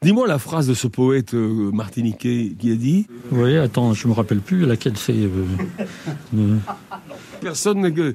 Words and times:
Dis-moi 0.00 0.28
la 0.28 0.38
phrase 0.38 0.68
de 0.68 0.74
ce 0.74 0.86
poète 0.86 1.34
euh, 1.34 1.72
martiniquais 1.72 2.52
qui 2.56 2.70
a 2.70 2.76
dit 2.76 3.06
Oui, 3.32 3.56
attends, 3.56 3.94
je 3.94 4.06
me 4.06 4.12
rappelle 4.12 4.38
plus 4.40 4.64
laquelle 4.64 4.96
c'est. 4.96 5.12
euh, 5.12 5.44
euh, 6.36 6.56
Personne 7.40 8.14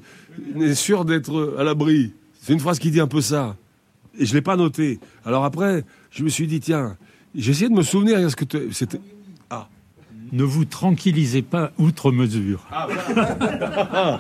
n'est 0.56 0.76
sûr 0.76 1.04
d'être 1.04 1.56
à 1.60 1.64
l'abri. 1.64 2.14
C'est 2.42 2.54
une 2.54 2.60
phrase 2.60 2.80
qui 2.80 2.90
dit 2.90 3.02
un 3.02 3.08
peu 3.08 3.20
ça. 3.22 3.58
Et 4.18 4.26
je 4.26 4.34
l'ai 4.34 4.42
pas 4.42 4.56
noté. 4.56 5.00
Alors 5.26 5.44
après, 5.44 5.84
je 6.12 6.24
me 6.24 6.30
suis 6.30 6.48
dit, 6.48 6.62
tiens, 6.62 6.96
j'ai 7.36 7.52
essayé 7.52 7.70
de 7.70 7.74
me 7.76 7.82
souvenir. 7.84 8.18
Est-ce 8.20 8.36
que 8.38 8.46
c'était 8.72 9.00
ne 10.32 10.44
vous 10.44 10.66
tranquillisez 10.66 11.44
pas 11.44 11.72
outre 11.78 12.12
mesure. 12.12 12.66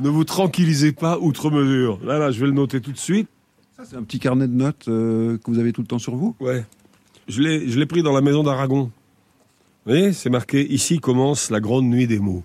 Ne 0.00 0.08
vous 0.10 0.22
tranquillisez 0.22 0.92
pas 0.92 1.18
outre 1.18 1.50
mesure. 1.50 1.98
Là, 2.04 2.18
là, 2.18 2.30
je 2.30 2.38
vais 2.38 2.46
le 2.46 2.52
noter 2.52 2.80
tout 2.80 2.92
de 2.92 2.98
suite. 2.98 3.28
Ça, 3.76 3.82
c'est 3.84 3.96
un 3.96 4.02
petit 4.04 4.20
carnet 4.20 4.46
de 4.46 4.52
notes 4.52 4.86
euh, 4.86 5.38
que 5.38 5.50
vous 5.50 5.58
avez 5.58 5.72
tout 5.72 5.80
le 5.80 5.88
temps 5.88 5.98
sur 5.98 6.14
vous? 6.14 6.36
Ouais. 6.38 6.64
Je 7.28 7.42
l'ai, 7.42 7.86
pris 7.86 8.02
dans 8.02 8.12
la 8.12 8.22
maison 8.22 8.42
d'Aragon. 8.42 8.90
Vous 9.84 9.92
voyez, 9.92 10.12
c'est 10.14 10.30
marqué 10.30 10.66
ici 10.72 10.98
commence 10.98 11.50
la 11.50 11.60
grande 11.60 11.84
nuit 11.84 12.06
des 12.06 12.18
mots. 12.18 12.42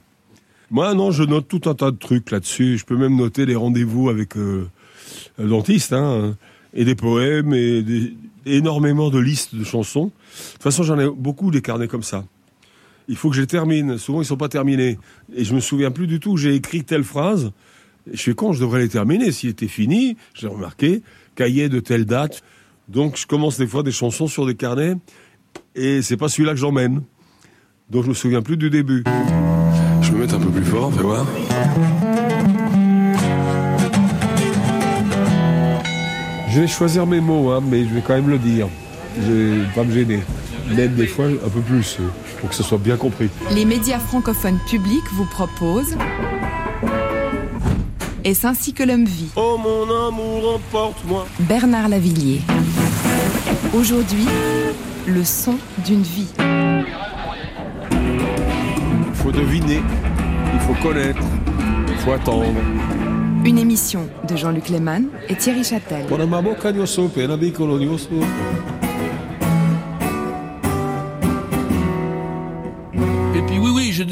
Moi, 0.72 0.94
non, 0.94 1.12
je 1.12 1.24
note 1.24 1.48
tout 1.48 1.70
un 1.70 1.74
tas 1.74 1.92
de 1.92 1.98
trucs 1.98 2.32
là-dessus. 2.32 2.78
Je 2.78 2.86
peux 2.86 2.98
même 2.98 3.16
noter 3.16 3.46
les 3.46 3.56
rendez-vous 3.56 4.10
avec 4.10 4.36
euh, 4.36 4.68
le 5.38 5.48
dentiste, 5.48 5.94
hein, 5.94 6.36
et 6.74 6.84
des 6.84 6.96
poèmes, 6.96 7.54
et 7.54 8.14
énormément 8.46 9.10
de 9.10 9.20
listes 9.20 9.56
de 9.56 9.64
chansons. 9.64 10.06
De 10.06 10.54
toute 10.54 10.64
façon, 10.64 10.84
j'en 10.84 11.00
ai 11.00 11.10
beaucoup 11.10 11.50
des 11.50 11.62
carnets 11.62 11.88
comme 11.88 12.04
ça. 12.04 12.26
Il 13.08 13.16
faut 13.16 13.30
que 13.30 13.36
je 13.36 13.42
les 13.42 13.48
termine. 13.48 13.98
Souvent, 13.98 14.22
ils 14.22 14.26
sont 14.26 14.38
pas 14.38 14.50
terminés. 14.50 14.98
Et 15.34 15.46
je 15.46 15.56
me 15.56 15.60
souviens 15.62 15.92
plus 15.92 16.08
du 16.08 16.20
tout 16.20 16.36
j'ai 16.36 16.56
écrit 16.56 16.84
telle 16.84 17.04
phrase. 17.04 17.52
Je 18.12 18.18
suis 18.18 18.36
con, 18.36 18.52
je 18.52 18.60
devrais 18.60 18.82
les 18.82 18.90
terminer? 18.90 19.32
S'il 19.32 19.50
était 19.50 19.68
fini, 19.68 20.18
j'ai 20.34 20.48
remarqué, 20.48 21.04
cahier 21.36 21.70
de 21.70 21.80
telle 21.80 22.06
date. 22.06 22.44
Donc, 22.88 23.18
je 23.18 23.26
commence 23.26 23.58
des 23.58 23.68
fois 23.68 23.84
des 23.84 23.92
chansons 23.92 24.28
sur 24.28 24.46
des 24.46 24.56
carnets. 24.56 24.96
Et 25.76 26.02
c'est 26.02 26.18
pas 26.18 26.30
celui-là 26.30 26.52
que 26.52 26.60
j'emmène. 26.60 27.02
Donc, 27.90 28.04
je 28.04 28.10
me 28.10 28.14
souviens 28.14 28.42
plus 28.42 28.58
du 28.58 28.70
début. 28.70 29.04
Je 30.02 30.12
vais 30.12 30.18
me 30.18 30.22
mettre 30.22 30.36
un 30.36 30.40
peu 30.40 30.50
plus 30.50 30.66
fort, 30.66 30.94
fais 30.94 31.02
voir. 31.02 31.26
Je 36.50 36.60
vais 36.62 36.68
choisir 36.68 37.08
mes 37.08 37.20
mots, 37.20 37.50
hein, 37.50 37.62
mais 37.66 37.84
je 37.84 37.94
vais 37.94 38.02
quand 38.02 38.14
même 38.14 38.30
le 38.30 38.38
dire. 38.38 38.68
Je 39.20 39.32
vais 39.32 39.66
pas 39.74 39.84
me 39.84 39.92
gêner. 39.92 40.20
Même 40.76 40.94
des 40.94 41.08
fois 41.08 41.26
un 41.26 41.50
peu 41.50 41.62
plus, 41.62 41.98
euh, 42.00 42.04
pour 42.40 42.50
que 42.50 42.56
ce 42.56 42.64
soit 42.64 42.78
bien 42.78 42.96
compris. 42.96 43.30
Les 43.54 43.66
médias 43.66 44.00
francophones 44.00 44.60
publics 44.70 45.04
vous 45.14 45.26
proposent 45.26 45.98
Est-ce 48.24 48.48
ainsi 48.48 48.72
que 48.74 48.84
l'homme 48.84 49.04
vit 49.04 49.32
Oh 49.36 49.58
mon 49.62 49.84
amour, 50.08 50.56
emporte-moi. 50.56 51.28
Bernard 51.40 51.90
Lavillier. 51.90 52.40
Aujourd'hui, 53.74 54.26
le 55.06 55.26
son 55.26 55.56
d'une 55.86 56.04
vie. 56.04 56.30
Il 56.40 56.86
faut 59.16 59.32
deviner, 59.32 59.82
il 60.54 60.60
faut 60.62 60.76
connaître, 60.82 61.22
il 61.90 61.98
faut 61.98 62.12
attendre. 62.14 62.54
Une 63.44 63.58
émission 63.58 64.08
de 64.30 64.38
Jean-Luc 64.38 64.70
Lehmann 64.70 65.08
et 65.28 65.36
Thierry 65.36 65.66
Châtel. 65.66 66.06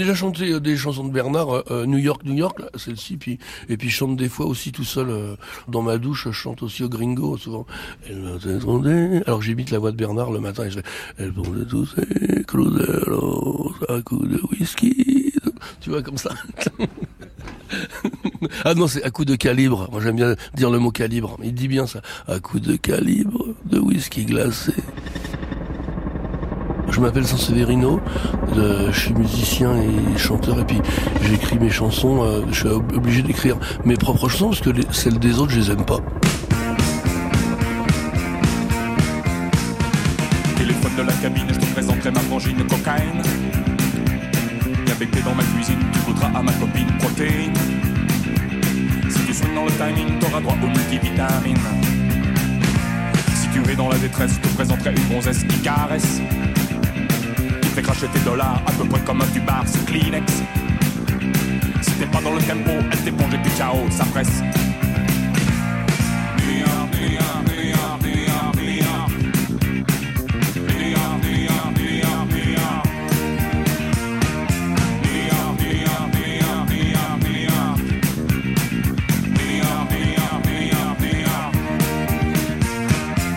Déjà 0.02 0.16
chanté 0.16 0.52
euh, 0.52 0.60
des 0.60 0.76
chansons 0.78 1.04
de 1.04 1.12
Bernard, 1.12 1.50
euh, 1.50 1.64
euh, 1.70 1.86
New 1.86 2.00
York, 2.00 2.24
New 2.26 2.34
York, 2.34 2.60
celle-ci, 2.76 3.18
puis 3.18 3.38
et 3.70 3.78
puis 3.78 3.90
je 3.90 3.96
chante 3.96 4.18
des 4.18 4.30
fois 4.30 4.48
aussi 4.48 4.72
tout 4.72 4.84
seul 4.84 5.38
dans 5.68 5.82
ma 5.84 5.98
douche. 5.98 6.26
Je 6.26 6.32
chante 6.32 6.64
aussi 6.64 6.84
au 6.84 6.90
Gringo 6.90 7.38
souvent. 7.38 7.66
Alors 9.28 9.42
j'imite 9.42 9.70
la 9.70 9.80
voix 9.80 9.92
de 9.92 9.98
Bernard 9.98 10.32
le 10.32 10.40
matin 10.40 10.66
et 10.66 10.72
je 10.72 10.80
fais 10.80 10.86
Elle 11.18 11.34
pondait 11.34 11.66
tous 11.66 11.86
ses 11.86 12.44
cruderos 12.44 13.74
à 13.88 14.02
coups 14.02 14.28
de 14.28 14.42
whisky. 14.52 15.34
Tu 15.80 15.92
vois 15.92 16.02
comme 16.02 16.18
ça. 16.18 16.32
ah 18.66 18.74
non, 18.74 18.88
c'est 18.88 19.04
à 19.04 19.12
coup 19.12 19.26
de 19.26 19.36
calibre. 19.36 19.88
Moi 19.92 20.02
j'aime 20.02 20.16
bien 20.16 20.36
dire 20.56 20.72
le 20.72 20.80
mot 20.80 20.92
calibre. 20.92 21.38
Il 21.44 21.54
dit 21.54 21.68
bien 21.68 21.86
ça. 21.86 22.02
À 22.28 22.40
coup 22.40 22.60
de 22.60 22.76
calibre 22.76 23.50
de 23.66 23.80
whisky 23.80 24.26
glacé. 24.26 24.74
Je 26.92 27.00
m'appelle 27.00 27.26
Sanseverino, 27.26 28.00
je 28.56 28.92
suis 29.00 29.14
musicien 29.14 29.72
et 29.78 30.18
chanteur 30.18 30.60
et 30.60 30.66
puis 30.66 30.80
j'écris 31.24 31.58
mes 31.58 31.70
chansons, 31.70 32.22
euh, 32.24 32.42
je 32.52 32.60
suis 32.60 32.68
ob- 32.68 32.92
obligé 32.96 33.22
d'écrire 33.22 33.56
mes 33.86 33.96
propres 33.96 34.28
chansons 34.30 34.50
parce 34.50 34.60
que 34.62 34.70
les- 34.72 34.84
celles 34.92 35.18
des 35.18 35.40
autres 35.40 35.52
je 35.52 35.60
les 35.62 35.72
aime 35.72 35.86
pas. 35.86 36.00
Téléphone 40.58 40.92
de 40.98 41.02
la 41.04 41.14
cabine, 41.14 41.46
je 41.50 41.60
te 41.60 41.66
présenterai 41.74 42.12
ma 42.12 42.20
frangine 42.20 42.58
cocaïne. 42.68 43.22
Viens 44.86 44.96
becter 45.00 45.22
dans 45.22 45.34
ma 45.36 45.44
cuisine, 45.44 45.80
tu 45.94 46.00
goûteras 46.12 46.32
à 46.36 46.42
ma 46.44 46.52
copine 46.54 46.88
protéine. 47.00 47.54
Si 49.10 49.20
tu 49.26 49.34
swings 49.34 49.56
dans 49.56 49.66
le 49.66 49.72
timing, 49.72 50.20
t'auras 50.20 50.42
droit 50.42 50.56
aux 50.62 50.68
multivitamines. 50.68 51.58
Si 53.34 53.48
tu 53.50 53.72
es 53.72 53.76
dans 53.76 53.90
la 53.90 53.98
détresse, 53.98 54.34
je 54.36 54.50
te 54.50 54.54
présenterai 54.56 54.92
une 54.92 55.16
gonzesse 55.16 55.44
qui 55.44 55.58
caresse. 55.62 56.20
Fait 57.74 57.82
cracher 57.82 58.08
tes 58.08 58.20
dollars 58.20 58.62
à 58.66 58.72
peu 58.74 58.84
près 58.84 59.00
comme 59.00 59.22
un 59.22 59.28
tubar, 59.28 59.64
c'est 59.66 59.86
Kleenex. 59.86 60.44
Si 61.82 61.92
t'es 61.92 62.06
pas 62.06 62.20
dans 62.20 62.34
le 62.34 62.42
tempo, 62.42 62.72
elle 62.92 63.00
t'éponge 63.00 63.34
et 63.34 63.38
puis 63.38 63.52
ciao, 63.52 63.90
ça 63.90 64.04
presse. 64.06 64.44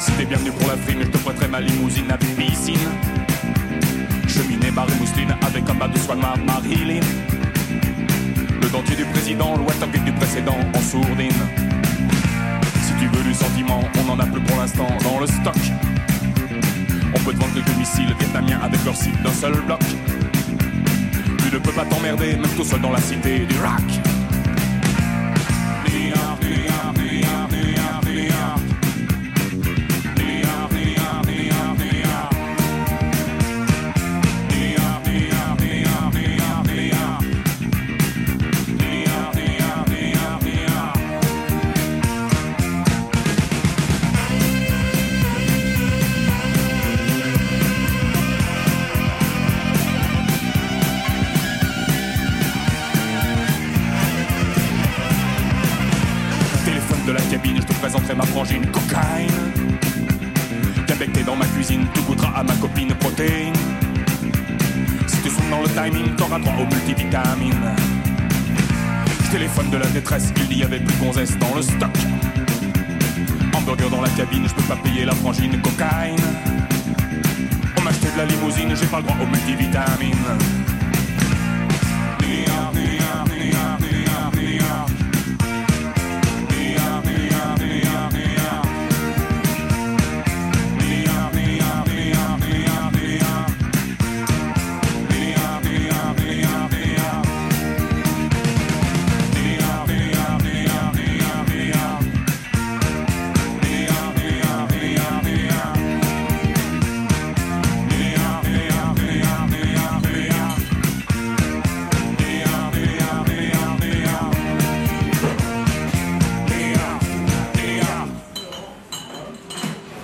Si 0.01 0.13
t'es 0.13 0.25
bienvenu 0.25 0.51
pour 0.51 0.69
la 0.69 0.77
frime, 0.77 1.03
je 1.03 1.07
te 1.07 1.19
prêterai 1.19 1.47
ma 1.47 1.61
limousine 1.61 2.11
avec 2.11 2.35
piscine. 2.35 3.14
Cheminée, 4.35 4.73
barre 4.73 4.89
et 4.91 4.99
mousseline 4.99 5.33
avec 5.47 5.71
un 5.71 5.75
bas 5.75 5.87
de 5.87 5.97
soie 5.97 6.17
noire 6.17 6.37
Marilyn. 6.45 6.99
Le 8.61 8.69
dentier 8.69 8.97
du 8.97 9.05
président, 9.05 9.57
l'ouest 9.57 9.81
du 10.05 10.13
précédent 10.13 10.57
en 10.75 10.81
sourdine. 10.81 11.31
Si 12.83 12.93
tu 12.99 13.07
veux 13.07 13.23
du 13.23 13.33
sentiment, 13.33 13.81
on 13.97 14.11
en 14.11 14.19
a 14.19 14.27
plus 14.27 14.41
pour 14.41 14.57
l'instant 14.57 14.89
dans 15.05 15.21
le 15.21 15.29
stock. 15.29 15.55
On 17.15 17.21
peut 17.21 17.33
te 17.33 17.39
vendre 17.39 17.55
quelques 17.55 17.79
missiles 17.79 18.13
vietnamiens 18.19 18.59
avec 18.61 18.85
leur 18.85 18.97
site 18.97 19.23
d'un 19.23 19.31
seul 19.31 19.55
bloc. 19.67 19.79
Tu 21.39 21.55
ne 21.55 21.59
peux 21.61 21.73
pas 21.73 21.85
t'emmerder, 21.85 22.33
même 22.33 22.51
tout 22.57 22.65
seul 22.65 22.81
dans 22.81 22.91
la 22.91 23.01
cité 23.01 23.47
du 23.47 23.55
rock. 23.61 24.14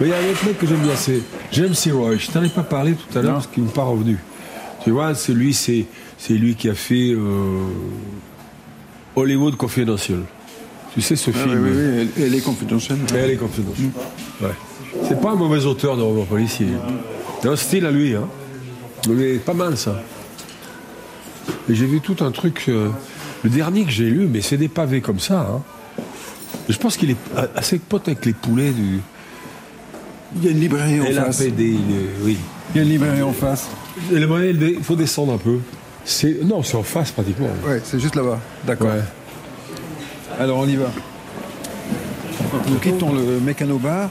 Mais 0.00 0.06
il 0.06 0.10
y 0.10 0.12
a 0.12 0.18
un 0.18 0.30
autre 0.30 0.44
mec 0.46 0.58
que 0.58 0.66
j'aime 0.66 0.80
bien, 0.80 0.96
c'est 0.96 1.20
James 1.52 1.74
C. 1.74 1.90
Roy. 1.90 2.16
Je 2.16 2.30
t'en 2.30 2.42
ai 2.42 2.48
pas 2.48 2.62
parlé 2.62 2.94
tout 2.94 3.18
à 3.18 3.22
l'heure 3.22 3.34
parce 3.34 3.46
qu'il 3.48 3.62
m'est 3.62 3.72
pas 3.72 3.84
revenu. 3.84 4.18
Tu 4.82 4.90
vois, 4.90 5.14
c'est 5.14 5.34
lui, 5.34 5.52
c'est, 5.52 5.84
c'est 6.16 6.32
lui 6.34 6.54
qui 6.54 6.70
a 6.70 6.74
fait 6.74 7.12
euh, 7.12 7.60
Hollywood 9.14 9.56
Confidential. 9.56 10.20
Tu 10.94 11.02
sais 11.02 11.16
ce 11.16 11.30
Ah, 11.30 11.38
film 11.38 11.62
oui, 11.62 11.70
oui, 11.72 12.08
oui, 12.16 12.24
elle, 12.24 12.34
est 12.34 12.40
confidentielle. 12.40 12.98
Elle 13.14 13.30
est 13.30 13.36
Confidential. 13.36 13.90
Ouais. 14.40 14.48
C'est 15.06 15.20
pas 15.20 15.30
un 15.32 15.36
mauvais 15.36 15.64
auteur 15.66 15.96
de 15.96 16.02
roman 16.02 16.24
policier. 16.24 16.66
A 17.44 17.48
un 17.48 17.56
style 17.56 17.86
à 17.86 17.90
lui, 17.90 18.14
hein. 18.14 18.26
Mais 19.08 19.34
pas 19.34 19.54
mal 19.54 19.76
ça. 19.76 20.02
Et 21.68 21.74
j'ai 21.74 21.86
vu 21.86 22.00
tout 22.00 22.16
un 22.24 22.30
truc. 22.32 22.64
euh, 22.68 22.88
le 23.42 23.50
dernier 23.50 23.84
que 23.84 23.90
j'ai 23.90 24.10
lu, 24.10 24.28
mais 24.30 24.40
c'est 24.40 24.56
des 24.56 24.68
pavés 24.68 25.00
comme 25.00 25.18
ça. 25.20 25.40
Hein. 25.40 25.62
Je 26.68 26.76
pense 26.76 26.96
qu'il 26.96 27.10
est 27.10 27.16
assez 27.56 27.78
pote 27.78 28.06
avec 28.08 28.24
les 28.26 28.32
poulets 28.32 28.70
du 28.72 29.00
Il 30.36 30.44
y 30.44 30.48
a 30.48 30.50
une 30.52 30.60
librairie 30.60 31.00
en 31.00 31.04
face. 31.24 31.40
LAPD. 31.40 31.60
il 31.62 31.74
est- 31.74 32.24
oui. 32.24 32.38
Il 32.74 32.76
y 32.76 32.80
a 32.80 32.82
une 32.84 32.90
librairie 32.90 33.22
en 33.22 33.32
face. 33.32 33.66
Et 34.12 34.18
le 34.18 34.28
il 34.78 34.82
faut 34.84 34.96
descendre 34.96 35.32
un 35.32 35.38
peu. 35.38 35.58
C'est 36.04 36.38
non, 36.44 36.62
c'est 36.62 36.76
en 36.76 36.82
face 36.82 37.10
pratiquement. 37.10 37.48
Ouais, 37.66 37.80
c'est 37.84 37.98
juste 37.98 38.14
là-bas. 38.14 38.38
D'accord. 38.64 38.88
Ouais. 38.88 39.02
Alors 40.38 40.58
on 40.58 40.66
y 40.66 40.76
va. 40.76 40.86
Nous 42.68 42.78
quittons 42.78 43.12
le 43.12 43.40
mécano 43.40 43.78
bar. 43.78 44.08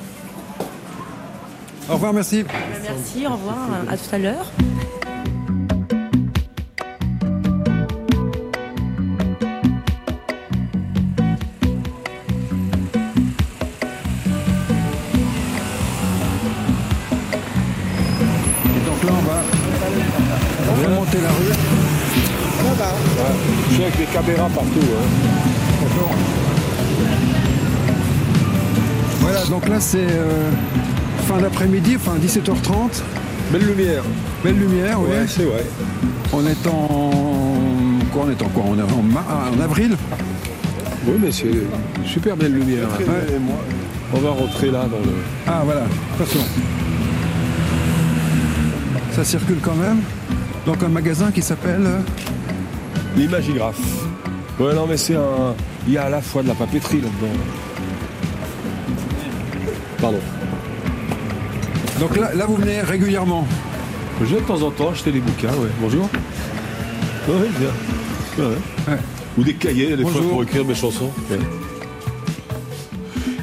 Au 1.89 1.94
revoir, 1.94 2.13
merci. 2.13 2.44
Merci, 2.83 3.25
au 3.25 3.31
revoir, 3.31 3.57
à 3.89 3.98
tout 3.98 4.15
à 4.15 4.18
l'heure. 4.19 4.51
Avec 23.94 23.97
des 24.07 24.13
caméras 24.13 24.50
partout. 24.50 24.69
hein. 24.80 26.15
Voilà, 29.21 29.44
donc 29.45 29.68
là 29.68 29.80
c'est 29.80 29.97
euh, 30.00 30.50
fin 31.27 31.38
d'après-midi, 31.39 31.95
enfin 31.97 32.18
17h30. 32.24 33.01
Belle 33.51 33.65
lumière. 33.65 34.03
Belle 34.44 34.57
lumière, 34.57 35.00
oui. 35.01 35.09
Ouais, 35.09 35.25
c'est 35.27 35.44
vrai. 35.44 35.65
On 36.33 36.45
est 36.45 36.68
en. 36.68 37.12
Quoi, 38.13 38.25
on 38.27 38.30
est 38.31 38.41
en 38.41 38.47
quoi? 38.50 38.63
On 38.68 38.77
est 38.77 38.81
en, 38.81 39.01
ma- 39.03 39.25
en 39.57 39.59
avril? 39.63 39.95
Oui, 41.07 41.13
mais 41.19 41.31
c'est 41.31 41.45
une 41.47 42.06
super 42.06 42.38
belle 42.38 42.53
lumière. 42.53 42.88
Ouais. 43.00 43.38
On 44.13 44.19
va 44.19 44.30
rentrer 44.31 44.68
là 44.71 44.81
dans 44.83 44.97
le. 44.97 45.13
Ah 45.47 45.62
voilà, 45.65 45.83
attention. 46.15 46.41
Ça 49.12 49.24
circule 49.24 49.57
quand 49.62 49.75
même. 49.75 49.97
Donc 50.65 50.83
un 50.83 50.89
magasin 50.89 51.31
qui 51.31 51.41
s'appelle. 51.41 51.88
Euh, 53.11 53.17
L'imagigraphe. 53.17 53.79
Ouais, 54.59 54.73
non, 54.73 54.85
mais 54.88 54.97
c'est 54.97 55.15
un. 55.15 55.56
Il 55.88 55.94
y 55.94 55.97
a 55.97 56.03
à 56.03 56.09
la 56.09 56.21
fois 56.21 56.44
de 56.44 56.47
la 56.47 56.53
papeterie 56.53 57.01
là-dedans. 57.01 57.39
Pardon. 60.01 60.19
Donc 62.00 62.15
là, 62.17 62.33
là 62.33 62.45
vous 62.45 62.56
venez 62.56 62.81
régulièrement. 62.81 63.45
Je 64.21 64.25
viens 64.25 64.39
de 64.39 64.45
temps 64.45 64.61
en 64.61 64.71
temps 64.71 64.91
acheter 64.91 65.11
des 65.11 65.19
bouquins, 65.19 65.50
ouais. 65.50 65.69
Bonjour. 65.81 66.09
Ouais, 67.27 67.35
ouais. 67.35 68.44
Ouais. 68.88 68.97
Ou 69.38 69.44
des 69.44 69.53
cahiers, 69.53 69.95
des 69.95 70.03
fois, 70.03 70.21
pour 70.21 70.44
écrire 70.44 70.65
mes 70.65 70.75
chansons. 70.75 71.12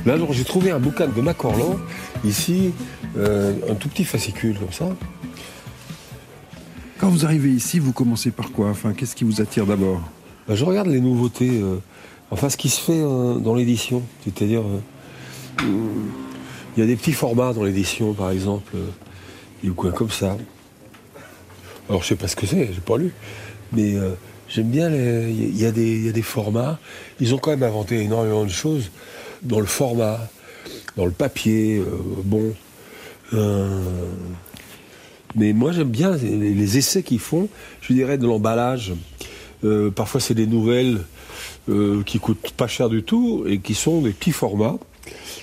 Là, 0.04 0.14
j'ai 0.30 0.44
trouvé 0.44 0.70
un 0.70 0.78
bouquin 0.78 1.06
de 1.08 1.20
Macorlan, 1.20 1.76
ici, 2.24 2.72
euh, 3.18 3.54
un 3.70 3.74
tout 3.74 3.88
petit 3.88 4.04
fascicule 4.04 4.58
comme 4.58 4.72
ça. 4.72 4.86
Quand 7.06 7.12
vous 7.12 7.24
arrivez 7.24 7.50
ici, 7.50 7.78
vous 7.78 7.92
commencez 7.92 8.32
par 8.32 8.50
quoi? 8.50 8.68
Enfin, 8.68 8.92
qu'est-ce 8.92 9.14
qui 9.14 9.22
vous 9.22 9.40
attire 9.40 9.64
d'abord? 9.64 10.00
Bah, 10.48 10.56
je 10.56 10.64
regarde 10.64 10.88
les 10.88 11.00
nouveautés, 11.00 11.60
euh, 11.62 11.76
enfin 12.32 12.48
ce 12.48 12.56
qui 12.56 12.68
se 12.68 12.80
fait 12.80 12.98
euh, 13.00 13.34
dans 13.36 13.54
l'édition. 13.54 14.02
C'est-à-dire, 14.24 14.62
euh, 15.62 15.62
il 16.76 16.80
y 16.80 16.82
a 16.82 16.86
des 16.86 16.96
petits 16.96 17.12
formats 17.12 17.52
dans 17.52 17.62
l'édition, 17.62 18.12
par 18.12 18.32
exemple, 18.32 18.72
euh, 18.74 18.88
des 19.62 19.70
bouquins 19.70 19.92
comme 19.92 20.10
ça. 20.10 20.36
Alors 21.88 22.02
je 22.02 22.08
sais 22.08 22.16
pas 22.16 22.26
ce 22.26 22.34
que 22.34 22.44
c'est, 22.44 22.72
j'ai 22.74 22.80
pas 22.80 22.98
lu, 22.98 23.12
mais 23.72 23.94
euh, 23.94 24.14
j'aime 24.48 24.70
bien. 24.70 24.90
Il 24.90 25.56
y, 25.56 25.64
a 25.64 25.70
des- 25.70 25.98
il 25.98 26.06
y 26.06 26.08
a 26.08 26.12
des 26.12 26.22
formats. 26.22 26.80
Ils 27.20 27.36
ont 27.36 27.38
quand 27.38 27.52
même 27.52 27.62
inventé 27.62 28.00
énormément 28.02 28.42
de 28.42 28.50
choses 28.50 28.90
dans 29.44 29.60
le 29.60 29.66
format, 29.66 30.18
dans 30.96 31.04
le 31.06 31.12
papier. 31.12 31.80
bon. 32.24 32.52
Mais 35.36 35.52
moi, 35.52 35.72
j'aime 35.72 35.90
bien 35.90 36.16
les, 36.16 36.54
les 36.54 36.78
essais 36.78 37.02
qu'ils 37.02 37.18
font, 37.20 37.48
je 37.82 37.92
dirais, 37.92 38.18
de 38.18 38.26
l'emballage. 38.26 38.92
Euh, 39.64 39.90
parfois, 39.90 40.20
c'est 40.20 40.34
des 40.34 40.46
nouvelles 40.46 41.00
euh, 41.68 42.02
qui 42.04 42.18
coûtent 42.18 42.50
pas 42.56 42.66
cher 42.68 42.88
du 42.88 43.02
tout 43.02 43.44
et 43.46 43.58
qui 43.58 43.74
sont 43.74 44.00
des 44.00 44.10
petits 44.10 44.32
formats 44.32 44.78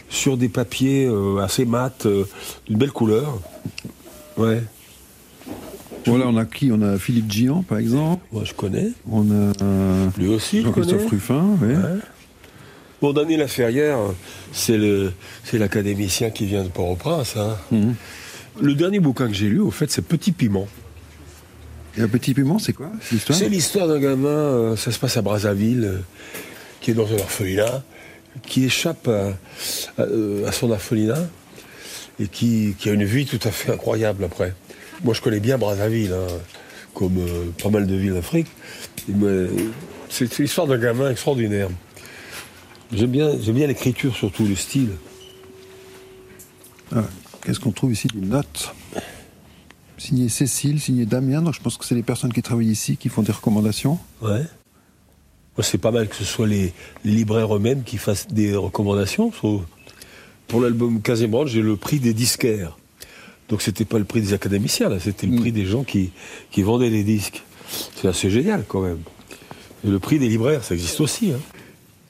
sur 0.10 0.36
des 0.38 0.50
papiers 0.50 1.06
euh, 1.06 1.38
assez 1.40 1.66
mat, 1.66 2.06
euh, 2.06 2.26
d'une 2.68 2.78
belle 2.78 2.92
couleur. 2.92 3.40
Ouais, 4.38 4.62
Voilà, 6.06 6.28
on 6.28 6.38
a 6.38 6.46
qui? 6.46 6.72
On 6.72 6.82
a 6.82 6.98
Philippe 6.98 7.32
Gian, 7.32 7.64
par 7.64 7.78
exemple. 7.78 8.24
moi 8.32 8.44
je 8.46 8.54
connais. 8.54 8.90
On 9.10 9.24
a 9.32 9.54
Lui 10.18 10.28
aussi, 10.28 10.60
je 10.60 10.66
Jean-Christophe. 10.66 11.10
Ruffin. 11.10 11.46
oui. 11.62 11.70
Ouais. 11.70 12.00
Bon, 13.02 13.12
Daniel 13.14 13.40
Laferrière, 13.42 13.98
c'est 14.54 14.78
l'académicien 15.54 16.30
qui 16.30 16.46
vient 16.46 16.64
de 16.64 16.70
Port-au-Prince. 16.70 17.36
hein. 17.38 17.58
Mhm. 17.72 17.96
Le 18.62 18.76
dernier 18.76 19.00
bouquin 19.00 19.28
que 19.28 19.34
j'ai 19.34 19.50
lu, 19.50 19.60
au 19.60 19.72
fait, 19.72 19.90
c'est 19.92 20.02
Petit 20.04 20.32
Piment. 20.32 20.68
Et 21.96 22.02
un 22.02 22.08
petit 22.08 22.34
piment, 22.34 22.58
c'est 22.58 22.74
quoi 22.74 22.92
cette 23.02 23.20
histoire? 23.20 23.38
C'est 23.38 23.50
l'histoire 23.50 23.88
d'un 23.88 24.00
gamin, 24.00 24.28
euh, 24.28 24.76
ça 24.76 24.92
se 24.92 24.98
passe 24.98 25.16
à 25.16 25.22
Brazzaville, 25.22 25.84
euh, 25.84 26.00
qui 26.82 26.90
est 26.90 26.96
dans 26.96 27.06
un 27.08 27.20
orphelinat, 27.20 27.84
qui 28.48 28.66
échappe 28.66 29.08
à, 29.08 29.28
à, 30.00 30.02
euh, 30.02 30.48
à 30.48 30.52
son 30.52 30.72
orphelinat 30.72 31.30
et 32.20 32.28
qui, 32.28 32.74
qui 32.80 32.90
a 32.90 32.94
une 32.94 33.04
vie 33.04 33.28
tout 33.28 33.40
à 33.48 33.52
fait 33.52 33.72
incroyable 33.72 34.24
après. 34.24 34.56
Moi, 35.04 35.14
je 35.14 35.22
connais 35.22 35.40
bien 35.40 35.60
Brazzaville, 35.60 36.14
hein, 36.14 36.34
comme 36.96 37.20
pas 37.62 37.70
mal 37.70 37.86
de 37.86 37.96
villes 37.96 38.16
d'Afrique. 38.16 38.48
C'est 40.10 40.40
l'histoire 40.40 40.66
d'un 40.66 40.80
gamin 40.80 41.12
extraordinaire. 41.12 41.70
J'aime 42.92 43.12
bien, 43.12 43.32
j'aime 43.40 43.56
bien 43.56 43.68
l'écriture, 43.68 44.16
surtout 44.16 44.48
le 44.48 44.56
style. 44.56 44.90
Ah, 46.96 47.04
Qu'est-ce 47.44 47.60
qu'on 47.60 47.72
trouve 47.72 47.92
ici 47.92 48.08
Des 48.14 48.26
notes. 48.26 48.74
Signé 49.98 50.30
Cécile, 50.30 50.80
signé 50.80 51.06
Damien. 51.06 51.42
Donc 51.42 51.54
je 51.54 51.62
pense 51.62 51.78
que 51.78 51.86
c'est 51.86 51.96
les 51.96 52.04
personnes 52.04 52.34
qui 52.34 52.42
travaillent 52.42 52.68
ici 52.72 52.98
qui 52.98 53.10
font 53.10 53.22
des 53.22 53.32
recommandations. 53.32 54.00
Ouais. 54.22 54.44
Moi, 55.56 55.64
c'est 55.64 55.78
pas 55.78 55.92
mal 55.92 56.08
que 56.08 56.16
ce 56.16 56.24
soit 56.24 56.48
les, 56.48 56.74
les 57.04 57.12
libraires 57.12 57.56
eux-mêmes 57.56 57.84
qui 57.84 57.98
fassent 57.98 58.28
des 58.28 58.56
recommandations. 58.56 59.32
Pour 60.48 60.62
l'album 60.62 61.00
Casembrand, 61.02 61.46
j'ai 61.46 61.62
le 61.62 61.76
prix 61.76 62.00
des 62.00 62.14
disquaires. 62.14 62.78
Donc, 63.50 63.62
c'était 63.62 63.86
pas 63.86 64.00
le 64.00 64.04
prix 64.06 64.22
des 64.22 64.34
académiciens, 64.34 64.90
là, 64.90 65.00
c'était 65.00 65.28
le 65.28 65.34
Mm. 65.34 65.40
prix 65.40 65.52
des 65.52 65.66
gens 65.66 65.84
qui, 65.84 66.12
qui 66.50 66.64
vendaient 66.64 66.90
les 66.90 67.04
disques. 67.04 67.44
C'est 67.96 68.08
assez 68.08 68.32
génial, 68.32 68.64
quand 68.68 68.82
même. 68.82 69.00
Et 69.86 69.90
le 69.90 70.00
prix 70.00 70.18
des 70.18 70.28
libraires, 70.28 70.64
ça 70.64 70.74
existe 70.74 71.00
aussi. 71.02 71.34
Hein. 71.34 71.40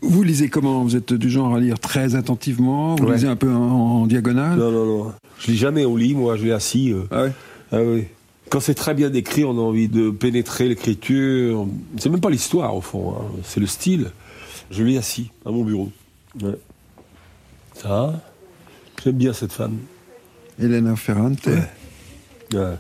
Vous 0.02 0.24
lisez 0.24 0.48
comment? 0.50 0.84
Vous 0.84 0.96
êtes 0.96 1.12
du 1.14 1.30
genre 1.30 1.54
à 1.56 1.60
lire 1.60 1.80
très 1.80 2.16
attentivement? 2.16 2.96
Vous 2.96 3.06
Ouais. 3.06 3.16
lisez 3.16 3.28
un 3.28 3.36
peu 3.36 3.52
en, 3.54 3.62
en 3.62 4.08
diagonale? 4.08 4.58
Non, 4.58 4.72
non, 4.72 4.86
non. 4.86 5.14
Je 5.40 5.52
lis 5.52 5.58
jamais 5.58 5.86
au 5.86 5.98
lit, 5.98 6.14
moi, 6.16 6.38
je 6.38 6.44
lis 6.46 6.52
assis. 6.52 6.92
euh. 6.92 7.04
Ah 7.12 7.24
ouais 7.24 7.32
Ah 7.72 7.82
oui. 7.82 8.06
Quand 8.50 8.60
c'est 8.60 8.76
très 8.76 8.94
bien 8.94 9.12
écrit, 9.14 9.44
on 9.46 9.52
a 9.58 9.62
envie 9.62 9.88
de 9.88 10.10
pénétrer 10.12 10.68
l'écriture. 10.70 11.68
C'est 11.98 12.10
même 12.10 12.22
pas 12.22 12.30
l'histoire, 12.30 12.76
au 12.76 12.82
fond. 12.82 13.16
hein. 13.18 13.26
C'est 13.44 13.60
le 13.60 13.66
style. 13.68 14.12
Je 14.70 14.84
lis 14.84 14.98
assis, 14.98 15.32
à 15.46 15.52
mon 15.52 15.64
bureau. 15.64 15.92
Ouais. 16.42 16.58
Ça, 17.76 18.22
j'aime 19.04 19.16
bien 19.18 19.34
cette 19.34 19.52
femme. 19.54 19.78
Elena 20.60 20.96
Ferrante. 20.96 21.48
Ouais. 22.54 22.76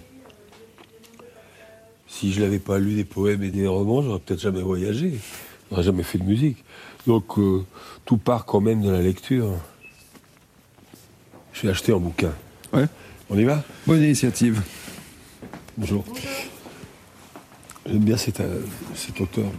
Si 2.08 2.32
je 2.32 2.42
n'avais 2.42 2.60
pas 2.60 2.78
lu 2.78 2.94
des 2.94 3.04
poèmes 3.04 3.42
et 3.44 3.50
des 3.50 3.68
romans, 3.68 4.04
j'aurais 4.04 4.20
peut-être 4.20 4.40
jamais 4.42 4.62
voyagé. 4.62 5.14
J'aurais 5.72 5.84
jamais 5.84 6.04
fait 6.04 6.20
de 6.20 6.24
musique. 6.24 6.64
Donc, 7.08 7.38
euh, 7.40 7.66
tout 8.06 8.18
part 8.18 8.46
quand 8.46 8.62
même 8.62 8.82
de 8.84 8.92
la 8.92 9.02
lecture. 9.02 9.50
Je 11.54 11.62
vais 11.62 11.70
acheter 11.70 11.94
un 11.94 11.98
bouquin. 11.98 12.32
Ouais. 12.74 12.88
On 13.30 13.38
y 13.38 13.44
va? 13.44 13.64
Bonne 13.88 14.02
initiative. 14.04 14.62
Bonjour. 15.78 16.04
J'aime 17.86 18.00
bien 18.00 18.18
cet, 18.18 18.40
euh, 18.40 18.62
cet 18.96 19.20
auteur. 19.22 19.52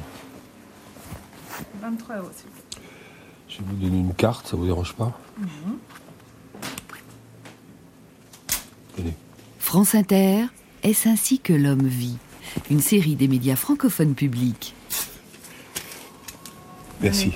23 1.80 2.16
euros, 2.16 2.28
s'il 2.34 2.46
vous 2.46 2.52
plaît. 2.52 2.88
Je 3.48 3.58
vais 3.58 3.64
vous 3.68 3.76
donner 3.76 3.98
une 3.98 4.14
carte, 4.14 4.48
ça 4.48 4.56
vous 4.56 4.64
dérange 4.64 4.94
pas? 4.94 5.18
Tenez. 8.96 9.14
France 9.58 9.94
Inter, 9.94 10.46
est-ce 10.82 11.08
ainsi 11.08 11.38
que 11.38 11.52
l'homme 11.52 11.86
vit? 11.86 12.16
Une 12.70 12.80
série 12.80 13.16
des 13.16 13.28
médias 13.28 13.56
francophones 13.56 14.14
publics. 14.14 14.74
Merci. 17.00 17.32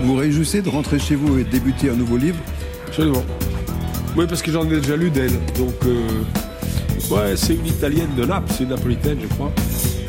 Vous 0.00 0.14
réjouissez 0.14 0.62
de 0.62 0.68
rentrer 0.68 0.98
chez 0.98 1.14
vous 1.14 1.38
et 1.38 1.44
de 1.44 1.50
débuter 1.50 1.90
un 1.90 1.94
nouveau 1.94 2.16
livre 2.16 2.38
Absolument. 2.86 3.24
Oui, 4.16 4.26
parce 4.28 4.42
que 4.42 4.50
j'en 4.50 4.64
ai 4.64 4.80
déjà 4.80 4.96
lu 4.96 5.10
d'elle. 5.10 5.38
Donc, 5.56 5.74
euh, 5.86 7.14
ouais, 7.14 7.36
c'est 7.36 7.54
une 7.54 7.66
italienne 7.66 8.14
de 8.16 8.24
Naples, 8.24 8.50
c'est 8.50 8.64
une 8.64 8.70
napolitaine, 8.70 9.18
je 9.20 9.26
crois. 9.28 9.52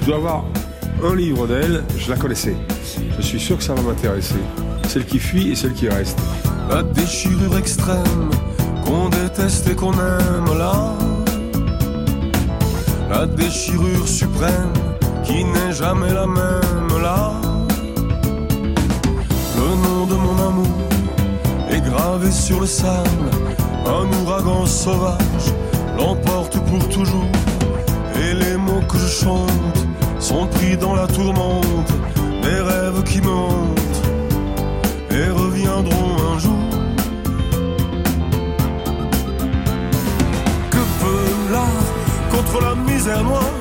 Je 0.01 0.05
dois 0.05 0.15
avoir 0.15 0.46
un 1.03 1.15
livre 1.15 1.48
d'elle, 1.48 1.84
je 1.98 2.10
la 2.10 2.17
connaissais. 2.17 2.55
Je 3.17 3.22
suis 3.22 3.39
sûr 3.39 3.58
que 3.58 3.63
ça 3.63 3.74
va 3.74 3.81
m'intéresser. 3.81 4.36
Celle 4.88 5.05
qui 5.05 5.19
fuit 5.19 5.51
et 5.51 5.55
celle 5.55 5.74
qui 5.74 5.88
reste. 5.89 6.19
La 6.69 6.84
déchirure 6.84 7.58
extrême 7.58 8.29
qu'on 8.86 9.10
déteste 9.10 9.67
et 9.69 9.75
qu'on 9.75 9.93
aime 9.93 10.58
là. 10.58 10.93
La 13.10 13.25
déchirure 13.25 14.08
suprême 14.08 14.74
qui 15.24 15.43
n'est 15.43 15.74
jamais 15.74 16.13
la 16.13 16.25
même 16.27 17.01
là. 17.01 17.49
Le 19.81 19.88
nom 19.88 20.05
de 20.05 20.15
mon 20.15 20.48
amour 20.48 20.89
est 21.69 21.81
gravé 21.81 22.31
sur 22.31 22.59
le 22.59 22.65
sable. 22.65 23.29
Un 23.86 24.05
ouragan 24.21 24.65
sauvage 24.65 25.53
l'emporte 25.98 26.59
pour 26.65 26.89
toujours. 26.89 27.31
Et 28.15 28.33
les 28.33 28.57
mots 28.57 28.81
que 28.89 28.98
je 28.98 29.07
chante 29.07 29.88
sont 30.19 30.48
pris 30.48 30.75
dans 30.75 30.95
la 30.95 31.07
tourmente 31.07 31.91
des 32.41 32.59
rêves 32.62 33.03
qui 33.03 33.21
montent 33.21 34.01
et 35.12 35.29
reviendront 35.29 36.15
un 36.33 36.39
jour. 36.39 36.69
Que 40.71 40.83
peut 41.01 41.53
l'art 41.53 41.88
contre 42.31 42.62
la 42.62 42.75
misère 42.75 43.24
noire 43.24 43.53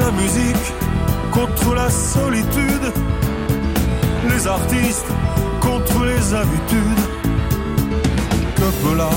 La 0.00 0.10
musique 0.12 0.72
contre 1.32 1.74
la 1.74 1.90
solitude 1.90 2.92
Les 4.26 4.46
artistes 4.46 5.06
contre 5.60 6.04
les 6.04 6.34
habitudes 6.34 7.04
Que 8.56 8.96
l'art 8.96 9.10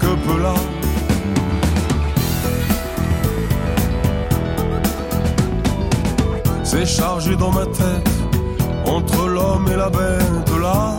Que 0.00 0.42
l'art 0.42 0.54
C'est 6.70 6.84
chargé 6.84 7.34
dans 7.34 7.50
ma 7.50 7.64
tête 7.64 8.08
entre 8.84 9.26
l'homme 9.26 9.66
et 9.72 9.76
la 9.76 9.90
bête 9.90 10.52
là. 10.60 10.98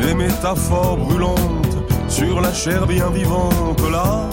Les 0.00 0.14
métaphores 0.14 0.96
brûlantes 0.96 1.76
sur 2.08 2.40
la 2.40 2.52
chair 2.52 2.86
bien 2.86 3.08
vivante 3.10 3.80
là. 3.90 4.28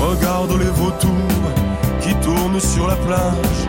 Regarde 0.00 0.52
les 0.58 0.70
vautours 0.70 1.46
qui 2.00 2.14
tournent 2.16 2.60
sur 2.60 2.86
la 2.88 2.96
plage. 2.96 3.65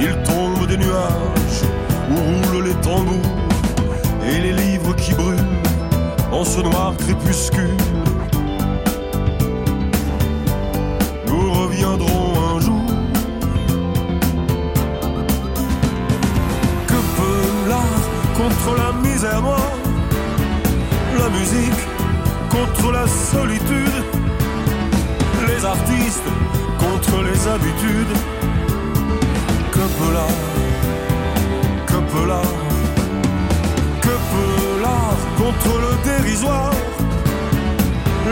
Il 0.00 0.12
tombe 0.22 0.66
des 0.66 0.76
nuages 0.76 1.62
où 2.10 2.14
roulent 2.14 2.64
les 2.64 2.74
tambours 2.74 3.30
et 4.26 4.40
les 4.40 4.52
livres 4.52 4.94
qui 4.96 5.14
brûlent 5.14 5.38
en 6.32 6.44
ce 6.44 6.60
noir 6.60 6.94
crépuscule. 6.98 7.76
Nous 11.26 11.52
reviendrons 11.52 12.56
un 12.56 12.60
jour. 12.60 12.86
Que 16.88 17.00
peut 17.16 17.68
l'art 17.68 18.04
contre 18.36 18.76
la 18.76 19.08
misère 19.08 19.42
noire 19.42 19.76
La 21.18 21.28
musique 21.28 21.82
contre 22.50 22.92
la 22.92 23.06
solitude 23.06 24.04
Les 25.46 25.64
artistes 25.64 26.30
contre 26.78 27.22
les 27.22 27.48
habitudes 27.48 28.16
Que 31.90 31.98
peut 34.08 34.82
l'art 34.82 35.22
contre 35.38 35.72
le 35.84 35.92
dérisoire. 36.04 36.74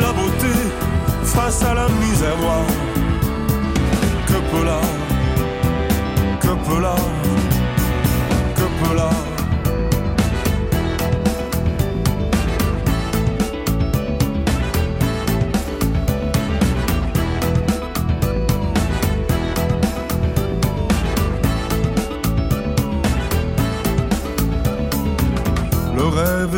La 0.01 0.11
beauté 0.13 0.55
face 1.25 1.63
à 1.63 1.75
la 1.75 1.89
misère. 1.89 2.37
Noire 2.39 2.67
Que 4.27 4.39
peut 4.51 4.65
l'art 8.97 9.32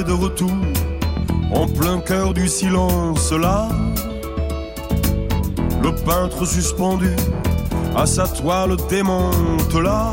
de 0.02 0.12
retour 0.12 0.50
en 1.52 1.66
plein 1.66 2.00
cœur 2.00 2.34
du 2.34 2.48
silence 2.48 3.30
là. 3.32 3.68
Le 5.82 5.94
peintre 5.94 6.44
suspendu 6.46 7.10
à 7.94 8.04
sa 8.06 8.26
toile 8.26 8.76
démente 8.88 9.74
là. 9.74 10.10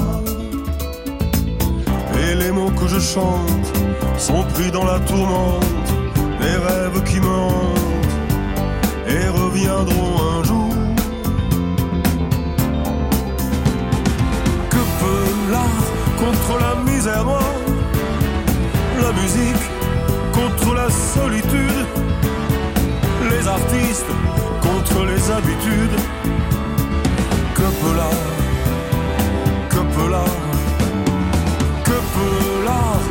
Et 2.20 2.36
les 2.36 2.52
mots 2.52 2.72
que 2.72 2.88
je 2.88 3.00
chante 3.00 3.74
sont 4.18 4.44
pris 4.54 4.70
dans 4.70 4.86
la 4.86 5.00
tourmente 5.00 5.66
des 6.40 6.58
rêves 6.68 7.04
qui 7.06 7.20
me 7.20 7.40
et 9.08 9.28
reviendront 9.30 10.16
un 10.36 10.44
jour. 10.44 10.76
Que 14.70 14.84
peut 15.00 15.52
l'art 15.52 15.86
contre 16.20 16.60
la 16.60 16.92
misère 16.92 17.26
la 19.02 19.12
musique 19.14 19.71
solitude, 21.14 21.86
les 23.30 23.48
artistes 23.48 24.12
contre 24.62 25.06
les 25.06 25.32
habitudes. 25.32 25.98
Que 27.56 27.68
peut 27.82 27.96
l'art 27.96 28.28
Que 29.70 29.82
peut 29.96 30.10
l'art 30.10 30.40
Que 31.84 31.98
peut 32.14 32.66
l'art 32.66 33.02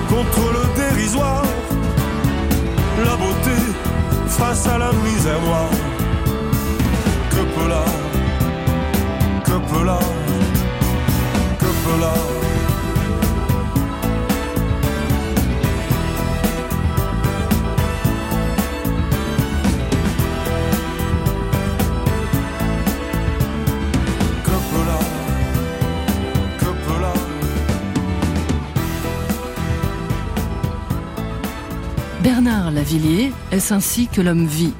est-ce 33.50 33.74
ainsi 33.74 34.06
que 34.06 34.20
l'homme 34.20 34.46
vit 34.46 34.72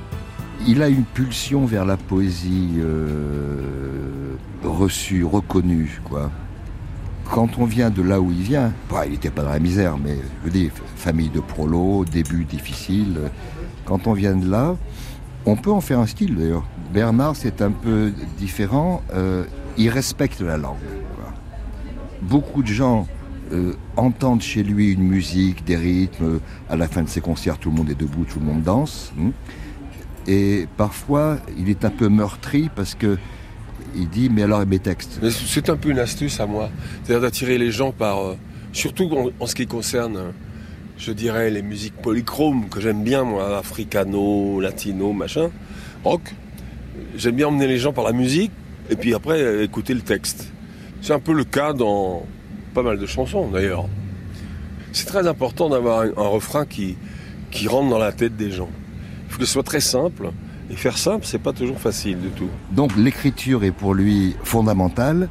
Il 0.66 0.82
a 0.82 0.88
une 0.88 1.04
pulsion 1.04 1.66
vers 1.66 1.84
la 1.84 1.96
poésie 1.96 2.74
euh, 2.78 4.34
reçue, 4.64 5.24
reconnue, 5.24 6.00
quoi. 6.04 6.30
Quand 7.30 7.58
on 7.58 7.64
vient 7.64 7.90
de 7.90 8.02
là 8.02 8.20
où 8.20 8.30
il 8.32 8.42
vient, 8.42 8.72
bah, 8.90 9.06
il 9.06 9.12
n'était 9.12 9.30
pas 9.30 9.42
dans 9.42 9.50
la 9.50 9.60
misère, 9.60 9.96
mais 9.98 10.16
je 10.16 10.44
veux 10.44 10.50
dire, 10.50 10.72
famille 10.96 11.28
de 11.28 11.40
prolo, 11.40 12.04
début 12.04 12.44
difficile. 12.44 13.18
Quand 13.84 14.06
on 14.08 14.12
vient 14.14 14.34
de 14.34 14.50
là, 14.50 14.76
on 15.46 15.54
peut 15.56 15.70
en 15.70 15.80
faire 15.80 16.00
un 16.00 16.06
style 16.06 16.36
d'ailleurs. 16.36 16.64
Bernard, 16.92 17.36
c'est 17.36 17.62
un 17.62 17.70
peu 17.70 18.12
différent. 18.36 19.02
euh, 19.14 19.44
il 19.76 19.88
respecte 19.88 20.40
la 20.40 20.56
langue. 20.56 20.76
Beaucoup 22.22 22.62
de 22.62 22.68
gens 22.68 23.06
euh, 23.52 23.72
entendent 23.96 24.42
chez 24.42 24.62
lui 24.62 24.92
une 24.92 25.02
musique, 25.02 25.64
des 25.64 25.76
rythmes. 25.76 26.40
À 26.68 26.76
la 26.76 26.88
fin 26.88 27.02
de 27.02 27.08
ses 27.08 27.20
concerts, 27.20 27.58
tout 27.58 27.70
le 27.70 27.76
monde 27.76 27.90
est 27.90 27.98
debout, 27.98 28.24
tout 28.24 28.40
le 28.40 28.46
monde 28.46 28.62
danse. 28.62 29.12
hein. 29.20 29.30
Et 30.26 30.66
parfois, 30.76 31.38
il 31.58 31.68
est 31.70 31.84
un 31.84 31.90
peu 31.90 32.08
meurtri 32.08 32.70
parce 32.74 32.94
que 32.94 33.18
il 33.96 34.08
dit 34.08 34.28
mais 34.30 34.42
alors 34.44 34.64
mes 34.66 34.78
textes 34.78 35.18
C'est 35.30 35.68
un 35.70 35.76
peu 35.76 35.90
une 35.90 35.98
astuce 35.98 36.38
à 36.38 36.46
moi. 36.46 36.70
C'est-à-dire 37.02 37.22
d'attirer 37.22 37.58
les 37.58 37.70
gens 37.70 37.90
par. 37.92 38.18
euh, 38.24 38.34
surtout 38.72 39.10
en, 39.12 39.30
en 39.42 39.46
ce 39.46 39.54
qui 39.56 39.66
concerne, 39.66 40.16
euh, 40.16 40.30
je 40.96 41.10
dirais, 41.12 41.50
les 41.50 41.62
musiques 41.62 41.96
polychromes 41.96 42.68
que 42.68 42.80
j'aime 42.80 43.02
bien, 43.02 43.24
moi, 43.24 43.58
africano, 43.58 44.60
latino, 44.60 45.12
machin, 45.12 45.50
rock. 46.04 46.20
J'aime 47.16 47.34
bien 47.36 47.48
emmener 47.48 47.66
les 47.66 47.78
gens 47.78 47.92
par 47.92 48.04
la 48.04 48.12
musique 48.12 48.52
et 48.90 48.96
puis 48.96 49.14
après 49.14 49.40
euh, 49.40 49.64
écouter 49.64 49.94
le 49.94 50.02
texte. 50.02 50.52
C'est 51.02 51.14
un 51.14 51.18
peu 51.18 51.32
le 51.32 51.44
cas 51.44 51.72
dans 51.72 52.22
pas 52.70 52.82
mal 52.82 52.98
de 52.98 53.06
chansons 53.06 53.48
d'ailleurs. 53.48 53.86
C'est 54.92 55.06
très 55.06 55.26
important 55.26 55.68
d'avoir 55.68 56.00
un, 56.00 56.28
refrain 56.28 56.64
qui, 56.66 56.96
qui 57.50 57.68
rentre 57.68 57.90
dans 57.90 57.98
la 57.98 58.12
tête 58.12 58.36
des 58.36 58.50
gens. 58.50 58.68
Il 59.26 59.32
faut 59.32 59.38
que 59.38 59.44
ce 59.44 59.52
soit 59.52 59.62
très 59.62 59.80
simple. 59.80 60.30
Et 60.70 60.76
faire 60.76 60.96
simple, 60.98 61.26
c'est 61.26 61.40
pas 61.40 61.52
toujours 61.52 61.80
facile 61.80 62.18
du 62.20 62.28
tout. 62.30 62.48
Donc 62.70 62.96
l'écriture 62.96 63.64
est 63.64 63.72
pour 63.72 63.92
lui 63.92 64.36
fondamentale 64.44 65.28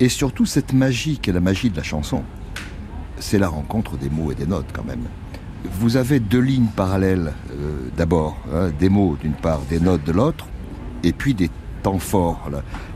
Et 0.00 0.08
surtout 0.08 0.46
cette 0.46 0.72
magie 0.72 1.18
qui 1.18 1.30
est 1.30 1.32
la 1.32 1.40
magie 1.40 1.70
de 1.70 1.76
la 1.76 1.84
chanson. 1.84 2.24
C'est 3.18 3.38
la 3.38 3.48
rencontre 3.48 3.96
des 3.96 4.10
mots 4.10 4.32
et 4.32 4.34
des 4.34 4.46
notes 4.46 4.70
quand 4.72 4.84
même. 4.84 5.04
Vous 5.78 5.96
avez 5.96 6.18
deux 6.18 6.40
lignes 6.40 6.70
parallèles 6.74 7.34
euh, 7.52 7.88
d'abord, 7.96 8.36
hein, 8.52 8.70
des 8.78 8.88
mots 8.88 9.16
d'une 9.20 9.34
part, 9.34 9.60
des 9.68 9.78
notes 9.78 10.02
de 10.04 10.12
l'autre, 10.12 10.46
et 11.04 11.12
puis 11.12 11.34
des 11.34 11.50
temps 11.82 11.98
forts. 11.98 12.50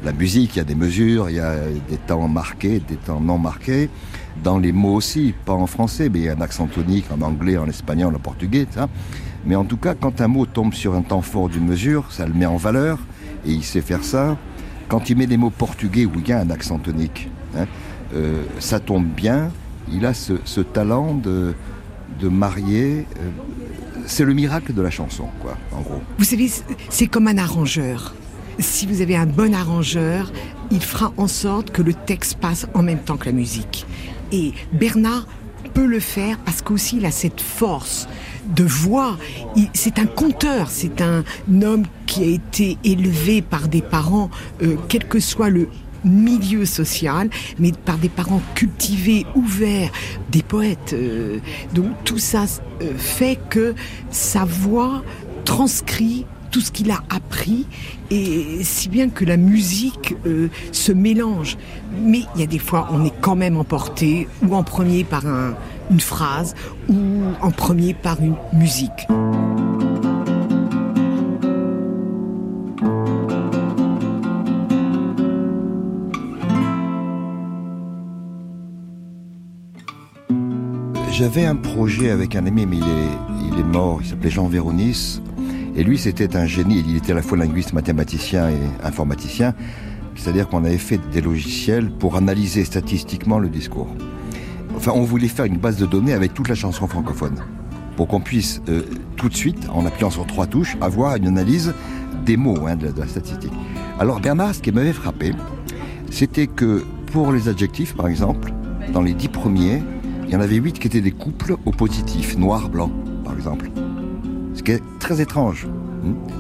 La, 0.05 0.13
musique, 0.13 0.57
il 0.57 0.59
y 0.59 0.61
a 0.61 0.65
des 0.65 0.75
mesures, 0.75 1.31
il 1.31 1.37
y 1.37 1.41
a 1.41 1.57
des 1.89 1.97
temps 1.97 2.29
marqués, 2.29 2.81
des 2.81 2.97
temps 2.97 3.21
non 3.21 3.39
marqués. 3.39 3.89
Dans 4.43 4.59
les 4.59 4.73
mots 4.73 4.95
aussi, 4.95 5.35
pas 5.45 5.53
en 5.53 5.67
français, 5.67 6.09
mais 6.09 6.21
il 6.21 6.25
y 6.25 6.29
a 6.29 6.35
un 6.35 6.41
accent 6.41 6.67
tonique 6.67 7.07
en 7.11 7.21
anglais, 7.23 7.57
en 7.57 7.67
espagnol, 7.67 8.15
en 8.15 8.19
portugais, 8.19 8.67
ça. 8.71 8.89
Mais 9.47 9.57
en 9.57 9.65
tout 9.65 9.77
cas, 9.77 9.95
quand 9.95 10.21
un 10.21 10.29
mot 10.29 10.47
tombe 10.47 10.75
sur 10.75 10.95
un 10.95 11.03
temps 11.03 11.23
fort 11.23 11.49
d'une 11.49 11.67
mesure, 11.67 12.11
ça 12.11 12.27
le 12.27 12.33
met 12.33 12.47
en 12.47 12.57
valeur, 12.57 12.99
et 13.47 13.53
il 13.53 13.65
sait 13.65 13.83
faire 13.83 14.03
ça. 14.03 14.37
Quand 14.89 15.11
il 15.11 15.17
met 15.17 15.27
des 15.27 15.37
mots 15.37 15.51
portugais 15.51 16.05
où 16.05 16.13
il 16.17 16.29
y 16.29 16.33
a 16.33 16.41
un 16.41 16.51
accent 16.51 16.79
tonique, 16.79 17.29
hein, 17.57 17.67
euh, 18.15 18.43
ça 18.59 18.81
tombe 18.81 19.07
bien. 19.07 19.51
Il 19.93 20.07
a 20.07 20.15
ce, 20.15 20.35
ce 20.45 20.61
talent 20.61 21.15
de, 21.15 21.55
de 22.21 22.29
marier. 22.29 23.07
Euh, 23.19 23.31
c'est 24.07 24.25
le 24.25 24.35
miracle 24.35 24.73
de 24.75 24.83
la 24.83 24.91
chanson, 24.91 25.29
quoi, 25.41 25.57
en 25.73 25.81
gros. 25.81 26.03
Vous 26.19 26.25
savez, 26.25 26.51
c'est 26.89 27.07
comme 27.07 27.29
un 27.29 27.39
arrangeur. 27.39 28.15
Si 28.59 28.87
vous 28.87 29.01
avez 29.01 29.17
un 29.17 29.27
bon 29.27 29.55
arrangeur, 29.55 30.33
il 30.71 30.83
fera 30.83 31.13
en 31.17 31.29
sorte 31.29 31.71
que 31.71 31.83
le 31.83 31.95
texte 31.95 32.37
passe 32.37 32.67
en 32.75 32.83
même 32.83 32.99
temps 32.99 33.17
que 33.17 33.27
la 33.27 33.33
musique. 33.33 33.87
Et 34.33 34.53
Bernard 34.73 35.27
peut 35.75 35.87
le 35.87 36.01
faire 36.01 36.39
parce 36.39 36.63
qu'aussi 36.63 36.99
il 36.99 37.07
a 37.07 37.11
cette 37.11 37.41
force 37.41 38.09
de 38.55 38.65
voix. 38.65 39.17
C'est 39.73 39.99
un 39.99 40.07
conteur, 40.07 40.71
c'est 40.71 41.01
un 41.01 41.25
homme 41.63 41.85
qui 42.07 42.23
a 42.23 42.27
été 42.27 42.79
élevé 42.85 43.43
par 43.43 43.69
des 43.69 43.83
parents, 43.83 44.31
euh, 44.63 44.77
quel 44.89 45.07
que 45.07 45.21
soit 45.21 45.51
le 45.51 45.69
milieu 46.05 46.67
social, 46.67 47.31
mais 47.59 47.73
par 47.73 47.99
des 47.99 48.09
parents 48.09 48.43
cultivés, 48.55 49.27
ouverts, 49.35 49.91
des 50.31 50.43
poètes. 50.43 50.93
Euh, 50.93 51.39
donc 51.75 51.87
tout 52.05 52.19
ça 52.19 52.45
euh, 52.83 52.93
fait 52.97 53.39
que 53.49 53.75
sa 54.11 54.45
voix 54.45 55.03
transcrit 55.45 56.27
tout 56.51 56.61
ce 56.61 56.71
qu'il 56.71 56.91
a 56.93 57.03
appris, 57.11 57.67
et 58.15 58.63
si 58.63 58.89
bien 58.89 59.09
que 59.09 59.25
la 59.25 59.37
musique 59.37 60.15
euh, 60.27 60.49
se 60.73 60.93
mélange. 60.93 61.57
Mais 62.01 62.23
il 62.35 62.41
y 62.41 62.45
a 62.45 62.47
des 62.47 62.59
fois, 62.59 62.89
on 62.93 63.05
est 63.05 63.13
quand 63.21 63.37
même 63.37 63.57
emporté, 63.57 64.29
ou 64.47 64.55
en 64.55 64.63
premier 64.63 65.05
par 65.05 65.27
un, 65.27 65.55
une 65.91 66.01
phrase, 66.01 66.55
ou 66.89 66.95
en 67.41 67.51
premier 67.51 67.95
par 67.95 68.21
une 68.21 68.37
musique. 68.53 69.07
J'avais 81.11 81.47
un 81.47 81.55
projet 81.55 82.11
avec 82.11 82.35
un 82.35 82.45
ami, 82.47 82.67
mais 82.67 82.79
il 82.79 83.59
est 83.59 83.63
mort, 83.63 84.01
il 84.03 84.09
s'appelait 84.09 84.31
Jean 84.31 84.49
Véronis. 84.49 85.21
Et 85.77 85.83
lui, 85.83 85.99
c'était 85.99 86.37
un 86.37 86.47
génie, 86.47 86.85
il 86.87 86.97
était 86.97 87.13
à 87.13 87.17
la 87.17 87.23
fois 87.23 87.37
linguiste, 87.37 87.73
mathématicien 87.73 88.51
et 88.51 88.87
informaticien. 88.87 89.55
C'est-à-dire 90.15 90.49
qu'on 90.49 90.65
avait 90.65 90.79
fait 90.79 91.01
des 91.13 91.21
logiciels 91.21 91.91
pour 91.91 92.17
analyser 92.17 92.65
statistiquement 92.65 93.39
le 93.39 93.49
discours. 93.49 93.89
Enfin, 94.77 94.93
on 94.95 95.03
voulait 95.03 95.29
faire 95.29 95.45
une 95.45 95.59
base 95.59 95.77
de 95.77 95.87
données 95.87 96.13
avec 96.13 96.35
toute 96.35 96.49
la 96.49 96.55
chanson 96.55 96.87
francophone. 96.87 97.37
Pour 97.97 98.09
qu'on 98.09 98.21
puisse 98.21 98.61
euh, 98.69 98.83
tout 99.17 99.29
de 99.29 99.35
suite, 99.35 99.69
en 99.73 99.87
appuyant 99.87 100.11
sur 100.11 100.27
trois 100.27 100.47
touches, 100.47 100.77
avoir 100.81 101.17
une 101.17 101.27
analyse 101.27 101.75
des 102.25 102.37
mots 102.37 102.67
hein, 102.67 102.77
de, 102.77 102.87
la, 102.87 102.93
de 102.93 103.01
la 103.01 103.09
statistique. 103.09 103.53
Alors 103.99 104.21
Bernard, 104.21 104.55
ce 104.55 104.61
qui 104.61 104.73
m'avait 104.73 104.93
frappé, 104.93 105.33
c'était 106.11 106.47
que 106.47 106.85
pour 107.07 107.33
les 107.33 107.49
adjectifs, 107.49 107.95
par 107.95 108.09
exemple, 108.09 108.53
dans 108.93 109.03
les 109.03 109.15
dix 109.15 109.29
premiers, 109.29 109.83
il 110.27 110.33
y 110.33 110.37
en 110.37 110.41
avait 110.41 110.57
huit 110.57 110.79
qui 110.79 110.87
étaient 110.87 111.01
des 111.01 111.13
couples 111.13 111.57
au 111.65 111.71
positif, 111.71 112.37
noir-blanc, 112.37 112.91
par 113.25 113.35
exemple. 113.35 113.71
Ce 114.55 114.63
qui 114.63 114.73
est 114.73 114.83
très 114.99 115.21
étrange. 115.21 115.67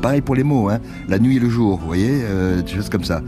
Pareil 0.02 0.20
pour 0.20 0.34
les 0.34 0.44
mots, 0.44 0.68
hein. 0.68 0.78
la 1.08 1.18
nuit 1.18 1.36
et 1.36 1.40
le 1.40 1.48
jour, 1.48 1.78
vous 1.78 1.86
voyez, 1.86 2.20
euh, 2.24 2.62
des 2.62 2.72
choses 2.72 2.88
comme 2.88 3.04
ça. 3.04 3.22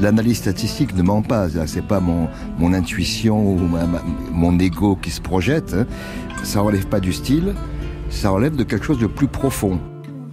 L'analyse 0.00 0.38
statistique 0.38 0.94
ne 0.96 1.02
ment 1.02 1.22
pas, 1.22 1.48
c'est 1.66 1.86
pas 1.86 2.00
mon, 2.00 2.28
mon 2.58 2.72
intuition 2.72 3.54
ou 3.54 3.60
mon 4.32 4.58
ego 4.58 4.96
qui 4.96 5.10
se 5.10 5.20
projette. 5.20 5.74
Hein. 5.74 5.86
Ça 6.42 6.60
relève 6.60 6.86
pas 6.86 7.00
du 7.00 7.12
style, 7.12 7.54
ça 8.10 8.30
relève 8.30 8.56
de 8.56 8.64
quelque 8.64 8.84
chose 8.84 8.98
de 8.98 9.06
plus 9.06 9.28
profond. 9.28 9.78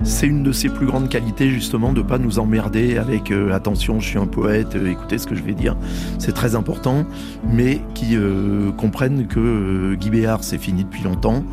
C'est 0.04 0.26
une 0.26 0.42
de 0.42 0.52
ses 0.52 0.70
plus 0.70 0.88
grandes 0.88 1.10
qualités 1.10 1.50
justement 1.50 1.94
de 1.94 2.02
pas 2.02 2.18
nous 2.18 2.40
emmerder 2.40 2.98
avec 2.98 3.32
euh, 3.32 3.54
attention, 3.54 4.00
je 4.00 4.08
suis 4.08 4.18
un 4.18 4.26
poète, 4.26 4.76
euh, 4.76 4.92
écoutez 4.92 5.20
ce 5.20 5.28
que 5.28 5.36
je 5.36 5.44
vais 5.44 5.54
dire, 5.54 5.76
c'est 6.18 6.34
très 6.34 6.56
important, 6.56 7.06
mais 7.48 7.82
qui 7.94 8.16
euh, 8.16 8.72
comprennent 8.72 9.28
que 9.28 9.40
euh, 9.40 9.96
Guy 9.96 10.10
Béard 10.10 10.44
c'est 10.44 10.58
fini 10.58 10.84
depuis 10.84 11.04
longtemps, 11.04 11.44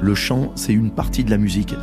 le 0.00 0.14
chant 0.14 0.52
c'est 0.54 0.72
une 0.72 0.90
partie 0.90 1.24
de 1.24 1.30
la 1.30 1.38
musique. 1.38 1.74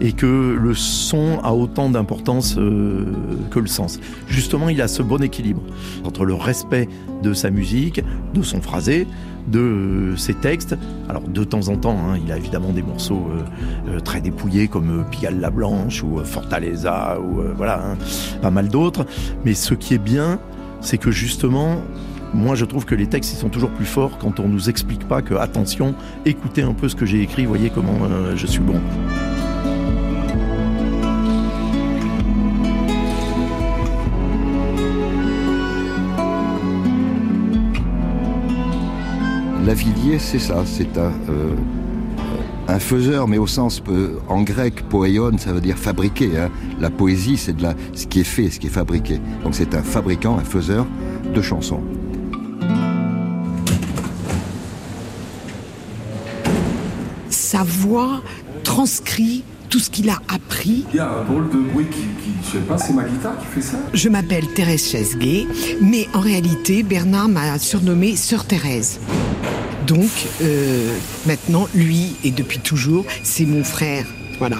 Et 0.00 0.12
que 0.12 0.56
le 0.60 0.74
son 0.74 1.38
a 1.44 1.52
autant 1.52 1.88
d'importance 1.88 2.56
euh, 2.58 3.06
que 3.50 3.60
le 3.60 3.66
sens. 3.66 4.00
Justement, 4.26 4.68
il 4.68 4.80
a 4.82 4.88
ce 4.88 5.02
bon 5.02 5.22
équilibre 5.22 5.62
entre 6.04 6.24
le 6.24 6.34
respect 6.34 6.88
de 7.22 7.32
sa 7.32 7.50
musique, 7.50 8.02
de 8.34 8.42
son 8.42 8.60
phrasé, 8.60 9.06
de 9.48 9.60
euh, 9.60 10.16
ses 10.16 10.34
textes. 10.34 10.76
Alors 11.08 11.22
de 11.22 11.44
temps 11.44 11.68
en 11.68 11.76
temps, 11.76 11.98
hein, 11.98 12.18
il 12.24 12.30
a 12.32 12.36
évidemment 12.36 12.70
des 12.70 12.82
morceaux 12.82 13.28
euh, 13.30 13.94
euh, 13.96 14.00
très 14.00 14.20
dépouillés 14.20 14.68
comme 14.68 15.04
Pigalle 15.10 15.40
la 15.40 15.50
Blanche 15.50 16.02
ou 16.02 16.18
Fortaleza 16.24 17.18
ou 17.20 17.42
voilà, 17.56 17.82
hein, 17.84 17.98
pas 18.42 18.50
mal 18.50 18.68
d'autres. 18.68 19.06
Mais 19.44 19.54
ce 19.54 19.74
qui 19.74 19.94
est 19.94 19.98
bien, 19.98 20.38
c'est 20.80 20.98
que 20.98 21.10
justement, 21.10 21.82
moi 22.34 22.54
je 22.54 22.64
trouve 22.64 22.84
que 22.84 22.94
les 22.94 23.06
textes 23.06 23.32
ils 23.32 23.38
sont 23.38 23.48
toujours 23.48 23.70
plus 23.70 23.86
forts 23.86 24.18
quand 24.18 24.40
on 24.40 24.48
nous 24.48 24.68
explique 24.68 25.06
pas 25.06 25.22
que 25.22 25.34
attention, 25.34 25.94
écoutez 26.24 26.62
un 26.62 26.74
peu 26.74 26.88
ce 26.88 26.96
que 26.96 27.06
j'ai 27.06 27.22
écrit, 27.22 27.46
voyez 27.46 27.70
comment 27.70 27.98
je 28.36 28.46
suis 28.46 28.60
bon. 28.60 28.80
Lavillier, 39.64 40.18
c'est 40.18 40.38
ça, 40.38 40.64
c'est 40.64 40.96
un, 40.96 41.12
euh, 41.28 42.78
faiseur, 42.78 43.28
mais 43.28 43.36
au 43.36 43.46
sens 43.46 43.82
euh, 43.88 44.18
en 44.28 44.42
grec, 44.42 44.88
poéon, 44.88 45.36
ça 45.38 45.52
veut 45.52 45.60
dire 45.60 45.76
fabriquer. 45.76 46.38
Hein. 46.38 46.50
La 46.80 46.88
poésie, 46.88 47.36
c'est 47.36 47.52
de 47.52 47.62
la, 47.62 47.74
ce 47.92 48.06
qui 48.06 48.20
est 48.20 48.24
fait, 48.24 48.48
ce 48.48 48.58
qui 48.58 48.68
est 48.68 48.70
fabriqué. 48.70 49.20
Donc 49.44 49.54
c'est 49.54 49.74
un 49.74 49.82
fabricant, 49.82 50.38
un 50.38 50.44
faiseur 50.44 50.86
de 51.34 51.42
chansons. 51.42 51.82
Sa 57.28 57.62
voix 57.64 58.22
transcrit 58.64 59.44
tout 59.70 59.78
ce 59.78 59.88
qu'il 59.88 60.10
a 60.10 60.18
appris. 60.28 60.84
Il 60.92 60.96
y 60.96 60.98
a 60.98 61.08
un 61.08 61.24
drôle 61.24 61.48
de 61.48 61.58
bruit 61.58 61.86
qui, 61.86 62.00
qui 62.00 62.30
je 62.44 62.58
sais 62.58 62.64
pas, 62.64 62.76
c'est 62.76 62.92
ma 62.92 63.04
guitare 63.04 63.38
qui 63.38 63.46
fait 63.46 63.62
ça 63.62 63.78
Je 63.94 64.08
m'appelle 64.08 64.46
Thérèse 64.48 64.90
Chesguet, 64.90 65.46
mais 65.80 66.08
en 66.12 66.20
réalité, 66.20 66.82
Bernard 66.82 67.28
m'a 67.28 67.58
surnommée 67.58 68.16
Sœur 68.16 68.44
Thérèse. 68.44 68.98
Donc, 69.86 70.10
euh, 70.42 70.92
maintenant, 71.26 71.68
lui, 71.74 72.16
et 72.24 72.32
depuis 72.32 72.58
toujours, 72.58 73.04
c'est 73.22 73.46
mon 73.46 73.64
frère. 73.64 74.06
Voilà. 74.38 74.56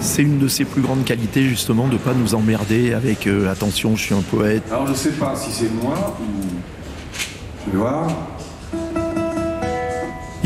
C'est 0.00 0.22
une 0.22 0.38
de 0.38 0.48
ses 0.48 0.64
plus 0.64 0.82
grandes 0.82 1.04
qualités 1.04 1.44
justement 1.44 1.88
de 1.88 1.96
pas 1.96 2.14
nous 2.14 2.34
emmerder 2.34 2.92
avec 2.92 3.26
euh, 3.26 3.50
attention, 3.50 3.96
je 3.96 4.02
suis 4.02 4.14
un 4.14 4.22
poète. 4.22 4.62
Alors 4.70 4.86
je 4.86 4.94
sais 4.94 5.10
pas 5.10 5.34
si 5.36 5.50
c'est 5.50 5.72
moi 5.82 6.16
ou. 6.20 6.46
Je 7.66 7.72
vais 7.72 7.78
voir. 7.78 8.08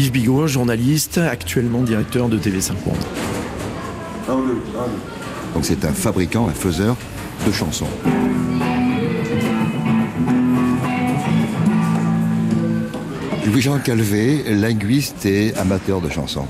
Yves 0.05 0.13
Bigot, 0.13 0.47
journaliste, 0.49 1.17
actuellement 1.17 1.81
directeur 1.81 2.29
de 2.29 2.37
TV5 2.37 2.73
Monde. 2.85 2.95
Un, 4.29 4.37
deux, 4.37 4.61
un, 4.77 4.85
deux. 4.85 5.55
Donc 5.55 5.65
c'est 5.65 5.83
un 5.87 5.95
fabricant, 5.95 6.47
un 6.47 6.53
faiseur 6.53 6.95
de 7.47 7.51
chansons. 7.51 7.87
Louis-Jean 13.47 13.79
Calvé, 13.79 14.45
linguiste 14.51 15.25
et 15.25 15.55
amateur 15.55 16.03
de 16.03 16.11
chansons. 16.11 16.47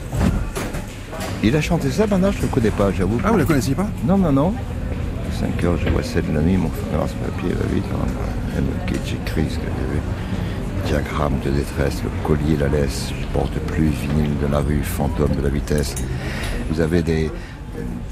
Il 1.45 1.55
a 1.55 1.61
chanté 1.61 1.93
ça, 1.93 2.09
maintenant 2.09 2.33
je 2.33 2.39
ne 2.39 2.43
le 2.43 2.49
connais 2.49 2.73
pas, 2.73 2.91
j'avoue. 2.91 3.21
Ah, 3.23 3.31
vous 3.31 3.39
la 3.39 3.45
connaissiez 3.45 3.77
pas? 3.77 3.87
Non, 4.05 4.19
non, 4.19 4.33
non. 4.33 4.55
5 5.39 5.63
heures, 5.63 5.77
je 5.77 5.91
vois 5.91 6.03
7 6.03 6.29
de 6.29 6.35
la 6.35 6.43
nuit, 6.43 6.57
mon 6.57 6.71
frère, 6.71 7.07
ce 7.07 7.15
papier 7.25 7.55
va 7.55 7.73
vite. 7.73 7.85
Même 8.57 8.65
j'écris 9.05 9.45
ce 9.49 9.59
que 9.59 9.63
j'ai 9.63 9.95
vu. 9.95 10.01
Diagramme 10.87 11.41
de 11.43 11.51
détresse, 11.51 12.03
le 12.03 12.11
collier, 12.27 12.57
la 12.59 12.69
laisse, 12.69 13.13
je 13.19 13.27
porte 13.29 13.55
plus, 13.61 13.89
vinyle 13.89 14.39
de 14.39 14.47
la 14.47 14.59
rue, 14.59 14.83
fantôme 14.83 15.35
de 15.35 15.41
la 15.41 15.49
vitesse. 15.49 15.95
Vous 16.71 16.81
avez 16.81 17.03
des, 17.03 17.31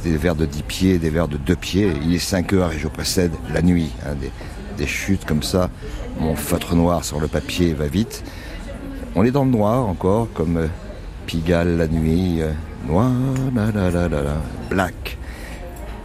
des 0.03 0.17
verres 0.17 0.37
de 0.37 0.47
10 0.47 0.63
pieds, 0.63 0.99
des 0.99 1.11
verres 1.11 1.29
de 1.29 1.37
2 1.37 1.55
pieds. 1.55 1.93
Il 2.03 2.15
est 2.15 2.19
5 2.19 2.53
heures 2.55 2.73
et 2.73 2.79
je 2.79 2.89
précède 2.89 3.33
la 3.53 3.61
nuit. 3.61 3.91
hein, 4.07 4.15
des, 4.77 4.87
chutes 4.87 5.25
comme 5.27 5.43
ça. 5.43 5.71
Mon 6.19 6.35
feutre 6.35 6.75
noir 6.75 7.05
sur 7.05 7.21
le 7.21 7.29
papier 7.29 7.73
va 7.75 7.87
vite. 7.87 8.25
On 9.15 9.23
est 9.25 9.31
dans 9.31 9.45
le 9.45 9.51
noir 9.51 9.87
encore, 9.87 10.29
comme 10.33 10.57
euh, 10.57 10.67
Pigalle 11.27 11.77
la 11.77 11.87
nuit, 11.87 12.41
euh, 12.41 12.53
noir, 12.87 13.13
la 13.55 13.71
la 13.71 13.91
la 13.91 14.09
la 14.09 14.23
la, 14.23 14.37
black. 14.71 15.19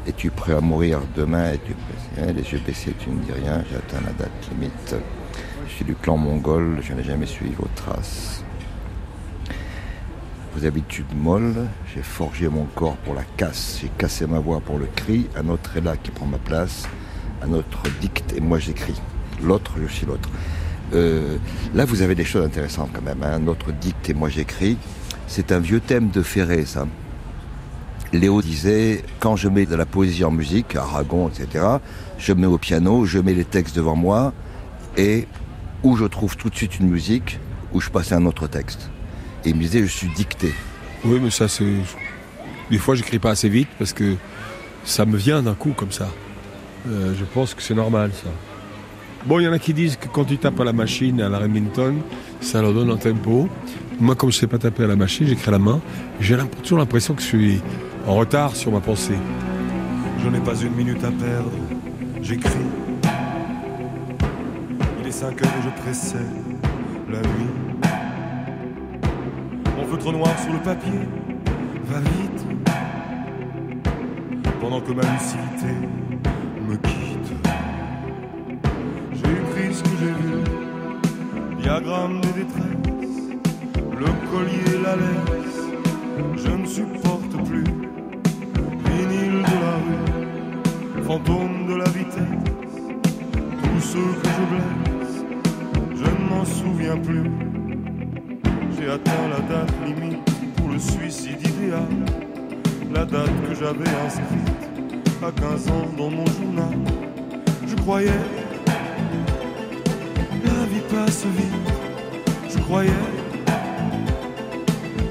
Es-tu 0.06 0.30
prêt 0.30 0.54
à 0.54 0.62
mourir 0.62 1.00
demain? 1.16 1.54
Es-tu 1.54 1.74
prêt? 1.74 2.34
Les 2.34 2.44
yeux 2.44 2.62
baissés, 2.66 2.94
tu 3.00 3.10
ne 3.10 3.20
dis 3.24 3.32
rien, 3.32 3.64
j'ai 3.70 3.78
atteint 3.78 4.06
la 4.06 4.14
date 4.14 4.32
limite. 4.52 4.96
Je 5.68 5.74
suis 5.74 5.86
du 5.86 5.96
clan 5.96 6.18
mongol, 6.18 6.80
je 6.82 6.94
n'ai 6.94 7.04
jamais 7.04 7.26
suivi 7.26 7.54
vos 7.54 7.68
traces. 7.76 8.44
Vos 10.56 10.66
habitudes 10.66 11.06
molles, 11.16 11.68
j'ai 11.94 12.02
forgé 12.02 12.48
mon 12.50 12.66
corps 12.76 12.98
pour 12.98 13.14
la 13.14 13.24
casse, 13.38 13.80
j'ai 13.82 13.90
cassé 13.98 14.26
ma 14.26 14.40
voix 14.40 14.60
pour 14.60 14.80
le 14.80 14.88
cri, 14.96 15.28
un 15.36 15.50
autre 15.50 15.78
est 15.78 15.82
là 15.82 15.96
qui 15.98 16.10
prend 16.10 16.26
ma 16.26 16.40
place, 16.40 16.88
un 17.44 17.54
autre 17.54 17.84
dicte 18.02 18.34
et 18.36 18.40
moi 18.42 18.58
j'écris. 18.58 19.00
L'autre, 19.44 19.74
je 19.80 19.86
suis 19.88 20.08
l'autre. 20.08 20.30
Euh, 20.94 21.38
là, 21.76 21.86
vous 21.86 22.02
avez 22.02 22.16
des 22.16 22.24
choses 22.24 22.46
intéressantes 22.46 22.90
quand 22.94 23.04
même. 23.04 23.22
hein. 23.22 23.34
Un 23.36 23.48
autre 23.48 23.72
dicte 23.72 24.10
et 24.10 24.14
moi 24.16 24.30
j'écris. 24.30 24.78
C'est 25.28 25.52
un 25.52 25.60
vieux 25.60 25.80
thème 25.82 26.10
de 26.10 26.24
Ferré, 26.24 26.66
ça. 26.66 26.88
Léo 28.14 28.42
disait, 28.42 29.04
quand 29.20 29.36
je 29.36 29.50
mets 29.50 29.66
de 29.66 29.76
la 29.76 29.86
poésie 29.86 30.24
en 30.24 30.32
musique, 30.32 30.76
Aragon, 30.76 31.28
etc., 31.30 31.66
je 32.18 32.34
mets 32.34 32.48
au 32.48 32.58
piano, 32.58 33.06
je 33.06 33.20
mets 33.20 33.34
les 33.34 33.44
textes 33.46 33.76
devant 33.76 33.98
moi, 33.98 34.34
et 34.96 35.28
où 35.84 35.96
je 35.96 36.06
trouve 36.06 36.36
tout 36.38 36.50
de 36.50 36.56
suite 36.56 36.80
une 36.80 36.90
musique, 36.90 37.40
où 37.74 37.82
je 37.82 37.90
passe 37.90 38.12
à 38.12 38.18
un 38.18 38.26
autre 38.26 38.48
texte. 38.48 38.90
Et 39.46 39.50
il 39.50 39.56
me 39.56 39.62
disait, 39.62 39.82
je 39.82 39.88
suis 39.88 40.10
dicté. 40.10 40.54
Oui, 41.06 41.20
mais 41.22 41.30
ça, 41.30 41.48
c'est. 41.48 41.74
Des 42.70 42.78
fois, 42.78 42.96
j'écris 42.96 43.20
pas 43.20 43.32
assez 43.32 43.50
vite 43.50 43.70
parce 43.78 43.94
que 43.94 44.16
ça 44.84 45.06
me 45.06 45.18
vient 45.18 45.42
d'un 45.42 45.54
coup 45.54 45.72
comme 45.72 45.92
ça. 45.92 46.10
Euh, 46.88 47.14
je 47.18 47.24
pense 47.24 47.54
que 47.54 47.62
c'est 47.62 47.76
normal, 47.76 48.12
ça. 48.14 48.30
Bon, 49.26 49.40
il 49.40 49.44
y 49.44 49.48
en 49.48 49.54
a 49.54 49.60
qui 49.60 49.74
disent 49.74 49.98
que 49.98 50.08
quand 50.08 50.26
tu 50.26 50.38
tapes 50.38 50.60
à 50.60 50.64
la 50.64 50.74
machine, 50.74 51.22
à 51.22 51.30
la 51.30 51.40
Remington, 51.40 51.96
ça 52.40 52.62
leur 52.62 52.74
donne 52.74 52.90
un 52.90 52.98
tempo. 52.98 53.50
Moi, 54.00 54.16
comme 54.16 54.32
je 54.32 54.38
sais 54.38 54.48
pas 54.48 54.58
taper 54.58 54.84
à 54.84 54.88
la 54.88 54.96
machine, 54.96 55.28
j'écris 55.28 55.50
à 55.50 55.52
la 55.52 55.60
main. 55.60 55.82
J'ai 56.20 56.38
toujours 56.64 56.78
l'impression 56.78 57.14
que 57.14 57.22
je 57.22 57.28
suis 57.28 57.62
en 58.06 58.16
retard 58.16 58.56
sur 58.56 58.72
ma 58.72 58.80
pensée. 58.80 59.18
Je 60.24 60.30
n'ai 60.30 60.40
pas 60.40 60.56
une 60.56 60.74
minute 60.74 61.04
à 61.04 61.12
perdre, 61.12 61.52
j'écris. 62.22 62.87
5 65.20 65.42
heures 65.42 65.62
je 65.64 65.82
précède 65.82 66.22
la 67.10 67.20
nuit. 67.22 67.50
Mon 69.76 69.86
feutre 69.86 70.12
noir 70.12 70.38
sur 70.38 70.54
le 70.54 70.60
papier 70.60 71.08
va 71.86 72.00
vite. 72.02 72.46
Pendant 74.62 74.80
que 74.80 74.92
ma 74.92 75.02
lucidité 75.02 75.74
me 76.70 76.76
quitte. 76.76 77.34
J'ai 79.14 79.32
écrit 79.32 79.74
ce 79.74 79.82
que 79.82 79.90
j'ai 80.00 80.14
vu. 80.22 81.64
Diagramme 81.64 82.22
des 82.22 82.34
détresses. 82.44 83.40
Le 83.98 84.06
collier, 84.30 84.84
la 84.84 84.96
laisse. 84.98 86.46
Je 86.46 86.52
ne 86.52 86.66
supporte 86.68 87.44
plus. 87.48 87.64
Vinyle 88.86 89.42
de 89.42 89.58
la 89.66 89.78
rue. 89.82 91.04
Fantôme 91.06 91.66
de 91.70 91.74
la 91.74 91.90
vitesse. 91.90 92.54
Tous 93.64 93.82
ceux 93.82 94.14
que 94.22 94.28
je 94.28 94.56
blesse. 94.56 94.87
Je 96.48 96.64
m'en 96.64 96.72
souviens 96.72 96.98
plus. 96.98 97.24
J'ai 98.78 98.90
atteint 98.90 99.28
la 99.30 99.40
date 99.40 99.72
limite 99.86 100.56
pour 100.56 100.70
le 100.70 100.80
suicide 100.80 101.40
idéal. 101.42 101.88
La 102.94 103.06
date 103.06 103.30
que 103.48 103.56
j'avais 103.56 103.90
inscrite 104.06 104.70
à 105.24 105.32
15 105.32 105.68
ans 105.70 105.88
dans 105.98 106.10
mon 106.10 106.26
journal. 106.26 106.78
Je 107.68 107.76
croyais, 107.76 108.12
la 110.46 110.66
vie 110.66 110.82
passe 110.90 111.26
vite. 111.26 111.74
Je 112.50 112.58
croyais, 112.60 112.92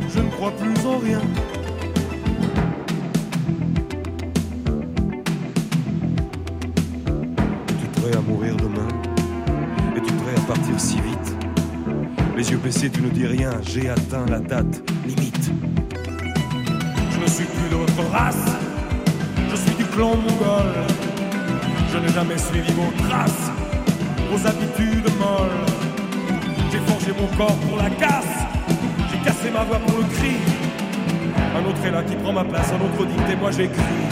je 0.09 0.21
ne 0.21 0.31
crois 0.31 0.53
plus 0.53 0.87
en 0.87 0.99
rien. 0.99 1.21
Es-tu 7.69 8.01
prêt 8.01 8.17
à 8.17 8.21
mourir 8.21 8.57
demain? 8.57 9.06
Partir 10.47 10.79
si 10.79 10.97
vite 11.01 11.37
Les 12.37 12.51
yeux 12.51 12.59
baissés, 12.59 12.91
tu 12.91 13.01
ne 13.03 13.09
dis 13.09 13.27
rien, 13.27 13.51
j'ai 13.63 13.89
atteint 13.89 14.27
la 14.27 14.39
date 14.39 14.83
limite. 15.07 15.51
Je 17.11 17.21
ne 17.21 17.27
suis 17.27 17.45
plus 17.45 17.69
de 17.69 17.75
votre 17.75 18.11
race, 18.11 18.47
je 19.51 19.57
suis 19.57 19.75
du 19.75 19.85
clan 19.85 20.15
mongol. 20.17 20.73
Je 21.93 21.99
n'ai 21.99 22.13
jamais 22.13 22.39
suivi 22.39 22.73
vos 22.73 22.93
traces, 23.09 23.51
vos 24.31 24.47
habitudes 24.47 25.11
molles. 25.19 25.67
J'ai 26.71 26.79
forgé 26.79 27.13
mon 27.21 27.27
corps 27.37 27.57
pour 27.57 27.79
la 27.79 27.91
casse, 27.91 28.37
j'ai 29.11 29.19
cassé 29.19 29.51
ma 29.53 29.65
voix 29.65 29.79
pour 29.79 29.99
le 29.99 30.05
cri. 30.05 30.37
Un 31.57 31.65
autre 31.69 31.85
est 31.85 31.91
là 31.91 32.03
qui 32.03 32.15
prend 32.17 32.33
ma 32.33 32.45
place, 32.45 32.71
un 32.71 32.85
autre 32.85 33.07
dicte 33.07 33.31
et 33.33 33.37
moi 33.37 33.51
j'écris. 33.51 34.06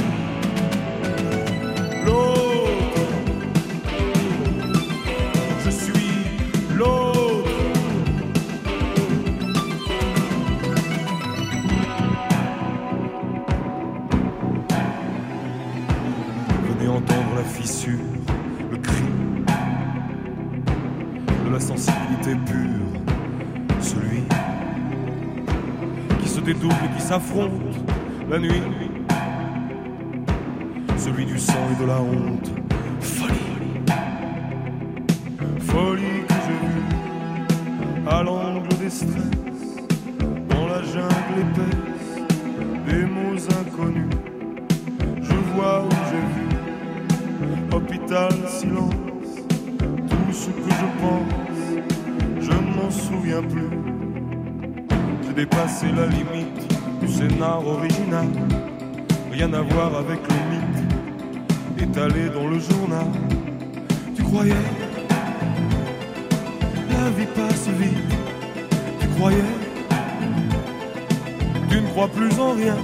Dédouble 27.18 27.34
et 27.34 27.38
qui 27.38 27.50
s'affronte 27.50 27.52
la 28.30 28.38
nuit, 28.38 28.62
rien 59.44 59.52
à 59.52 59.62
voir 59.62 59.94
avec 59.96 60.20
le 60.28 60.36
mythe 60.50 61.90
étalé 61.90 62.30
dans 62.30 62.48
le 62.48 62.58
journal. 62.58 63.06
Tu 64.16 64.22
croyais, 64.22 64.54
la 66.90 67.10
vie 67.10 67.26
passe 67.34 67.68
vite, 67.78 68.14
tu 69.00 69.08
croyais, 69.16 69.52
tu 71.68 71.80
ne 71.80 71.86
crois 71.88 72.08
plus 72.08 72.40
en 72.40 72.52
rien. 72.52 72.76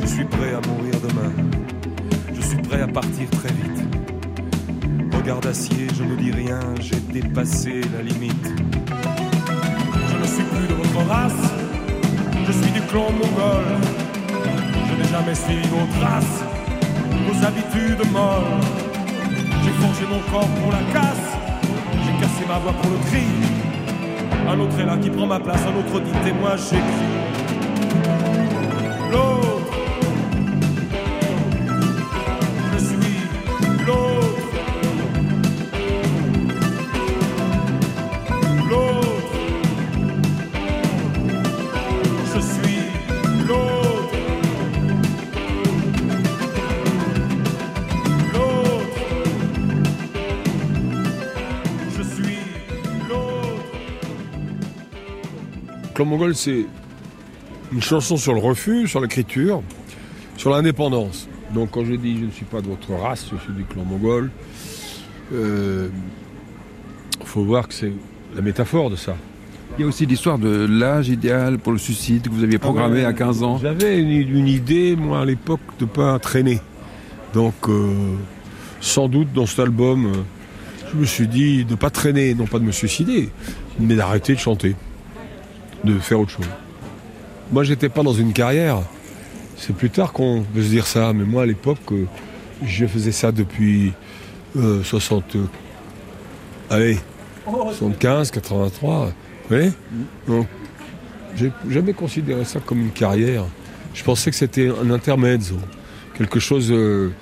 Je 0.00 0.06
suis 0.06 0.24
prêt 0.24 0.52
à 0.54 0.68
mourir 0.68 0.94
demain. 1.08 1.32
Je 2.34 2.42
suis 2.42 2.58
prêt 2.58 2.82
à 2.82 2.88
partir 2.88 3.30
très 3.30 3.52
vite. 3.52 3.84
Regard 5.12 5.40
d'acier, 5.40 5.86
je 5.96 6.02
ne 6.02 6.16
dis 6.16 6.30
rien, 6.30 6.60
j'ai 6.80 7.00
dépassé 7.12 7.80
la 7.96 8.02
limite. 8.02 8.73
Je 10.24 10.30
ne 10.30 10.34
suis 10.36 10.44
plus 10.44 10.66
de 10.66 10.72
votre 10.72 11.06
race, 11.06 11.32
je 12.46 12.52
suis 12.52 12.70
du 12.72 12.80
clan 12.88 13.10
mongol. 13.12 13.66
Je 14.88 14.94
n'ai 14.96 15.08
jamais 15.10 15.34
suivi 15.34 15.68
vos 15.68 15.86
traces, 16.00 16.42
vos 17.26 17.44
habitudes 17.46 18.10
molles. 18.10 18.58
J'ai 19.62 19.74
forgé 19.82 20.06
mon 20.08 20.20
corps 20.32 20.48
pour 20.48 20.72
la 20.72 20.82
casse, 20.94 21.28
j'ai 22.02 22.12
cassé 22.22 22.42
ma 22.48 22.58
voix 22.58 22.72
pour 22.72 22.90
le 22.90 22.96
cri. 23.10 23.26
Un 24.48 24.58
autre 24.60 24.80
est 24.80 24.86
là 24.86 24.96
qui 24.96 25.10
prend 25.10 25.26
ma 25.26 25.40
place, 25.40 25.60
un 25.60 25.78
autre 25.78 26.00
dit 26.00 26.10
et 26.26 26.32
moi 26.32 26.56
j'écris. 26.56 27.12
L'autre, 29.12 29.43
Clan 56.04 56.10
Mongol, 56.10 56.34
c'est 56.34 56.66
une 57.72 57.80
chanson 57.80 58.18
sur 58.18 58.34
le 58.34 58.40
refus, 58.40 58.88
sur 58.88 59.00
l'écriture, 59.00 59.62
sur 60.36 60.50
l'indépendance. 60.50 61.28
Donc 61.54 61.70
quand 61.70 61.86
je 61.86 61.94
dis 61.94 62.18
je 62.20 62.26
ne 62.26 62.30
suis 62.30 62.44
pas 62.44 62.60
de 62.60 62.66
votre 62.66 62.92
race, 62.92 63.26
je 63.32 63.38
suis 63.42 63.54
du 63.54 63.64
clan 63.64 63.84
mongol, 63.84 64.30
il 65.32 65.88
faut 67.24 67.42
voir 67.42 67.66
que 67.68 67.72
c'est 67.72 67.92
la 68.36 68.42
métaphore 68.42 68.90
de 68.90 68.96
ça. 68.96 69.16
Il 69.78 69.80
y 69.80 69.84
a 69.84 69.86
aussi 69.86 70.04
l'histoire 70.04 70.38
de 70.38 70.66
l'âge 70.68 71.08
idéal 71.08 71.58
pour 71.58 71.72
le 71.72 71.78
suicide 71.78 72.24
que 72.24 72.34
vous 72.34 72.44
aviez 72.44 72.58
programmé 72.58 72.98
Ah 73.00 73.04
ouais, 73.04 73.06
à 73.06 73.12
15 73.14 73.42
ans. 73.42 73.58
J'avais 73.58 73.98
une, 73.98 74.10
une 74.10 74.46
idée, 74.46 74.94
moi, 74.96 75.22
à 75.22 75.24
l'époque, 75.24 75.60
de 75.80 75.86
pas 75.86 76.18
traîner. 76.18 76.60
Donc, 77.32 77.54
euh, 77.68 78.14
sans 78.80 79.08
doute, 79.08 79.32
dans 79.32 79.46
cet 79.46 79.60
album, 79.60 80.06
euh, 80.06 80.10
je 80.92 80.98
me 80.98 81.04
suis 81.06 81.26
dit 81.26 81.64
de 81.64 81.72
ne 81.72 81.76
pas 81.76 81.90
traîner, 81.90 82.34
non 82.34 82.46
pas 82.46 82.58
de 82.60 82.64
me 82.64 82.72
suicider, 82.72 83.30
mais 83.80 83.96
d'arrêter 83.96 84.34
de 84.34 84.38
chanter, 84.38 84.76
de 85.84 85.98
faire 85.98 86.20
autre 86.20 86.30
chose. 86.32 86.48
Moi, 87.52 87.64
j'étais 87.64 87.88
pas 87.88 88.02
dans 88.02 88.14
une 88.14 88.32
carrière. 88.32 88.78
C'est 89.56 89.74
plus 89.74 89.90
tard 89.90 90.12
qu'on 90.12 90.44
veut 90.54 90.62
se 90.62 90.68
dire 90.68 90.86
ça, 90.86 91.12
mais 91.12 91.24
moi, 91.24 91.42
à 91.42 91.46
l'époque, 91.46 91.78
euh, 91.92 92.06
je 92.64 92.86
faisais 92.86 93.12
ça 93.12 93.30
depuis 93.32 93.92
euh, 94.56 94.82
60. 94.82 95.36
euh, 95.36 95.44
allez, 96.70 96.98
75, 97.46 98.30
83. 98.30 99.06
Vous 99.06 99.12
voyez? 99.48 99.72
Donc, 100.26 100.46
j'ai 101.36 101.52
jamais 101.68 101.92
considéré 101.92 102.44
ça 102.44 102.60
comme 102.60 102.80
une 102.80 102.90
carrière. 102.90 103.44
Je 103.92 104.02
pensais 104.02 104.30
que 104.30 104.36
c'était 104.36 104.70
un 104.70 104.90
intermezzo, 104.90 105.56
quelque 106.16 106.40
chose 106.40 106.72
euh, 106.72 107.12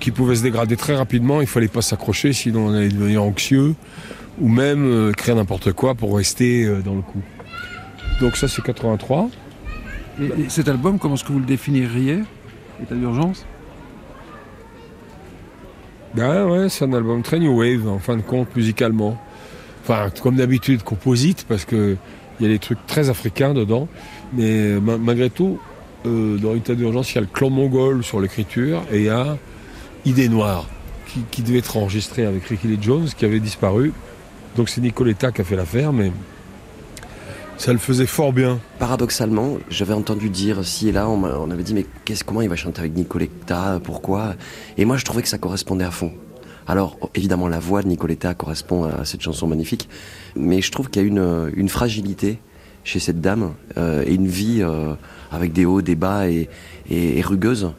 qui 0.00 0.10
pouvait 0.10 0.36
se 0.36 0.42
dégrader 0.42 0.76
très 0.76 0.94
rapidement. 0.94 1.40
Il 1.40 1.46
fallait 1.46 1.68
pas 1.68 1.82
s'accrocher, 1.82 2.32
sinon 2.32 2.66
on 2.66 2.74
allait 2.74 2.88
devenir 2.88 3.22
anxieux, 3.22 3.74
ou 4.40 4.48
même 4.48 4.84
euh, 4.84 5.10
écrire 5.10 5.34
n'importe 5.34 5.72
quoi 5.72 5.94
pour 5.94 6.16
rester 6.16 6.64
euh, 6.64 6.80
dans 6.80 6.94
le 6.94 7.02
coup. 7.02 7.22
Donc 8.22 8.36
ça, 8.36 8.46
c'est 8.48 8.62
83. 8.62 9.28
Et, 10.20 10.24
et 10.42 10.48
cet 10.48 10.68
album, 10.68 10.98
comment 10.98 11.14
est-ce 11.14 11.24
que 11.24 11.32
vous 11.32 11.40
le 11.40 11.44
définiriez 11.44 12.20
État 12.82 12.94
d'urgence? 12.94 13.44
Ben 16.14 16.46
ouais, 16.46 16.68
c'est 16.68 16.84
un 16.84 16.92
album 16.92 17.22
très 17.22 17.38
new 17.38 17.58
wave, 17.58 17.88
en 17.88 17.98
fin 17.98 18.16
de 18.16 18.22
compte, 18.22 18.54
musicalement. 18.54 19.18
Enfin, 19.82 20.08
comme 20.22 20.36
d'habitude, 20.36 20.82
composite, 20.82 21.44
parce 21.48 21.64
que 21.64 21.96
il 22.40 22.46
y 22.46 22.48
a 22.48 22.52
des 22.52 22.58
trucs 22.58 22.84
très 22.86 23.10
africains 23.10 23.54
dedans. 23.54 23.88
Mais 24.32 24.78
ma- 24.80 24.98
malgré 24.98 25.28
tout, 25.30 25.58
euh, 26.06 26.38
dans 26.38 26.52
l'état 26.52 26.74
d'urgence, 26.74 27.12
il 27.12 27.16
y 27.16 27.18
a 27.18 27.22
le 27.22 27.26
clan 27.26 27.50
mongol 27.50 28.04
sur 28.04 28.20
l'écriture 28.20 28.82
et 28.92 28.98
il 28.98 29.04
y 29.04 29.08
a 29.08 29.36
Idée 30.04 30.28
Noire, 30.28 30.66
qui, 31.08 31.20
qui 31.30 31.42
devait 31.42 31.58
être 31.58 31.76
enregistré 31.76 32.24
avec 32.24 32.44
Ricky 32.44 32.68
Lee 32.68 32.78
Jones, 32.80 33.08
qui 33.16 33.24
avait 33.24 33.40
disparu. 33.40 33.92
Donc 34.56 34.68
c'est 34.68 34.80
Nicoletta 34.80 35.32
qui 35.32 35.40
a 35.40 35.44
fait 35.44 35.56
l'affaire, 35.56 35.92
mais 35.92 36.12
ça 37.58 37.72
le 37.72 37.78
faisait 37.78 38.06
fort 38.06 38.32
bien. 38.32 38.58
Paradoxalement, 38.78 39.58
j'avais 39.68 39.94
entendu 39.94 40.30
dire 40.30 40.64
ci 40.64 40.88
et 40.88 40.92
là, 40.92 41.08
on, 41.08 41.50
avait 41.50 41.62
dit 41.62 41.74
mais 41.74 41.86
qu'est-ce, 42.04 42.24
comment 42.24 42.42
il 42.42 42.48
va 42.48 42.56
chanter 42.56 42.80
avec 42.80 42.94
Nicoletta, 42.94 43.80
pourquoi? 43.82 44.34
Et 44.78 44.84
moi 44.84 44.96
je 44.96 45.04
trouvais 45.04 45.22
que 45.22 45.28
ça 45.28 45.38
correspondait 45.38 45.84
à 45.84 45.90
fond. 45.90 46.12
Alors 46.66 46.98
évidemment 47.14 47.48
la 47.48 47.58
voix 47.58 47.82
de 47.82 47.88
Nicoletta 47.88 48.34
correspond 48.34 48.84
à 48.84 49.04
cette 49.04 49.22
chanson 49.22 49.46
magnifique, 49.46 49.88
mais 50.36 50.60
je 50.60 50.70
trouve 50.70 50.90
qu'il 50.90 51.02
y 51.02 51.04
a 51.04 51.08
une, 51.08 51.52
une 51.54 51.68
fragilité 51.68 52.38
chez 52.84 52.98
cette 52.98 53.20
dame 53.20 53.54
euh, 53.76 54.02
et 54.06 54.14
une 54.14 54.26
vie 54.26 54.58
euh, 54.60 54.94
avec 55.30 55.52
des 55.52 55.64
hauts, 55.64 55.82
des 55.82 55.94
bas 55.94 56.28
et, 56.28 56.48
et, 56.90 57.18
et 57.18 57.22
rugueuse, 57.22 57.72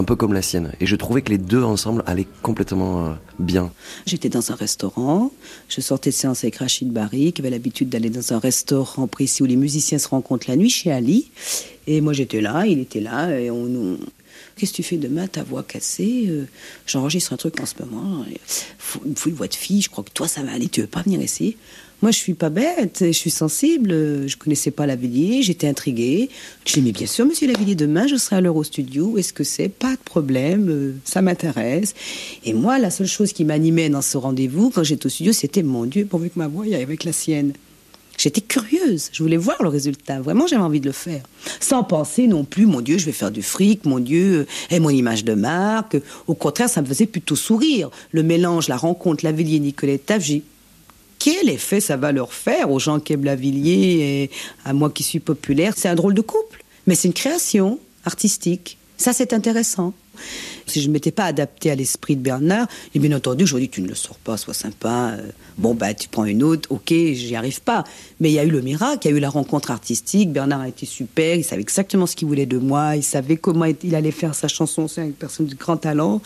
un 0.00 0.04
peu 0.04 0.16
comme 0.16 0.32
la 0.32 0.42
sienne. 0.42 0.72
Et 0.80 0.86
je 0.86 0.96
trouvais 0.96 1.22
que 1.22 1.30
les 1.30 1.38
deux 1.38 1.62
ensemble 1.62 2.02
allaient 2.06 2.26
complètement 2.42 3.06
euh, 3.06 3.10
bien. 3.38 3.70
J'étais 4.06 4.28
dans 4.30 4.50
un 4.50 4.54
restaurant, 4.54 5.30
je 5.68 5.80
sortais 5.80 6.10
de 6.10 6.14
séance 6.14 6.42
avec 6.42 6.56
Rachid 6.56 6.90
Barry, 6.90 7.32
qui 7.32 7.42
avait 7.42 7.50
l'habitude 7.50 7.88
d'aller 7.90 8.10
dans 8.10 8.32
un 8.32 8.38
restaurant 8.38 9.06
précis 9.06 9.42
où 9.42 9.46
les 9.46 9.56
musiciens 9.56 9.98
se 9.98 10.08
rencontrent 10.08 10.48
la 10.48 10.56
nuit 10.56 10.70
chez 10.70 10.90
Ali. 10.90 11.30
Et 11.86 12.00
moi 12.00 12.12
j'étais 12.12 12.40
là, 12.40 12.66
il 12.66 12.78
était 12.80 13.00
là, 13.00 13.38
et 13.38 13.50
on 13.50 13.64
nous. 13.66 13.98
Qu'est-ce 14.56 14.72
que 14.72 14.76
tu 14.76 14.82
fais 14.82 14.96
demain, 14.96 15.26
ta 15.26 15.42
voix 15.42 15.62
cassée 15.62 16.24
Euh, 16.28 16.44
J'enregistre 16.86 17.32
un 17.32 17.36
truc 17.36 17.60
en 17.60 17.66
ce 17.66 17.74
moment. 17.80 18.24
Faut, 18.78 19.00
faut 19.16 19.28
une 19.28 19.34
voix 19.34 19.48
de 19.48 19.54
fille, 19.54 19.82
je 19.82 19.90
crois 19.90 20.04
que 20.04 20.10
toi 20.10 20.28
ça 20.28 20.42
va 20.42 20.52
aller, 20.52 20.68
tu 20.68 20.80
veux 20.80 20.86
pas 20.86 21.02
venir 21.02 21.20
ici? 21.20 21.56
Moi 22.02 22.12
je 22.12 22.16
suis 22.16 22.34
pas 22.34 22.48
bête, 22.48 23.04
je 23.06 23.12
suis 23.12 23.30
sensible, 23.30 23.90
je 24.26 24.36
connaissais 24.36 24.70
pas 24.70 24.86
Lavillier, 24.86 25.42
j'étais 25.42 25.68
intriguée. 25.68 26.30
Dis 26.64 26.80
mais 26.80 26.92
bien 26.92 27.06
sûr 27.06 27.26
monsieur 27.26 27.46
Lavillier, 27.46 27.74
demain 27.74 28.06
je 28.06 28.16
serai 28.16 28.36
à 28.36 28.40
l'heure 28.40 28.56
au 28.56 28.64
studio, 28.64 29.18
est-ce 29.18 29.34
que 29.34 29.44
c'est 29.44 29.68
Pas 29.68 29.92
de 29.92 30.02
problème, 30.02 30.68
euh, 30.70 30.92
ça 31.04 31.20
m'intéresse. 31.20 31.94
Et 32.44 32.54
moi 32.54 32.78
la 32.78 32.90
seule 32.90 33.06
chose 33.06 33.34
qui 33.34 33.44
m'animait 33.44 33.90
dans 33.90 34.00
ce 34.00 34.16
rendez-vous 34.16 34.70
quand 34.70 34.82
j'étais 34.82 35.06
au 35.06 35.10
studio, 35.10 35.34
c'était 35.34 35.62
mon 35.62 35.84
Dieu, 35.84 36.06
pourvu 36.06 36.30
que 36.30 36.38
ma 36.38 36.48
voix 36.48 36.66
y 36.66 36.74
aille 36.74 36.82
avec 36.82 37.04
la 37.04 37.12
sienne. 37.12 37.52
J'étais 38.22 38.42
curieuse, 38.42 39.08
je 39.12 39.22
voulais 39.22 39.38
voir 39.38 39.62
le 39.62 39.70
résultat. 39.70 40.20
Vraiment, 40.20 40.46
j'avais 40.46 40.62
envie 40.62 40.80
de 40.80 40.86
le 40.86 40.92
faire. 40.92 41.22
Sans 41.58 41.82
penser 41.82 42.26
non 42.26 42.44
plus, 42.44 42.66
mon 42.66 42.82
Dieu, 42.82 42.98
je 42.98 43.06
vais 43.06 43.12
faire 43.12 43.30
du 43.30 43.40
fric, 43.40 43.86
mon 43.86 43.98
Dieu, 43.98 44.46
et 44.70 44.78
mon 44.78 44.90
image 44.90 45.24
de 45.24 45.32
marque. 45.32 45.96
Au 46.26 46.34
contraire, 46.34 46.68
ça 46.68 46.82
me 46.82 46.86
faisait 46.86 47.06
plutôt 47.06 47.34
sourire. 47.34 47.88
Le 48.12 48.22
mélange, 48.22 48.68
la 48.68 48.76
rencontre, 48.76 49.24
Lavillier, 49.24 49.58
Nicoletta, 49.58 50.18
j'ai 50.18 50.42
quel 51.20 51.50
effet 51.50 51.80
ça 51.80 51.96
va 51.96 52.10
leur 52.10 52.32
faire 52.32 52.70
aux 52.70 52.80
gens 52.80 52.98
qui 52.98 53.12
aiment 53.12 53.26
Lavillier 53.26 54.22
et 54.24 54.30
à 54.64 54.72
moi 54.72 54.90
qui 54.90 55.04
suis 55.04 55.20
populaire? 55.20 55.74
C'est 55.76 55.88
un 55.88 55.94
drôle 55.94 56.14
de 56.14 56.22
couple, 56.22 56.64
mais 56.86 56.96
c'est 56.96 57.06
une 57.06 57.14
création 57.14 57.78
artistique. 58.04 58.78
Ça, 58.96 59.12
c'est 59.12 59.32
intéressant. 59.32 59.92
Si 60.66 60.80
je 60.80 60.88
ne 60.88 60.92
m'étais 60.92 61.10
pas 61.10 61.24
adapté 61.24 61.70
à 61.70 61.74
l'esprit 61.74 62.16
de 62.16 62.22
Bernard, 62.22 62.68
et 62.94 62.98
bien 62.98 63.16
entendu, 63.16 63.46
je 63.46 63.56
lui 63.56 63.64
ai 63.64 63.66
dit, 63.66 63.70
tu 63.70 63.82
ne 63.82 63.88
le 63.88 63.94
sors 63.94 64.16
pas, 64.16 64.36
sois 64.36 64.54
sympa. 64.54 65.12
Euh, 65.18 65.30
Bon, 65.60 65.74
bah, 65.74 65.92
tu 65.92 66.08
prends 66.08 66.24
une 66.24 66.42
autre, 66.42 66.70
ok, 66.72 66.88
j'y 66.88 67.36
arrive 67.36 67.60
pas. 67.60 67.84
Mais 68.18 68.30
il 68.30 68.32
y 68.32 68.38
a 68.38 68.44
eu 68.44 68.50
le 68.50 68.62
miracle, 68.62 69.00
il 69.06 69.10
y 69.10 69.12
a 69.12 69.16
eu 69.18 69.20
la 69.20 69.28
rencontre 69.28 69.70
artistique. 69.70 70.32
Bernard 70.32 70.62
a 70.62 70.68
été 70.68 70.86
super, 70.86 71.36
il 71.36 71.44
savait 71.44 71.60
exactement 71.60 72.06
ce 72.06 72.16
qu'il 72.16 72.28
voulait 72.28 72.46
de 72.46 72.56
moi, 72.56 72.96
il 72.96 73.02
savait 73.02 73.36
comment 73.36 73.66
il 73.66 73.94
allait 73.94 74.10
faire 74.10 74.34
sa 74.34 74.48
chanson, 74.48 74.88
c'est 74.88 75.02
une 75.02 75.12
personne 75.12 75.44
de 75.46 75.54
grand 75.54 75.76
talent. 75.76 76.22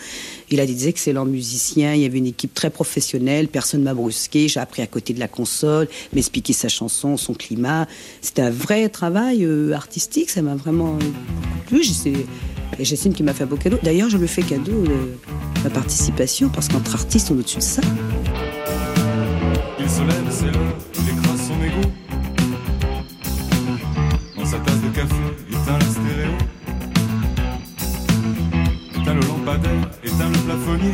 Il 0.51 0.61
a 0.61 0.67
des 0.67 0.87
excellents 0.87 1.25
musiciens, 1.25 1.95
il 1.95 2.03
y 2.03 2.05
avait 2.05 2.19
une 2.19 2.29
équipe 2.29 2.55
très 2.55 2.71
professionnelle, 2.71 3.49
personne 3.49 3.81
ne 3.81 3.87
m'a 3.87 3.95
brusqué, 3.95 4.47
j'ai 4.47 4.61
appris 4.61 4.83
à 4.83 4.87
côté 4.87 5.13
de 5.15 5.19
la 5.19 5.27
console, 5.27 5.89
m'expliquer 6.13 6.53
sa 6.53 6.69
chanson, 6.69 7.17
son 7.17 7.35
climat. 7.35 7.89
C'était 8.21 8.43
un 8.43 8.51
vrai 8.51 8.89
travail 8.89 9.45
euh, 9.45 9.73
artistique, 9.73 10.31
ça 10.31 10.43
m'a 10.43 10.55
vraiment 10.55 10.93
beaucoup 10.93 11.59
plu. 11.67 11.83
Et 12.79 12.85
j'estime 12.85 13.13
qu'il 13.15 13.25
m'a 13.25 13.33
fait 13.33 13.45
un 13.45 13.47
beau 13.47 13.57
cadeau. 13.57 13.79
D'ailleurs, 13.83 14.11
je 14.11 14.17
lui 14.17 14.29
fais 14.29 14.43
cadeau 14.43 14.83
de 14.83 15.17
ma 15.63 15.71
participation, 15.71 16.49
parce 16.49 16.69
qu'entre 16.69 16.95
artistes, 16.95 17.31
on 17.31 17.37
est 17.37 17.41
au-dessus 17.41 17.59
de 17.59 17.63
ça. 17.63 17.83
Il 19.79 19.89
se 19.89 20.01
lève, 20.01 20.25
c'est 20.31 20.47
l'heure, 20.47 20.77
il 20.95 21.09
écrase 21.11 21.49
son 21.49 21.63
égo. 21.63 21.89
Dans 24.37 24.45
sa 24.45 24.59
tasse 24.59 24.81
de 24.81 24.89
café, 24.89 25.15
éteint 25.51 25.79
la 25.79 25.87
stéréo. 25.87 26.33
Éteint 29.01 29.15
le 29.15 29.21
lampadaire, 29.21 29.91
éteint 30.03 30.29
le 30.29 30.39
plafonnier. 30.39 30.93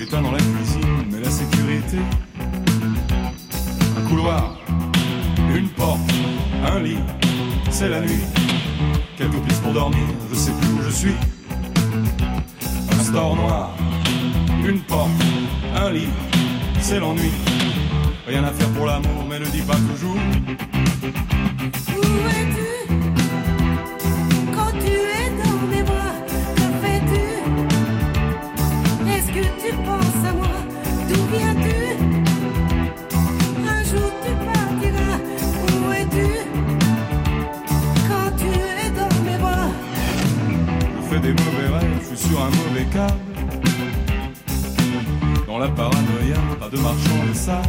Éteint 0.00 0.22
dans 0.22 0.32
la 0.32 0.38
cuisine, 0.38 1.04
mais 1.10 1.20
la 1.20 1.30
sécurité. 1.30 1.98
Un 3.98 4.08
couloir, 4.08 4.58
une 5.54 5.68
porte, 5.70 6.00
un 6.64 6.80
lit, 6.80 6.98
c'est 7.70 7.88
la 7.88 8.00
nuit. 8.00 8.24
Pour 9.62 9.72
dormir, 9.72 9.98
je 10.30 10.36
sais 10.36 10.52
plus 10.52 10.68
où 10.68 10.82
je 10.82 10.90
suis. 10.90 11.14
Un 12.92 13.02
store 13.02 13.34
noir, 13.34 13.76
une 14.64 14.78
porte, 14.80 15.10
un 15.74 15.90
lit, 15.90 16.06
c'est 16.80 17.00
l'ennui. 17.00 17.32
Rien 18.28 18.44
à 18.44 18.52
faire 18.52 18.68
pour 18.68 18.86
l'amour, 18.86 19.26
mais 19.28 19.40
ne 19.40 19.46
dis 19.46 19.62
pas 19.62 19.74
toujours. 19.74 20.14
Où 21.88 22.02
es-tu? 22.28 22.85
Dans 45.46 45.58
la 45.58 45.68
paranoïa, 45.68 46.36
pas 46.60 46.68
de 46.68 46.76
marchand 46.76 47.24
de 47.26 47.34
sable. 47.34 47.68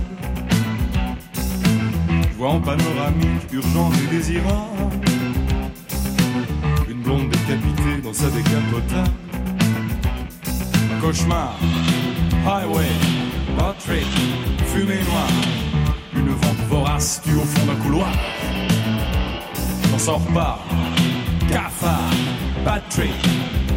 Je 2.30 2.38
vois 2.38 2.50
en 2.50 2.60
panoramique, 2.60 3.54
urgente 3.54 3.94
et 4.04 4.16
désirable. 4.16 4.52
Une 6.90 7.02
blonde 7.02 7.30
décapitée 7.30 8.02
dans 8.04 8.12
sa 8.12 8.30
décapotable. 8.30 9.12
Cauchemar, 11.00 11.58
highway, 12.46 12.90
trip, 13.80 14.06
fumée 14.66 15.04
noire. 15.10 15.32
Une 16.16 16.30
vente 16.30 16.68
vorace 16.70 17.22
tue 17.24 17.36
au 17.36 17.46
fond 17.46 17.66
d'un 17.66 17.82
couloir. 17.82 18.12
On 19.96 19.98
s'en 19.98 20.18
repart, 20.18 20.60
cafard, 21.50 22.12
bad 22.66 22.82
trip, 22.90 23.14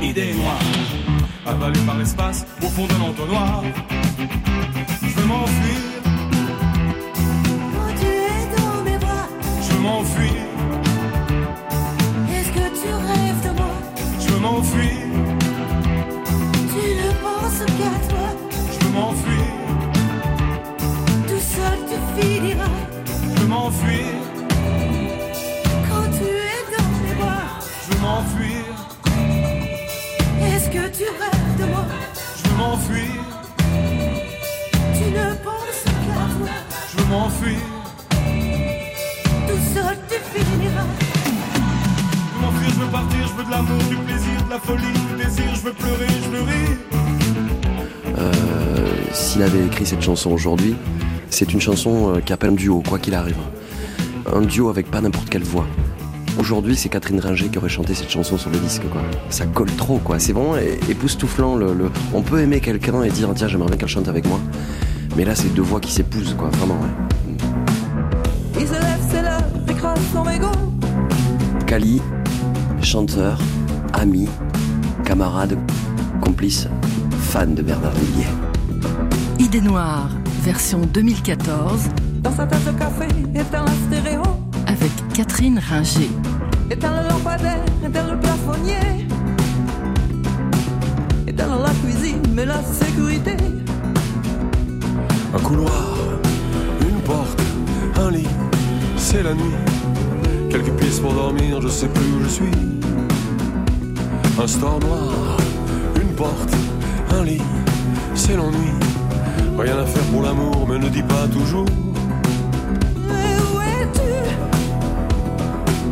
idée 0.02 0.34
noire. 0.34 1.19
Avalé 1.46 1.80
par 1.80 1.96
l'espace 1.98 2.44
au 2.62 2.66
fond 2.68 2.86
d'un 2.86 3.00
entonnoir. 3.00 3.62
Je 5.02 5.08
veux 5.08 5.26
m'enfuir, 5.26 5.80
Quand 7.74 7.92
tu 8.00 8.06
es 8.06 8.56
dans 8.56 8.82
mes 8.84 8.98
bras. 8.98 9.28
Je 9.62 9.72
veux 9.74 9.80
m'enfuir, 9.80 10.32
Est-ce 12.34 12.50
que 12.50 12.66
tu 12.80 12.92
rêves 12.92 13.42
de 13.44 13.50
moi? 13.58 13.72
Je 14.20 14.28
veux 14.28 14.40
m'enfuir, 14.40 15.00
Tu 16.72 16.82
ne 17.00 17.10
penses 17.22 17.64
qu'à 17.66 18.08
toi. 18.08 18.28
Je 18.72 18.86
veux 18.86 18.92
m'enfuir. 18.92 19.46
Tout 21.26 21.44
seul 21.56 21.78
tu 21.88 21.96
finira 22.20 22.68
Je 23.34 23.40
veux 23.40 23.48
m'enfuir, 23.48 24.04
seul 39.74 39.96
tu 40.08 40.16
finiras. 40.38 40.86
je 41.54 42.36
veux 42.36 42.40
m'enfuir, 42.40 42.70
je 42.70 42.80
veux 42.80 42.90
partir, 42.90 43.26
je 43.26 43.32
veux 43.34 43.44
de 43.44 43.50
l'amour, 43.50 43.78
du 43.88 43.96
plaisir, 43.96 44.44
de 44.44 44.50
la 44.50 44.58
folie, 44.58 44.82
du 44.82 45.24
désir, 45.24 45.54
je 45.54 45.60
veux 45.60 45.72
pleurer, 45.72 46.06
je 46.24 46.28
veux 46.30 46.42
rire. 46.42 46.76
Euh, 48.18 48.86
S'il 49.12 49.42
avait 49.42 49.64
écrit 49.66 49.86
cette 49.86 50.02
chanson 50.02 50.30
aujourd'hui, 50.30 50.74
c'est 51.30 51.52
une 51.52 51.60
chanson 51.60 52.14
euh, 52.16 52.20
qui 52.20 52.32
appelle 52.32 52.50
un 52.50 52.54
duo, 52.54 52.82
quoi 52.86 52.98
qu'il 52.98 53.14
arrive. 53.14 53.36
Un 54.32 54.42
duo 54.42 54.68
avec 54.68 54.90
pas 54.90 55.00
n'importe 55.00 55.28
quelle 55.30 55.44
voix. 55.44 55.66
Aujourd'hui, 56.38 56.76
c'est 56.76 56.88
Catherine 56.88 57.18
Ringer 57.20 57.48
qui 57.48 57.58
aurait 57.58 57.68
chanté 57.68 57.94
cette 57.94 58.10
chanson 58.10 58.38
sur 58.38 58.50
le 58.50 58.58
disque, 58.58 58.82
quoi. 58.90 59.02
Ça 59.30 59.46
colle 59.46 59.70
trop, 59.76 59.98
quoi. 59.98 60.18
C'est 60.18 60.32
vraiment 60.32 60.56
époustouflant. 60.88 61.56
Le, 61.56 61.74
le- 61.74 61.90
On 62.14 62.22
peut 62.22 62.40
aimer 62.40 62.60
quelqu'un 62.60 63.02
et 63.02 63.10
dire, 63.10 63.28
tiens, 63.34 63.48
j'aimerais 63.48 63.68
bien 63.68 63.76
qu'elle 63.76 63.88
chante 63.88 64.08
avec 64.08 64.26
moi. 64.26 64.38
Mais 65.16 65.24
là, 65.24 65.34
c'est 65.34 65.52
deux 65.52 65.62
voix 65.62 65.80
qui 65.80 65.92
s'épousent, 65.92 66.34
quoi. 66.38 66.48
Vraiment, 66.50 66.74
ouais. 66.80 67.29
Kali, 71.70 72.02
chanteur, 72.82 73.38
ami, 73.92 74.28
camarade, 75.04 75.56
complice, 76.20 76.66
fan 77.30 77.54
de 77.54 77.62
Bernard 77.62 77.92
Villiers. 77.92 78.34
Idée 79.38 79.60
noire, 79.60 80.08
version 80.42 80.80
2014, 80.80 81.88
Dans 82.24 82.32
sa 82.32 82.44
tasse 82.46 82.64
de 82.64 82.72
café, 82.72 83.06
éteint 83.36 83.64
la 83.64 83.72
stéréo. 83.86 84.22
avec 84.66 84.90
Catherine 85.14 85.60
Ringer. 85.60 86.10
Éteint 86.72 87.02
le 87.02 87.08
lampadaire, 87.08 87.64
éteint 87.86 88.14
le 88.14 88.18
plafonnier. 88.18 89.06
Éteint 91.28 91.56
la 91.56 91.70
cuisine, 91.84 92.22
mais 92.34 92.46
la 92.46 92.64
sécurité. 92.64 93.36
Un 95.32 95.38
couloir, 95.38 95.94
une 96.80 97.00
porte, 97.02 97.40
un 97.96 98.10
lit, 98.10 98.26
c'est 98.96 99.22
la 99.22 99.34
nuit. 99.34 99.54
Quelques 100.50 100.72
pièces 100.72 100.98
pour 100.98 101.12
dormir, 101.12 101.60
je 101.62 101.68
sais 101.68 101.86
plus 101.86 102.04
où 102.04 102.22
je 102.24 102.28
suis. 102.28 102.50
Un 104.42 104.46
store 104.48 104.80
noir, 104.80 105.36
une 105.94 106.12
porte, 106.14 106.52
un 107.12 107.24
lit, 107.24 107.42
c'est 108.14 108.36
l'ennui. 108.36 108.72
Rien 109.56 109.78
à 109.78 109.86
faire 109.86 110.02
pour 110.04 110.22
l'amour, 110.22 110.66
mais 110.68 110.78
ne 110.78 110.88
dis 110.88 111.02
pas 111.02 111.28
toujours. 111.32 111.66
Et 112.96 113.36
où 113.46 113.60
es-tu? 113.60 114.12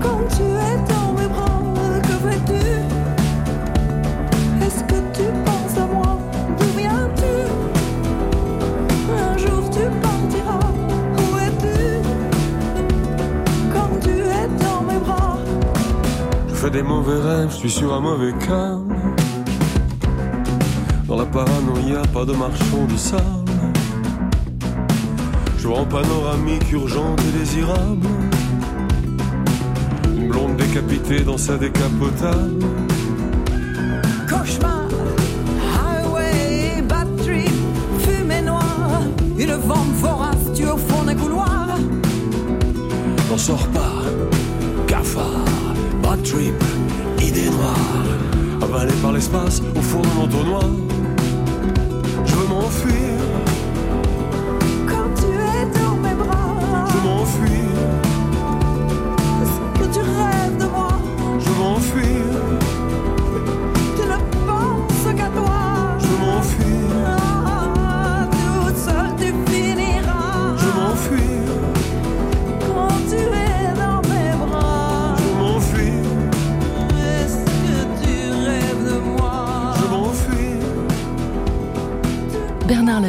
Quand 0.03 0.27
tu 0.37 0.43
es 0.43 0.98
fais 16.69 16.79
des 16.79 16.83
mauvais 16.83 17.21
rêves, 17.21 17.51
je 17.51 17.57
suis 17.57 17.71
sur 17.71 17.95
un 17.95 18.01
mauvais 18.01 18.33
câble. 18.47 18.95
Dans 21.07 21.17
la 21.17 21.25
paranoïa, 21.25 22.03
pas 22.13 22.25
de 22.25 22.33
marchand 22.33 22.85
de 22.91 22.97
sable. 22.97 23.23
Je 25.59 25.67
vois 25.67 25.79
en 25.79 25.85
panoramique 25.85 26.71
urgente 26.73 27.21
et 27.21 27.39
désirable. 27.39 28.07
Une 30.17 30.29
blonde 30.29 30.57
décapitée 30.57 31.21
dans 31.21 31.39
sa 31.39 31.57
décapotable. 31.57 32.65
Cauchemar, 34.29 34.89
highway, 35.79 36.83
bad 36.83 37.09
trip, 37.25 37.53
fumée 38.01 38.43
noire, 38.43 39.03
une 39.39 39.55
vente 39.55 39.95
vorace 40.01 40.53
tue 40.55 40.67
au 40.67 40.77
fond 40.77 41.05
des 41.05 41.15
couloirs. 41.15 41.79
N'en 43.31 43.39
sors 43.39 43.69
pas, 43.69 44.03
cafard, 44.87 45.68
trip, 46.31 46.63
idée 47.21 47.49
noire. 47.51 47.77
Avalé 48.61 48.93
par 49.01 49.13
l'espace 49.13 49.63
au 49.75 49.81
fond 49.81 50.03
d'un 50.03 50.25
entonnoir. 50.25 50.69
Je 52.27 52.35
veux 52.35 52.49
m'enfuir, 52.49 53.15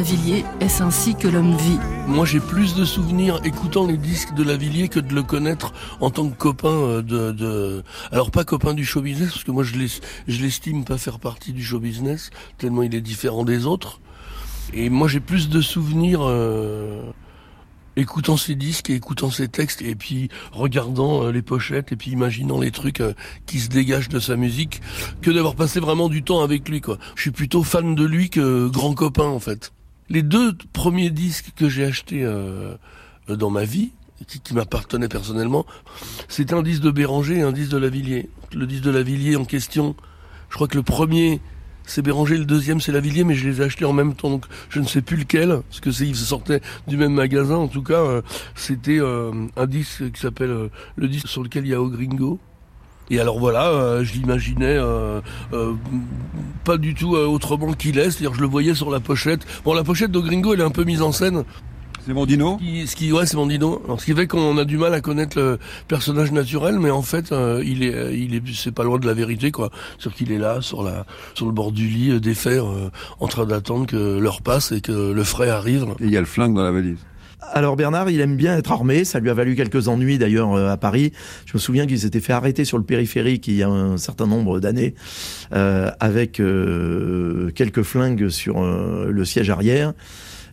Lavillier, 0.00 0.46
est-ce 0.60 0.82
ainsi 0.82 1.14
que 1.14 1.28
l'homme 1.28 1.54
vit 1.58 1.78
Moi, 2.08 2.24
j'ai 2.24 2.40
plus 2.40 2.74
de 2.74 2.86
souvenirs 2.86 3.38
écoutant 3.44 3.86
les 3.86 3.98
disques 3.98 4.32
de 4.32 4.42
Lavillier 4.42 4.88
que 4.88 4.98
de 4.98 5.14
le 5.14 5.22
connaître 5.22 5.74
en 6.00 6.08
tant 6.08 6.26
que 6.30 6.34
copain 6.38 6.70
euh, 6.70 7.02
de, 7.02 7.32
de... 7.32 7.82
alors 8.10 8.30
pas 8.30 8.44
copain 8.44 8.72
du 8.72 8.86
show 8.86 9.02
business 9.02 9.28
parce 9.28 9.44
que 9.44 9.50
moi 9.50 9.62
je 9.62 9.76
l'es- 9.76 10.00
je 10.26 10.40
l'estime 10.40 10.86
pas 10.86 10.96
faire 10.96 11.18
partie 11.18 11.52
du 11.52 11.62
show 11.62 11.80
business 11.80 12.30
tellement 12.56 12.82
il 12.82 12.94
est 12.94 13.02
différent 13.02 13.44
des 13.44 13.66
autres. 13.66 14.00
Et 14.72 14.88
moi, 14.88 15.06
j'ai 15.06 15.20
plus 15.20 15.50
de 15.50 15.60
souvenirs 15.60 16.20
euh, 16.22 17.02
écoutant 17.96 18.38
ses 18.38 18.54
disques 18.54 18.88
et 18.88 18.94
écoutant 18.94 19.30
ses 19.30 19.48
textes 19.48 19.82
et 19.82 19.96
puis 19.96 20.30
regardant 20.50 21.24
euh, 21.24 21.30
les 21.30 21.42
pochettes 21.42 21.92
et 21.92 21.96
puis 21.96 22.10
imaginant 22.12 22.58
les 22.58 22.70
trucs 22.70 23.02
euh, 23.02 23.12
qui 23.44 23.60
se 23.60 23.68
dégagent 23.68 24.08
de 24.08 24.18
sa 24.18 24.36
musique 24.36 24.80
que 25.20 25.30
d'avoir 25.30 25.56
passé 25.56 25.78
vraiment 25.78 26.08
du 26.08 26.22
temps 26.22 26.40
avec 26.40 26.66
lui 26.70 26.80
quoi. 26.80 26.96
Je 27.16 27.20
suis 27.20 27.32
plutôt 27.32 27.62
fan 27.62 27.94
de 27.94 28.04
lui 28.06 28.30
que 28.30 28.66
grand 28.68 28.94
copain 28.94 29.26
en 29.26 29.40
fait. 29.40 29.74
Les 30.10 30.22
deux 30.22 30.52
premiers 30.72 31.10
disques 31.10 31.52
que 31.54 31.68
j'ai 31.68 31.84
achetés 31.84 32.24
euh, 32.24 32.74
dans 33.28 33.48
ma 33.48 33.62
vie 33.62 33.92
qui, 34.26 34.40
qui 34.40 34.54
m'appartenaient 34.54 35.08
personnellement, 35.08 35.64
c'était 36.28 36.54
un 36.54 36.62
disque 36.62 36.82
de 36.82 36.90
Béranger 36.90 37.38
et 37.38 37.42
un 37.42 37.52
disque 37.52 37.70
de 37.70 37.78
Lavillier. 37.78 38.28
Le 38.52 38.66
disque 38.66 38.82
de 38.82 38.90
Lavillier 38.90 39.36
en 39.36 39.44
question, 39.44 39.94
je 40.48 40.56
crois 40.56 40.66
que 40.66 40.76
le 40.76 40.82
premier 40.82 41.40
c'est 41.86 42.02
Béranger, 42.02 42.38
le 42.38 42.44
deuxième 42.44 42.80
c'est 42.80 42.92
Lavillier, 42.92 43.24
mais 43.24 43.34
je 43.34 43.48
les 43.48 43.60
ai 43.60 43.64
achetés 43.64 43.84
en 43.84 43.92
même 43.92 44.14
temps, 44.14 44.30
donc 44.30 44.46
je 44.68 44.80
ne 44.80 44.86
sais 44.86 45.00
plus 45.00 45.16
lequel, 45.16 45.60
parce 45.68 45.80
que 45.80 45.90
ils 46.02 46.16
sortaient 46.16 46.60
du 46.86 46.96
même 46.96 47.14
magasin. 47.14 47.56
En 47.56 47.68
tout 47.68 47.82
cas, 47.82 48.00
euh, 48.00 48.22
c'était 48.54 49.00
euh, 49.00 49.32
un 49.56 49.66
disque 49.66 50.10
qui 50.12 50.20
s'appelle 50.20 50.70
le 50.96 51.08
disque 51.08 51.28
sur 51.28 51.42
lequel 51.42 51.66
il 51.66 51.70
y 51.70 51.74
a 51.74 51.80
Au 51.80 51.88
Gringo. 51.88 52.38
Et 53.10 53.18
alors 53.20 53.38
voilà, 53.38 53.68
euh, 53.68 54.04
je 54.04 54.12
l'imaginais 54.14 54.76
euh, 54.78 55.20
euh, 55.52 55.72
pas 56.64 56.76
du 56.78 56.94
tout 56.94 57.16
euh, 57.16 57.26
autrement 57.26 57.72
qu'il 57.72 57.98
est, 57.98 58.10
c'est-à-dire 58.10 58.34
je 58.34 58.40
le 58.40 58.46
voyais 58.46 58.74
sur 58.74 58.90
la 58.90 59.00
pochette. 59.00 59.40
Bon, 59.64 59.74
la 59.74 59.82
pochette 59.84 60.12
de 60.12 60.20
Gringo, 60.20 60.54
elle 60.54 60.60
est 60.60 60.64
un 60.64 60.70
peu 60.70 60.84
mise 60.84 61.02
en 61.02 61.12
scène. 61.12 61.44
C'est 62.06 62.14
Mondino 62.14 62.56
Qui- 62.56 62.86
ce 62.86 62.96
qui, 62.96 63.12
ouais, 63.12 63.26
c'est 63.26 63.36
Mondino. 63.36 63.82
Alors, 63.84 64.00
ce 64.00 64.06
qui 64.06 64.14
fait 64.14 64.26
qu'on 64.26 64.56
a 64.56 64.64
du 64.64 64.78
mal 64.78 64.94
à 64.94 65.02
connaître 65.02 65.38
le 65.38 65.58
personnage 65.86 66.32
naturel, 66.32 66.78
mais 66.78 66.90
en 66.90 67.02
fait, 67.02 67.30
euh, 67.30 67.62
il 67.66 67.82
est, 67.82 68.16
il 68.18 68.34
est, 68.34 68.42
c'est 68.54 68.72
pas 68.72 68.84
loin 68.84 68.98
de 68.98 69.06
la 69.06 69.12
vérité, 69.12 69.50
quoi. 69.50 69.70
C'est 69.98 70.10
qu'il 70.14 70.32
est 70.32 70.38
là, 70.38 70.62
sur 70.62 70.82
la, 70.82 71.04
sur 71.34 71.44
le 71.44 71.52
bord 71.52 71.72
du 71.72 71.88
lit, 71.88 72.10
euh, 72.12 72.18
défait, 72.20 72.58
euh, 72.58 72.88
en 73.18 73.26
train 73.28 73.44
d'attendre 73.44 73.86
que 73.86 74.18
l'heure 74.18 74.40
passe 74.40 74.72
et 74.72 74.80
que 74.80 75.12
le 75.12 75.24
frais 75.24 75.50
arrive. 75.50 75.84
Et 76.00 76.04
il 76.06 76.10
y 76.10 76.16
a 76.16 76.20
le 76.20 76.26
flingue 76.26 76.54
dans 76.54 76.62
la 76.62 76.72
valise. 76.72 76.96
Alors 77.42 77.76
Bernard, 77.76 78.10
il 78.10 78.20
aime 78.20 78.36
bien 78.36 78.56
être 78.56 78.70
armé, 78.70 79.04
ça 79.04 79.18
lui 79.18 79.30
a 79.30 79.34
valu 79.34 79.56
quelques 79.56 79.88
ennuis 79.88 80.18
d'ailleurs 80.18 80.54
euh, 80.54 80.70
à 80.70 80.76
Paris. 80.76 81.12
Je 81.46 81.52
me 81.54 81.58
souviens 81.58 81.86
qu'il 81.86 81.98
s'était 81.98 82.20
fait 82.20 82.32
arrêter 82.32 82.64
sur 82.64 82.78
le 82.78 82.84
périphérique 82.84 83.48
il 83.48 83.56
y 83.56 83.62
a 83.62 83.68
un 83.68 83.96
certain 83.96 84.26
nombre 84.26 84.60
d'années 84.60 84.94
euh, 85.52 85.90
avec 86.00 86.38
euh, 86.38 87.50
quelques 87.54 87.82
flingues 87.82 88.28
sur 88.28 88.62
euh, 88.62 89.10
le 89.10 89.24
siège 89.24 89.50
arrière. 89.50 89.94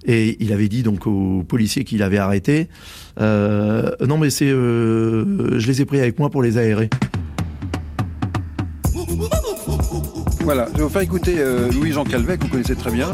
Et 0.06 0.38
il 0.40 0.54
avait 0.54 0.70
dit 0.70 0.84
donc 0.84 1.06
aux 1.06 1.44
policiers 1.44 1.84
qu'il 1.84 2.02
avait 2.02 2.18
arrêté, 2.18 2.70
euh, 3.20 3.92
non 4.08 4.18
mais 4.18 4.30
c'est, 4.30 4.50
euh, 4.50 5.60
je 5.60 5.68
les 5.68 5.82
ai 5.82 5.86
pris 5.86 6.00
avec 6.00 6.18
moi 6.18 6.30
pour 6.30 6.42
les 6.42 6.58
aérer. 6.58 6.90
Voilà, 10.42 10.68
je 10.72 10.78
vais 10.78 10.84
vous 10.84 10.90
faire 10.90 11.02
écouter 11.02 11.36
euh, 11.40 11.70
Louis-Jean 11.72 12.06
Calvet, 12.06 12.38
que 12.38 12.44
vous 12.44 12.50
connaissez 12.50 12.76
très 12.76 12.92
bien. 12.92 13.12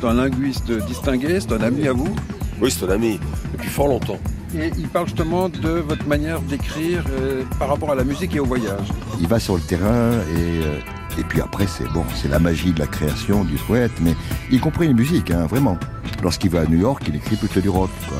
C'est 0.00 0.06
un 0.06 0.14
linguiste 0.14 0.70
distingué, 0.86 1.40
c'est 1.40 1.52
un 1.52 1.62
ami 1.62 1.88
à 1.88 1.94
vous. 1.94 2.14
Oui, 2.62 2.70
c'est 2.70 2.84
un 2.86 2.90
ami, 2.90 3.18
depuis 3.52 3.68
fort 3.68 3.88
longtemps. 3.88 4.18
Et 4.54 4.70
il 4.78 4.86
parle 4.88 5.06
justement 5.06 5.48
de 5.48 5.68
votre 5.68 6.06
manière 6.06 6.40
d'écrire 6.40 7.02
euh, 7.10 7.42
par 7.58 7.68
rapport 7.68 7.90
à 7.90 7.94
la 7.94 8.04
musique 8.04 8.36
et 8.36 8.40
au 8.40 8.44
voyage. 8.44 8.86
Il 9.20 9.26
va 9.26 9.40
sur 9.40 9.54
le 9.56 9.60
terrain 9.62 10.12
et, 10.12 10.62
euh, 10.62 10.78
et 11.18 11.24
puis 11.24 11.40
après 11.40 11.66
c'est 11.66 11.88
bon, 11.92 12.04
c'est 12.14 12.28
la 12.28 12.38
magie 12.38 12.72
de 12.72 12.78
la 12.78 12.86
création, 12.86 13.44
du 13.44 13.54
poète, 13.56 13.92
mais 14.00 14.14
y 14.50 14.58
compris 14.58 14.86
les 14.88 14.94
musiques, 14.94 15.30
hein, 15.30 15.46
vraiment. 15.46 15.76
Lorsqu'il 16.22 16.50
va 16.50 16.60
à 16.60 16.64
New 16.66 16.78
York, 16.78 17.02
il 17.08 17.16
écrit 17.16 17.36
plutôt 17.36 17.60
du 17.60 17.68
rock. 17.68 17.90
quoi. 18.08 18.18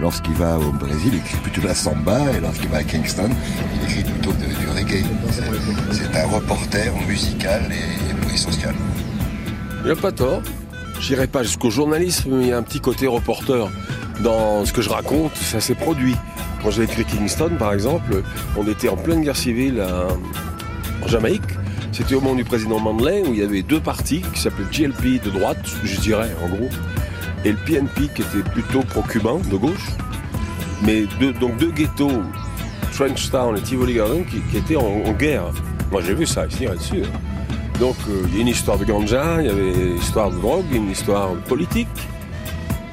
Lorsqu'il 0.00 0.34
va 0.34 0.58
au 0.58 0.72
Brésil, 0.72 1.10
il 1.12 1.18
écrit 1.18 1.36
plutôt 1.38 1.60
de 1.60 1.68
la 1.68 1.74
samba. 1.74 2.18
Et 2.36 2.40
lorsqu'il 2.40 2.68
va 2.68 2.78
à 2.78 2.82
Kingston, 2.82 3.30
il 3.76 3.84
écrit 3.88 4.02
plutôt 4.12 4.32
de- 4.32 4.46
du 4.46 4.68
reggae. 4.76 5.04
C'est- 5.30 5.92
C'est 5.92 6.18
un 6.18 6.26
reporter 6.26 6.92
musical 7.06 7.62
et, 7.70 8.34
et 8.34 8.36
social. 8.36 8.74
Il 9.84 9.88
n'a 9.90 9.96
pas 9.96 10.10
tort. 10.12 10.42
J'irai 11.02 11.26
pas 11.26 11.42
jusqu'au 11.42 11.68
journalisme, 11.68 12.30
mais 12.36 12.44
il 12.44 12.48
y 12.50 12.52
a 12.52 12.56
un 12.58 12.62
petit 12.62 12.80
côté 12.80 13.08
reporter. 13.08 13.68
Dans 14.20 14.64
ce 14.64 14.72
que 14.72 14.82
je 14.82 14.88
raconte, 14.88 15.34
ça 15.34 15.60
s'est 15.60 15.74
produit. 15.74 16.14
Quand 16.62 16.70
j'ai 16.70 16.84
écrit 16.84 17.04
Kingston, 17.04 17.50
par 17.58 17.72
exemple, 17.72 18.22
on 18.56 18.64
était 18.68 18.88
en 18.88 18.96
pleine 18.96 19.22
guerre 19.22 19.36
civile 19.36 19.80
à- 19.80 20.06
en 21.04 21.08
Jamaïque. 21.08 21.42
C'était 21.90 22.14
au 22.14 22.20
moment 22.20 22.36
du 22.36 22.44
président 22.44 22.78
Mandela 22.78 23.20
où 23.28 23.34
il 23.34 23.40
y 23.40 23.42
avait 23.42 23.62
deux 23.62 23.80
partis 23.80 24.22
qui 24.32 24.40
s'appelaient 24.40 24.64
GLP 24.70 25.20
de 25.22 25.30
droite, 25.30 25.58
je 25.82 26.00
dirais 26.00 26.30
en 26.42 26.48
gros, 26.48 26.68
et 27.44 27.50
le 27.50 27.58
PNP 27.58 28.08
qui 28.14 28.22
était 28.22 28.48
plutôt 28.50 28.82
pro-cubain 28.82 29.38
de 29.50 29.56
gauche. 29.56 29.88
Mais 30.84 31.02
donc 31.40 31.56
deux 31.58 31.72
ghettos, 31.72 32.22
Trenchtown 32.92 33.56
et 33.56 33.60
Tivoli 33.60 33.94
Garden, 33.94 34.24
qui, 34.24 34.56
étaient 34.56 34.76
en, 34.76 35.12
guerre. 35.18 35.46
Moi 35.90 36.00
j'ai 36.06 36.14
vu 36.14 36.26
ça 36.26 36.46
ici 36.46 36.64
là-dessus. 36.64 37.02
Donc 37.82 37.96
euh, 38.08 38.22
il 38.28 38.36
y 38.36 38.38
a 38.38 38.42
une 38.42 38.48
histoire 38.48 38.78
de 38.78 38.84
ganja, 38.84 39.40
il 39.40 39.46
y 39.46 39.50
avait 39.50 39.72
une 39.72 39.96
histoire 39.96 40.30
de 40.30 40.36
drogue, 40.36 40.64
une 40.72 40.88
histoire 40.88 41.34
politique. 41.48 41.88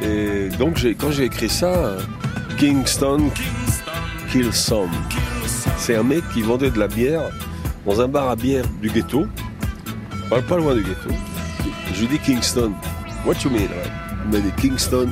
Et 0.02 0.50
donc 0.58 0.84
quand 0.98 1.12
j'ai 1.12 1.26
écrit 1.26 1.48
ça, 1.48 1.98
Kingston 2.58 3.30
Kill 4.32 4.52
Some. 4.52 4.90
C'est 5.78 5.96
un 5.96 6.02
mec 6.02 6.24
qui 6.34 6.42
vendait 6.42 6.72
de 6.72 6.80
la 6.80 6.88
bière 6.88 7.22
dans 7.86 8.02
un 8.02 8.08
bar 8.08 8.30
à 8.30 8.36
bière 8.36 8.66
du 8.82 8.90
ghetto, 8.90 9.28
pas, 10.28 10.58
loin 10.58 10.74
du 10.74 10.82
ghetto. 10.82 11.12
Je 11.94 12.00
lui 12.00 12.08
dis 12.08 12.18
Kingston, 12.18 12.72
what 13.28 13.36
you 13.46 13.52
mean? 13.52 13.70
Il 14.26 14.32
m'a 14.32 14.40
dit 14.40 14.52
Kingston 14.60 15.10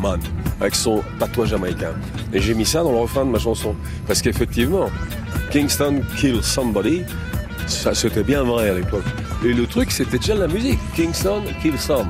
Man, 0.00 0.20
avec 0.58 0.74
son 0.74 1.02
patois 1.18 1.44
jamaïcain. 1.44 1.92
Et 2.32 2.40
j'ai 2.40 2.54
mis 2.54 2.64
ça 2.64 2.82
dans 2.82 2.92
le 2.92 2.98
refrain 2.98 3.26
de 3.26 3.30
ma 3.30 3.38
chanson. 3.38 3.74
Parce 4.06 4.22
qu'effectivement, 4.22 4.88
Kingston 5.50 6.00
Kill 6.16 6.42
Somebody, 6.42 7.02
ça 7.66 7.94
c'était 7.94 8.22
bien 8.22 8.42
vrai 8.42 8.70
à 8.70 8.74
l'époque. 8.74 9.04
Et 9.44 9.52
le 9.52 9.66
truc, 9.66 9.90
c'était 9.90 10.18
déjà 10.18 10.34
de 10.34 10.40
la 10.40 10.48
musique. 10.48 10.78
Kingston 10.94 11.42
Kill 11.62 11.78
Some. 11.78 12.08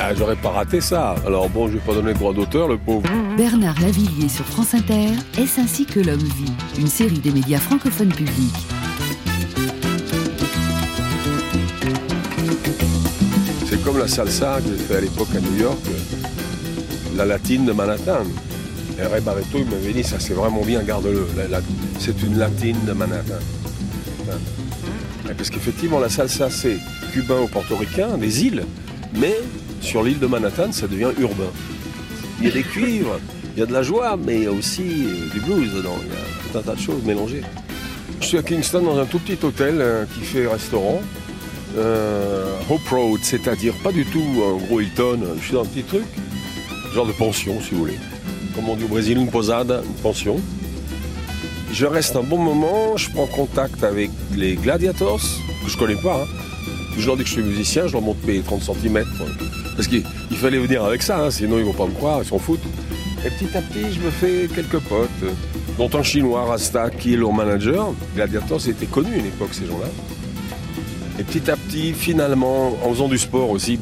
Ah, 0.00 0.14
j'aurais 0.14 0.36
pas 0.36 0.50
raté 0.50 0.80
ça. 0.80 1.16
Alors 1.26 1.48
bon, 1.48 1.66
je 1.68 1.72
vais 1.74 1.78
pas 1.80 1.94
donner 1.94 2.12
le 2.12 2.18
droit 2.18 2.32
d'auteur, 2.32 2.68
le 2.68 2.78
pauvre. 2.78 3.02
Bernard 3.36 3.80
Lavillier 3.80 4.28
sur 4.28 4.44
France 4.44 4.74
Inter, 4.74 5.08
Est-ce 5.36 5.60
ainsi 5.60 5.86
que 5.86 5.98
l'homme 6.00 6.18
vit? 6.18 6.52
Une 6.78 6.86
série 6.86 7.18
des 7.18 7.32
médias 7.32 7.58
francophones 7.58 8.12
publics. 8.12 8.54
C'est 13.66 13.82
comme 13.82 13.98
la 13.98 14.08
salsa 14.08 14.58
que 14.60 14.68
j'ai 14.70 14.82
fait 14.84 14.96
à 14.96 15.00
l'époque 15.00 15.28
à 15.36 15.40
New 15.40 15.56
York, 15.60 15.78
la 17.16 17.24
latine 17.24 17.64
de 17.66 17.72
Manhattan. 17.72 18.24
Et 19.00 19.06
Ray 19.06 19.20
Barreto, 19.20 19.58
il 19.58 19.66
m'avait 19.66 19.92
dit, 19.92 20.02
ça 20.02 20.18
c'est 20.18 20.34
vraiment 20.34 20.62
bien, 20.64 20.82
garde-le. 20.82 21.26
La- 21.36 21.48
la- 21.48 21.60
C'est 22.00 22.20
une 22.22 22.38
latine 22.38 22.76
de 22.86 22.92
Manhattan. 22.92 23.34
Parce 25.36 25.50
qu'effectivement, 25.50 25.98
la 25.98 26.08
salsa, 26.08 26.50
c'est 26.50 26.78
cubain 27.12 27.40
ou 27.42 27.46
portoricain, 27.46 28.18
des 28.18 28.44
îles, 28.44 28.64
mais 29.14 29.36
sur 29.80 30.02
l'île 30.02 30.18
de 30.18 30.26
Manhattan, 30.26 30.72
ça 30.72 30.86
devient 30.86 31.10
urbain. 31.18 31.50
Il 32.40 32.46
y 32.46 32.50
a 32.50 32.52
des 32.52 32.62
cuivres, 32.62 33.18
il 33.56 33.60
y 33.60 33.62
a 33.62 33.66
de 33.66 33.72
la 33.72 33.82
joie, 33.82 34.16
mais 34.16 34.36
il 34.36 34.42
y 34.44 34.46
a 34.46 34.52
aussi 34.52 34.82
euh, 34.82 35.32
du 35.32 35.40
blues 35.40 35.72
dedans. 35.74 35.96
Il 36.02 36.08
y 36.08 36.12
a 36.12 36.52
tout 36.52 36.58
un 36.58 36.62
tas 36.62 36.74
de 36.74 36.80
choses 36.80 37.02
mélangées. 37.04 37.42
Je 38.20 38.26
suis 38.26 38.38
à 38.38 38.42
Kingston 38.42 38.82
dans 38.82 38.98
un 38.98 39.04
tout 39.04 39.18
petit 39.18 39.44
hôtel 39.44 39.80
euh, 39.80 40.04
qui 40.14 40.20
fait 40.20 40.46
restaurant. 40.46 41.00
Euh, 41.76 42.56
Hope 42.70 42.88
Road, 42.88 43.20
c'est-à-dire 43.22 43.74
pas 43.82 43.92
du 43.92 44.04
tout 44.06 44.22
un 44.22 44.64
gros 44.66 44.80
Hilton, 44.80 45.20
je 45.38 45.44
suis 45.44 45.52
dans 45.54 45.62
un 45.62 45.66
petit 45.66 45.82
truc, 45.82 46.04
genre 46.94 47.06
de 47.06 47.12
pension 47.12 47.60
si 47.60 47.72
vous 47.72 47.80
voulez. 47.80 47.98
Comme 48.54 48.68
on 48.68 48.76
dit 48.76 48.84
au 48.84 48.88
Brésil, 48.88 49.18
une 49.18 49.30
posada, 49.30 49.82
une 49.84 50.02
pension. 50.02 50.40
Je 51.72 51.86
reste 51.86 52.16
un 52.16 52.22
bon 52.22 52.38
moment, 52.38 52.96
je 52.96 53.10
prends 53.10 53.26
contact 53.26 53.84
avec 53.84 54.10
les 54.34 54.56
Gladiators, 54.56 55.20
que 55.64 55.70
je 55.70 55.76
connais 55.76 55.96
pas. 55.96 56.22
hein. 56.22 56.26
Je 56.98 57.06
leur 57.06 57.16
dis 57.16 57.22
que 57.22 57.28
je 57.28 57.34
suis 57.34 57.42
musicien, 57.42 57.86
je 57.86 57.92
leur 57.92 58.02
montre 58.02 58.18
mes 58.26 58.40
30 58.40 58.62
cm. 58.62 59.04
Parce 59.76 59.86
qu'il 59.86 60.02
il 60.30 60.36
fallait 60.36 60.58
venir 60.58 60.84
avec 60.84 61.02
ça, 61.02 61.20
hein, 61.24 61.30
sinon 61.30 61.58
ils 61.58 61.64
vont 61.64 61.72
pas 61.72 61.86
me 61.86 61.92
croire, 61.92 62.20
ils 62.22 62.28
s'en 62.28 62.38
foutent. 62.38 62.64
Et 63.24 63.30
petit 63.30 63.56
à 63.56 63.60
petit, 63.62 63.92
je 63.92 64.00
me 64.00 64.10
fais 64.10 64.48
quelques 64.52 64.78
potes, 64.80 65.08
dont 65.76 65.90
un 65.96 66.02
chinois, 66.02 66.44
Rasta, 66.46 66.90
qui 66.90 67.14
est 67.14 67.16
leur 67.16 67.32
manager. 67.32 67.92
Gladiators, 68.16 68.60
c'était 68.60 68.86
connu 68.86 69.12
à 69.14 69.22
l'époque, 69.22 69.50
ces 69.52 69.66
gens-là. 69.66 69.88
Et 71.20 71.24
petit 71.24 71.50
à 71.50 71.56
petit, 71.56 71.92
finalement, 71.92 72.76
en 72.84 72.90
faisant 72.90 73.08
du 73.08 73.18
sport 73.18 73.50
aussi, 73.50 73.78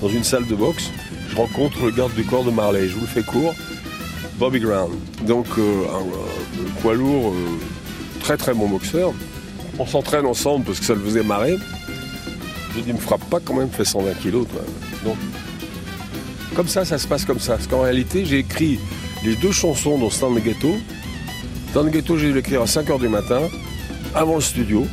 dans 0.00 0.08
une 0.08 0.24
salle 0.24 0.46
de 0.46 0.54
boxe, 0.54 0.90
je 1.30 1.36
rencontre 1.36 1.84
le 1.84 1.90
garde 1.90 2.14
du 2.14 2.24
corps 2.24 2.44
de 2.44 2.50
Marley. 2.50 2.88
Je 2.88 2.94
vous 2.94 3.00
le 3.02 3.06
fais 3.06 3.22
court. 3.22 3.54
Bobby 4.38 4.60
Brown. 4.60 4.90
Donc, 5.26 5.46
euh, 5.58 5.62
euh, 5.62 6.45
poids 6.80 6.94
lourd, 6.94 7.32
euh, 7.32 7.58
très 8.20 8.36
très 8.36 8.54
bon 8.54 8.68
boxeur. 8.68 9.12
On 9.78 9.86
s'entraîne 9.86 10.26
ensemble 10.26 10.64
parce 10.64 10.80
que 10.80 10.84
ça 10.84 10.94
le 10.94 11.00
faisait 11.00 11.22
marrer. 11.22 11.56
Je 12.74 12.80
dis, 12.80 12.92
me 12.92 12.98
frappe 12.98 13.24
pas 13.30 13.40
quand 13.40 13.54
même, 13.54 13.70
fais 13.70 13.84
120 13.84 14.14
kilos, 14.20 14.46
toi. 14.48 14.62
Donc, 15.04 15.16
comme 16.54 16.68
ça, 16.68 16.84
ça 16.84 16.98
se 16.98 17.06
passe 17.06 17.24
comme 17.24 17.40
ça. 17.40 17.56
Parce 17.56 17.66
qu'en 17.66 17.82
réalité, 17.82 18.24
j'ai 18.24 18.38
écrit 18.38 18.78
les 19.24 19.34
deux 19.36 19.52
chansons 19.52 19.98
dans 19.98 20.10
Stand 20.10 20.38
Ghetto. 20.38 20.74
Stand 21.70 21.90
Ghetto, 21.90 22.16
j'ai 22.16 22.28
dû 22.28 22.34
l'écrire 22.34 22.62
à 22.62 22.66
5 22.66 22.88
h 22.88 23.00
du 23.00 23.08
matin, 23.08 23.40
avant 24.14 24.36
le 24.36 24.40
studio. 24.40 24.86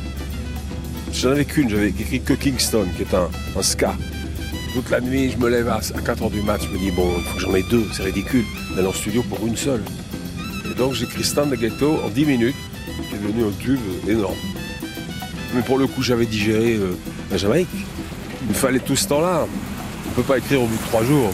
J'en 1.12 1.30
avais 1.30 1.44
qu'une, 1.44 1.70
j'avais 1.70 1.88
écrit 1.88 2.20
que 2.20 2.34
Kingston, 2.34 2.86
qui 2.96 3.02
est 3.02 3.14
un, 3.14 3.28
ska. 3.62 3.94
Toute 4.74 4.90
la 4.90 5.00
nuit, 5.00 5.30
je 5.30 5.38
me 5.38 5.48
lève 5.48 5.68
à 5.68 5.80
4 5.80 6.24
h 6.24 6.30
du 6.30 6.42
mat, 6.42 6.60
je 6.62 6.68
me 6.68 6.78
dis, 6.78 6.90
bon, 6.90 7.08
il 7.16 7.24
faut 7.24 7.34
que 7.36 7.40
j'en 7.40 7.54
ai 7.54 7.62
deux, 7.62 7.86
c'est 7.92 8.02
ridicule 8.02 8.44
d'aller 8.74 8.88
en 8.88 8.92
studio 8.92 9.22
pour 9.22 9.46
une 9.46 9.56
seule. 9.56 9.82
Et 10.74 10.78
donc 10.78 10.94
j'écris 10.94 11.24
Stand 11.24 11.50
the 11.50 11.58
Ghetto 11.58 12.00
en 12.04 12.08
10 12.08 12.24
minutes, 12.26 12.56
qui 13.08 13.14
est 13.14 13.18
devenu 13.18 13.44
un 13.44 13.52
tube 13.62 13.80
énorme. 14.08 14.34
Mais 15.54 15.62
pour 15.62 15.78
le 15.78 15.86
coup, 15.86 16.02
j'avais 16.02 16.26
digéré 16.26 16.74
euh, 16.74 16.96
la 17.30 17.36
Jamaïque. 17.36 17.68
Il 18.42 18.48
me 18.48 18.54
fallait 18.54 18.80
tout 18.80 18.96
ce 18.96 19.06
temps-là. 19.08 19.46
On 19.46 20.10
ne 20.10 20.14
peut 20.16 20.22
pas 20.22 20.38
écrire 20.38 20.62
au 20.62 20.66
bout 20.66 20.76
de 20.76 20.82
trois 20.82 21.04
jours. 21.04 21.32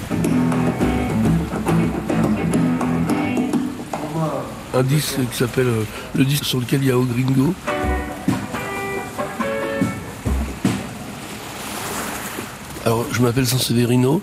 Un 4.75 4.83
disque 4.83 5.17
qui 5.31 5.37
s'appelle 5.37 5.67
euh, 5.67 5.85
le 6.15 6.25
disque 6.25 6.45
sur 6.45 6.61
lequel 6.61 6.83
il 6.83 6.89
y 6.89 6.93
a 6.93 6.95
Gringo. 6.95 7.55
Alors, 12.85 13.07
je 13.13 13.23
m'appelle 13.23 13.47
Sanseverino, 13.47 14.23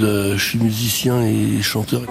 euh, 0.00 0.36
je 0.36 0.44
suis 0.44 0.58
musicien 0.58 1.22
et 1.22 1.62
chanteur. 1.62 2.02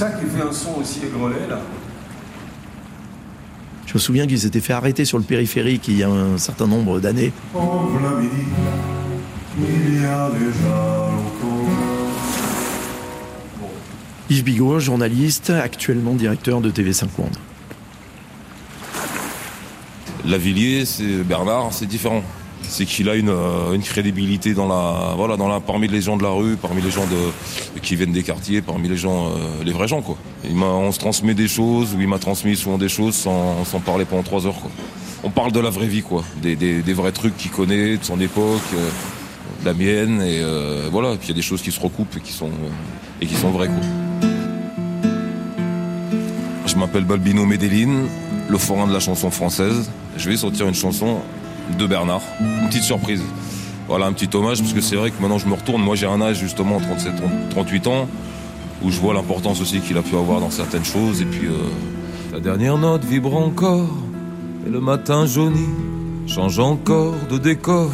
Ça 0.00 0.12
qui 0.12 0.24
fait 0.24 0.40
un 0.40 0.50
son 0.50 0.80
aussi 0.80 1.00
aigrelet, 1.04 1.46
là. 1.46 1.60
Je 3.84 3.92
me 3.92 3.98
souviens 3.98 4.26
qu'ils 4.26 4.40
s'étaient 4.40 4.62
fait 4.62 4.72
arrêter 4.72 5.04
sur 5.04 5.18
le 5.18 5.24
périphérique 5.24 5.88
il 5.88 5.98
y 5.98 6.02
a 6.02 6.08
un 6.08 6.38
certain 6.38 6.66
nombre 6.66 7.00
d'années. 7.00 7.34
Yves 14.30 14.44
Bigot, 14.44 14.80
journaliste, 14.80 15.50
actuellement 15.50 16.14
directeur 16.14 16.62
de 16.62 16.70
TV5 16.70 17.08
Monde. 17.18 17.36
Lavillier, 20.24 20.86
c'est 20.86 21.24
Bernard, 21.24 21.74
c'est 21.74 21.84
différent. 21.84 22.22
C'est 22.62 22.84
qu'il 22.86 23.08
a 23.08 23.16
une, 23.16 23.30
euh, 23.30 23.72
une 23.74 23.82
crédibilité 23.82 24.54
dans 24.54 24.68
la, 24.68 25.14
voilà, 25.16 25.36
dans 25.36 25.48
la, 25.48 25.58
parmi 25.60 25.88
les 25.88 26.00
gens 26.00 26.16
de 26.16 26.22
la 26.22 26.30
rue, 26.30 26.56
parmi 26.56 26.80
les 26.80 26.90
gens 26.90 27.04
qui 27.82 27.96
viennent 27.96 28.12
des 28.12 28.22
quartiers, 28.22 28.62
parmi 28.62 28.88
les 28.88 28.96
gens, 28.96 29.26
euh, 29.28 29.64
les 29.64 29.72
vrais 29.72 29.88
gens, 29.88 30.02
quoi. 30.02 30.16
Il 30.48 30.56
on 30.62 30.92
se 30.92 30.98
transmet 30.98 31.34
des 31.34 31.48
choses, 31.48 31.94
ou 31.96 32.00
il 32.00 32.06
m'a 32.08 32.18
transmis 32.18 32.54
souvent 32.56 32.78
des 32.78 32.88
choses 32.88 33.14
sans, 33.14 33.64
sans 33.64 33.80
parler 33.80 34.04
pendant 34.04 34.22
trois 34.22 34.46
heures, 34.46 34.60
quoi. 34.60 34.70
On 35.24 35.30
parle 35.30 35.52
de 35.52 35.60
la 35.60 35.70
vraie 35.70 35.88
vie, 35.88 36.02
quoi. 36.02 36.22
Des, 36.40 36.54
des- 36.54 36.92
vrais 36.92 37.12
trucs 37.12 37.36
qu'il 37.36 37.50
connaît, 37.50 37.96
de 37.96 38.04
son 38.04 38.20
époque, 38.20 38.62
euh, 38.74 38.88
de 39.62 39.66
la 39.66 39.74
mienne, 39.74 40.22
et 40.22 40.40
voilà. 40.90 41.10
Puis 41.16 41.26
il 41.26 41.28
y 41.28 41.32
a 41.32 41.34
des 41.34 41.42
choses 41.42 41.60
qui 41.62 41.72
se 41.72 41.80
recoupent 41.80 42.16
et 42.16 42.20
qui 42.20 42.32
sont, 42.32 42.50
et 43.20 43.26
qui 43.26 43.34
sont 43.34 43.50
vraies, 43.50 43.68
quoi. 43.68 44.30
Je 46.66 46.76
m'appelle 46.76 47.04
Balbino 47.04 47.44
Medellin, 47.44 48.04
le 48.48 48.58
forain 48.58 48.86
de 48.86 48.92
la 48.92 49.00
chanson 49.00 49.30
française. 49.30 49.90
Je 50.16 50.30
vais 50.30 50.36
sortir 50.36 50.68
une 50.68 50.74
chanson 50.74 51.18
de 51.78 51.86
Bernard. 51.86 52.22
Une 52.40 52.68
petite 52.68 52.84
surprise. 52.84 53.22
Voilà, 53.88 54.06
un 54.06 54.12
petit 54.12 54.34
hommage, 54.36 54.60
parce 54.60 54.72
que 54.72 54.80
c'est 54.80 54.96
vrai 54.96 55.10
que 55.10 55.20
maintenant 55.20 55.38
je 55.38 55.46
me 55.46 55.54
retourne. 55.54 55.82
Moi 55.82 55.96
j'ai 55.96 56.06
un 56.06 56.20
âge 56.20 56.38
justement, 56.38 56.78
37, 56.78 57.16
30, 57.16 57.30
38 57.50 57.86
ans, 57.88 58.08
où 58.82 58.90
je 58.90 59.00
vois 59.00 59.14
l'importance 59.14 59.60
aussi 59.60 59.80
qu'il 59.80 59.98
a 59.98 60.02
pu 60.02 60.14
avoir 60.16 60.40
dans 60.40 60.50
certaines 60.50 60.84
choses. 60.84 61.20
Et 61.20 61.24
puis 61.24 61.48
euh, 61.48 61.52
la 62.32 62.40
dernière 62.40 62.78
note 62.78 63.04
vibre 63.04 63.34
encore, 63.34 63.88
et 64.66 64.70
le 64.70 64.80
matin 64.80 65.26
jauni 65.26 65.66
change 66.26 66.58
encore 66.58 67.14
de 67.28 67.38
décor. 67.38 67.90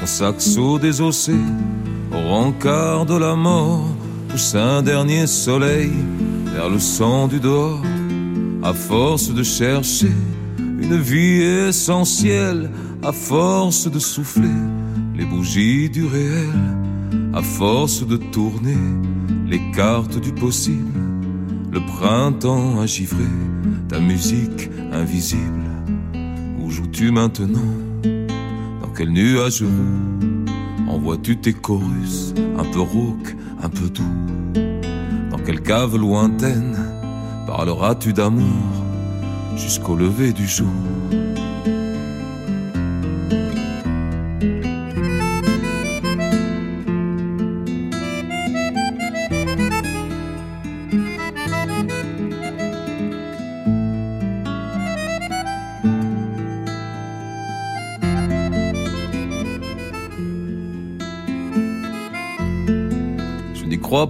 Mon 0.00 0.06
saxo 0.06 0.78
désossé, 0.78 1.34
au 2.12 2.28
rencard 2.28 3.06
de 3.06 3.16
la 3.16 3.34
mort, 3.34 3.86
pousse 4.28 4.54
un 4.54 4.82
dernier 4.82 5.26
soleil 5.26 5.90
vers 6.54 6.68
le 6.68 6.78
sang 6.78 7.26
du 7.26 7.40
dehors. 7.40 7.82
À 8.62 8.72
force 8.72 9.30
de 9.30 9.42
chercher 9.42 10.12
une 10.58 10.98
vie 10.98 11.42
essentielle 11.42 12.70
à 13.04 13.12
force 13.12 13.90
de 13.90 13.98
souffler 13.98 14.48
les 15.14 15.26
bougies 15.26 15.90
du 15.90 16.06
réel, 16.06 16.48
à 17.34 17.42
force 17.42 18.06
de 18.06 18.16
tourner 18.16 18.78
les 19.46 19.60
cartes 19.72 20.18
du 20.18 20.32
possible. 20.32 20.98
Le 21.70 21.80
printemps 21.80 22.80
a 22.80 22.86
givré 22.86 23.28
ta 23.88 24.00
musique 24.00 24.70
invisible. 24.90 25.64
Où 26.58 26.70
joues-tu 26.70 27.10
maintenant? 27.10 27.74
Dans 28.80 28.92
quel 28.96 29.10
nuage 29.10 29.62
roux 29.62 30.88
Envoies-tu 30.88 31.36
tes 31.36 31.52
chorus? 31.52 32.32
Un 32.58 32.64
peu 32.64 32.80
rauques, 32.80 33.36
un 33.62 33.68
peu 33.68 33.90
doux. 33.90 34.60
Dans 35.30 35.38
quelle 35.44 35.60
cave 35.60 35.96
lointaine 35.96 36.78
parleras-tu 37.46 38.14
d'amour 38.14 38.72
jusqu'au 39.56 39.94
lever 39.94 40.32
du 40.32 40.46
jour? 40.46 40.72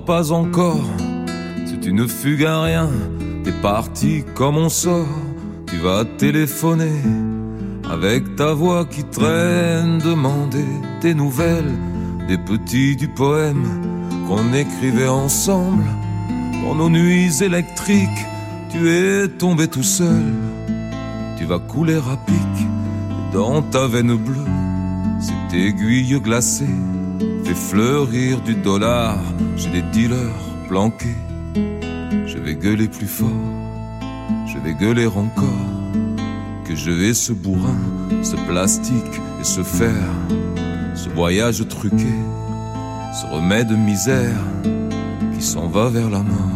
Pas 0.04 0.32
encore, 0.32 0.84
c'est 1.66 1.86
une 1.86 2.06
fugue 2.08 2.44
à 2.44 2.62
rien. 2.62 2.90
T'es 3.42 3.52
parti 3.52 4.24
comme 4.34 4.56
on 4.56 4.68
sort, 4.68 5.06
tu 5.66 5.76
vas 5.76 6.04
téléphoner 6.04 7.00
avec 7.90 8.36
ta 8.36 8.52
voix 8.52 8.84
qui 8.84 9.04
traîne, 9.04 9.98
demander 9.98 10.66
des 11.00 11.14
nouvelles, 11.14 11.72
des 12.28 12.38
petits 12.38 12.96
du 12.96 13.08
poème 13.08 13.64
qu'on 14.26 14.52
écrivait 14.52 15.08
ensemble. 15.08 15.84
Dans 16.62 16.74
nos 16.74 16.90
nuits 16.90 17.42
électriques, 17.42 18.26
tu 18.70 18.90
es 18.90 19.28
tombé 19.28 19.68
tout 19.68 19.82
seul, 19.82 20.24
tu 21.38 21.44
vas 21.44 21.58
couler 21.58 21.96
à 21.96 22.16
pic 22.26 22.66
dans 23.32 23.62
ta 23.62 23.86
veine 23.86 24.16
bleue. 24.16 24.50
Cette 25.20 25.54
aiguille 25.54 26.20
glacée 26.20 26.76
fait 27.44 27.54
fleurir 27.54 28.40
du 28.40 28.54
dollar 28.54 29.18
chez 29.56 29.70
les 29.70 29.82
dealers 29.82 30.18
planqués. 30.68 31.16
Je 32.26 32.38
vais 32.38 32.54
gueuler 32.54 32.88
plus 32.88 33.06
fort, 33.06 33.28
je 34.46 34.58
vais 34.58 34.74
gueuler 34.74 35.06
encore. 35.06 35.44
Que 36.64 36.74
je 36.74 36.90
vais 36.90 37.12
ce 37.12 37.32
bourrin, 37.32 37.78
ce 38.22 38.36
plastique 38.36 39.20
et 39.40 39.44
ce 39.44 39.62
fer, 39.62 40.08
ce 40.94 41.10
voyage 41.10 41.66
truqué, 41.68 42.14
ce 43.20 43.26
remède 43.26 43.68
de 43.68 43.76
misère 43.76 44.40
qui 45.34 45.42
s'en 45.42 45.68
va 45.68 45.90
vers 45.90 46.08
la 46.08 46.22
mort. 46.22 46.53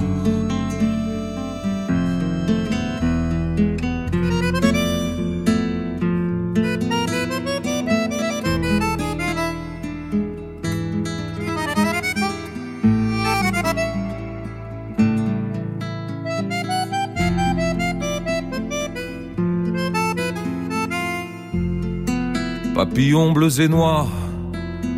Papillons 22.99 23.31
bleus 23.31 23.61
et 23.61 23.69
noirs, 23.69 24.11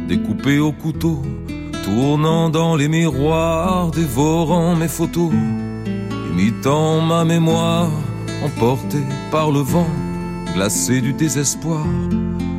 découpés 0.08 0.58
au 0.58 0.72
couteau, 0.72 1.20
tournant 1.84 2.48
dans 2.48 2.74
les 2.74 2.88
miroirs, 2.88 3.90
dévorant 3.90 4.74
mes 4.74 4.88
photos, 4.88 5.30
imitant 6.32 7.02
ma 7.02 7.26
mémoire, 7.26 7.90
emporté 8.42 8.96
par 9.30 9.50
le 9.50 9.58
vent, 9.58 9.90
glacé 10.54 11.02
du 11.02 11.12
désespoir. 11.12 11.84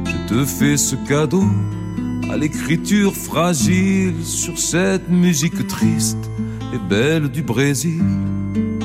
Je 0.05 0.31
te 0.31 0.45
fais 0.45 0.77
ce 0.77 0.95
cadeau 1.07 1.49
à 2.31 2.37
l'écriture 2.37 3.15
fragile 3.15 4.23
sur 4.23 4.59
cette 4.59 5.09
musique 5.09 5.67
triste 5.67 6.29
et 6.71 6.77
belle 6.87 7.29
du 7.29 7.41
Brésil, 7.41 8.03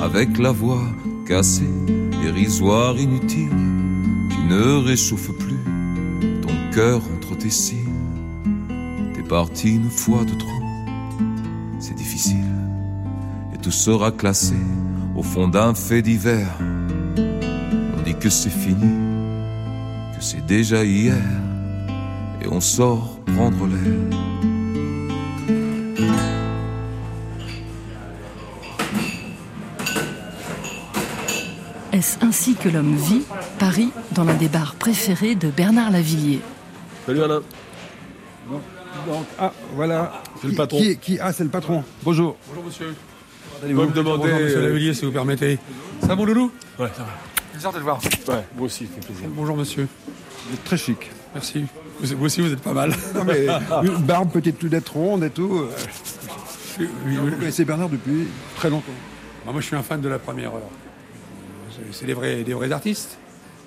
avec 0.01 0.39
la 0.39 0.53
voix 0.53 0.87
cassée, 1.27 1.69
dérisoire, 2.23 2.97
inutile, 2.97 3.51
qui 4.31 4.41
ne 4.49 4.83
réchauffe 4.83 5.31
plus 5.37 5.56
entre 6.79 7.35
tes 7.35 7.49
cils. 7.49 7.77
T'es 9.15 9.23
parti 9.23 9.75
une 9.75 9.89
fois 9.89 10.23
de 10.23 10.35
trop, 10.35 10.61
c'est 11.79 11.95
difficile, 11.95 12.53
et 13.53 13.57
tout 13.57 13.71
sera 13.71 14.11
classé 14.11 14.53
au 15.15 15.23
fond 15.23 15.47
d'un 15.47 15.73
fait 15.73 16.03
divers. 16.03 16.55
On 17.17 18.03
dit 18.03 18.13
que 18.13 18.29
c'est 18.29 18.51
fini, 18.51 18.91
que 20.15 20.23
c'est 20.23 20.45
déjà 20.45 20.83
hier, 20.85 21.15
et 22.43 22.47
on 22.47 22.61
sort 22.61 23.17
prendre 23.25 23.65
l'air. 23.65 24.19
Est-ce 31.91 32.23
ainsi 32.23 32.53
que 32.53 32.69
l'homme 32.69 32.95
vit 32.95 33.23
Paris, 33.57 33.89
dans 34.11 34.23
l'un 34.23 34.35
des 34.35 34.49
bars 34.49 34.75
préférés 34.75 35.33
de 35.33 35.49
Bernard 35.49 35.89
Lavillier? 35.89 36.41
Salut 37.07 37.23
Alain. 37.23 37.41
Donc, 38.49 38.61
ah, 39.39 39.51
voilà. 39.73 40.21
C'est 40.41 40.47
le 40.47 40.51
Qui- 40.51 40.57
patron. 40.57 40.77
Qui, 40.77 40.97
qui- 40.97 41.19
ah, 41.19 41.31
c'est 41.33 41.43
le 41.43 41.49
patron. 41.49 41.83
Bonjour. 42.03 42.35
Bonjour 42.49 42.63
monsieur. 42.65 42.95
Vous 43.63 43.73
pouvez 43.73 43.87
me 43.87 43.93
demander. 43.93 44.23
Bonjour 44.23 44.39
monsieur 44.39 44.57
euh, 44.57 44.67
Lavillier, 44.67 44.93
si 44.93 45.05
vous 45.05 45.11
permettez. 45.11 45.57
Ça 46.01 46.07
va 46.07 46.15
mon 46.15 46.25
loulou? 46.25 46.51
Ouais, 46.77 46.89
ça 46.95 47.03
va. 47.03 47.09
Plaisir 47.51 47.71
de 47.71 47.77
te 47.77 47.83
voir. 47.83 47.99
Ouais, 48.03 48.43
moi 48.55 48.65
aussi, 48.65 48.85
ça 48.85 48.91
fait 48.95 49.05
plaisir. 49.13 49.29
Bonjour 49.33 49.55
monsieur. 49.57 49.87
Vous 50.47 50.53
êtes 50.53 50.63
très 50.65 50.77
chic. 50.77 51.09
Merci. 51.33 51.65
Vous, 52.01 52.17
vous 52.17 52.25
aussi, 52.25 52.41
vous 52.41 52.51
êtes 52.53 52.61
pas 52.61 52.73
mal. 52.73 52.93
Non, 53.15 53.23
mais 53.23 53.47
une 53.87 53.97
barbe 54.03 54.31
peut-être 54.31 54.59
tout 54.59 54.69
d'être 54.69 54.93
ronde 54.93 55.23
et 55.23 55.29
tout. 55.29 55.59
euh, 55.61 55.69
Oui, 56.79 56.87
oui, 57.05 57.15
Vous 57.17 57.31
connaissez 57.37 57.65
Bernard 57.65 57.89
depuis 57.89 58.27
très 58.57 58.69
longtemps. 58.69 58.91
Bah, 59.45 59.51
moi, 59.53 59.61
je 59.61 59.65
suis 59.67 59.75
un 59.75 59.83
fan 59.83 60.01
de 60.01 60.09
la 60.09 60.19
première 60.19 60.49
heure. 60.53 60.69
C'est- 61.71 61.99
C'est 61.99 62.05
des 62.05 62.13
vrais, 62.13 62.43
des 62.43 62.53
vrais 62.53 62.71
artistes. 62.71 63.17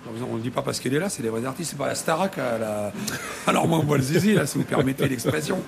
On 0.08 0.32
ne 0.32 0.36
le 0.36 0.42
dit 0.42 0.50
pas 0.50 0.62
parce 0.62 0.80
qu'il 0.80 0.94
est 0.94 0.98
là, 0.98 1.08
c'est 1.08 1.22
des 1.22 1.28
vrais 1.28 1.44
artistes. 1.44 1.70
C'est 1.70 1.76
pas 1.78 1.86
la 1.86 1.94
Starac 1.94 2.36
à 2.38 2.58
la. 2.58 2.92
Alors, 3.46 3.68
moi, 3.68 3.78
on 3.78 3.84
voit 3.84 3.96
le 3.98 4.02
zizi, 4.02 4.34
là, 4.34 4.46
si 4.46 4.58
vous 4.58 4.64
permettez 4.64 5.08
l'expression. 5.08 5.60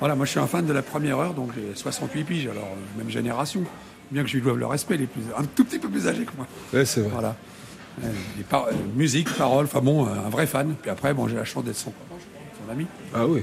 Voilà, 0.00 0.14
moi, 0.14 0.24
je 0.26 0.30
suis 0.32 0.40
un 0.40 0.46
fan 0.46 0.66
de 0.66 0.72
la 0.72 0.82
première 0.82 1.18
heure, 1.18 1.34
donc 1.34 1.50
j'ai 1.54 1.74
68 1.74 2.24
piges, 2.24 2.46
alors 2.46 2.64
euh, 2.64 2.98
même 2.98 3.10
génération. 3.10 3.62
Bien 4.10 4.22
que 4.22 4.28
je 4.28 4.34
lui 4.34 4.42
doive 4.42 4.58
le 4.58 4.66
respect, 4.66 4.96
les 4.96 5.06
plus, 5.06 5.22
un 5.36 5.44
tout 5.44 5.64
petit 5.64 5.78
peu 5.78 5.88
plus 5.88 6.08
âgés 6.08 6.24
que 6.24 6.32
moi. 6.36 6.46
Ouais, 6.72 6.84
c'est 6.84 7.00
vrai. 7.00 7.10
Voilà. 7.12 7.36
Euh, 8.02 8.08
par- 8.48 8.66
euh, 8.66 8.72
musique, 8.96 9.32
paroles, 9.36 9.66
enfin 9.66 9.80
bon, 9.80 10.06
un 10.06 10.28
vrai 10.30 10.46
fan. 10.46 10.74
Puis 10.80 10.90
après, 10.90 11.14
bon, 11.14 11.28
j'ai 11.28 11.36
la 11.36 11.44
chance 11.44 11.64
d'être 11.64 11.76
son, 11.76 11.92
son 12.66 12.72
ami, 12.72 12.86
Ah 13.14 13.26
oui. 13.26 13.42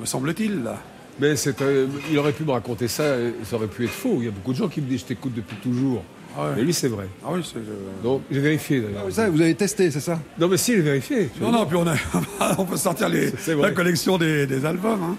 me 0.00 0.06
semble-t-il, 0.06 0.62
là. 0.62 0.76
Mais 1.20 1.36
c'est, 1.36 1.60
euh, 1.62 1.86
il 2.10 2.18
aurait 2.18 2.32
pu 2.32 2.44
me 2.44 2.50
raconter 2.52 2.88
ça, 2.88 3.16
et 3.18 3.34
ça 3.44 3.56
aurait 3.56 3.66
pu 3.68 3.84
être 3.84 3.90
faux. 3.90 4.16
Il 4.18 4.24
y 4.24 4.28
a 4.28 4.32
beaucoup 4.32 4.52
de 4.52 4.58
gens 4.58 4.68
qui 4.68 4.80
me 4.80 4.86
disent 4.88 5.00
je 5.00 5.04
t'écoute 5.06 5.34
depuis 5.34 5.56
toujours. 5.56 6.02
Ah 6.36 6.42
ouais. 6.44 6.50
Mais 6.56 6.62
lui, 6.62 6.72
c'est 6.74 6.88
vrai. 6.88 7.06
Ah 7.24 7.28
oui, 7.32 7.40
c'est. 7.44 7.60
Donc, 8.02 8.22
j'ai 8.30 8.40
vérifié 8.40 8.80
d'ailleurs. 8.80 9.04
Ah, 9.06 9.10
ça, 9.10 9.30
vous 9.30 9.40
avez 9.40 9.54
testé, 9.54 9.90
c'est 9.90 10.00
ça? 10.00 10.18
Non, 10.38 10.48
mais 10.48 10.56
si, 10.56 10.72
j'ai 10.74 10.80
vérifié. 10.80 11.30
Non, 11.40 11.52
non, 11.52 11.64
puis 11.66 11.76
on, 11.76 11.86
a, 11.86 11.94
on 12.58 12.64
peut 12.64 12.76
sortir 12.76 13.08
les, 13.08 13.32
la 13.60 13.70
collection 13.70 14.18
des, 14.18 14.46
des 14.46 14.64
albums. 14.64 15.02
hein. 15.02 15.16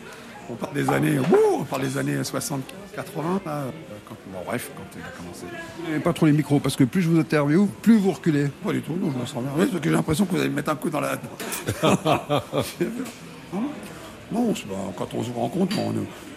On 0.48 0.54
parle 0.54 0.74
des 0.76 0.88
années, 0.92 1.18
ouh, 1.18 1.60
on 1.62 1.64
parle 1.64 1.82
des 1.82 1.98
années 1.98 2.24
60, 2.24 2.62
80. 2.96 3.42
là, 3.46 3.52
euh, 3.52 3.70
quand- 4.08 4.16
bon, 4.32 4.38
bref, 4.46 4.70
quand 4.76 4.84
il 4.96 5.02
a 5.02 5.10
commencé. 5.18 5.46
Vous 5.82 5.90
n'avez 5.90 6.04
pas 6.04 6.14
trop 6.14 6.28
les 6.28 6.34
micros, 6.34 6.60
parce 6.60 6.76
que 6.76 6.84
plus 6.84 7.02
je 7.02 7.10
vous 7.10 7.20
interviewe, 7.20 7.66
plus 7.82 7.98
vous 7.98 8.12
reculez. 8.12 8.50
Pas 8.64 8.72
du 8.72 8.82
tout, 8.82 8.94
non, 8.94 9.12
je 9.12 9.20
me 9.22 9.26
sens 9.26 9.42
bien. 9.42 9.52
Oui, 9.58 9.66
parce 9.66 9.82
que 9.82 9.90
j'ai 9.90 9.96
l'impression 9.96 10.26
que 10.26 10.32
vous 10.36 10.40
allez 10.42 10.50
me 10.50 10.56
mettre 10.56 10.70
un 10.70 10.76
coup 10.76 10.92
dans 10.92 11.00
la. 11.00 11.14
non, 14.32 14.54
bah, 14.68 14.76
quand 14.98 15.14
on 15.14 15.24
se 15.24 15.32
rencontre, 15.32 15.78
on, 15.80 15.94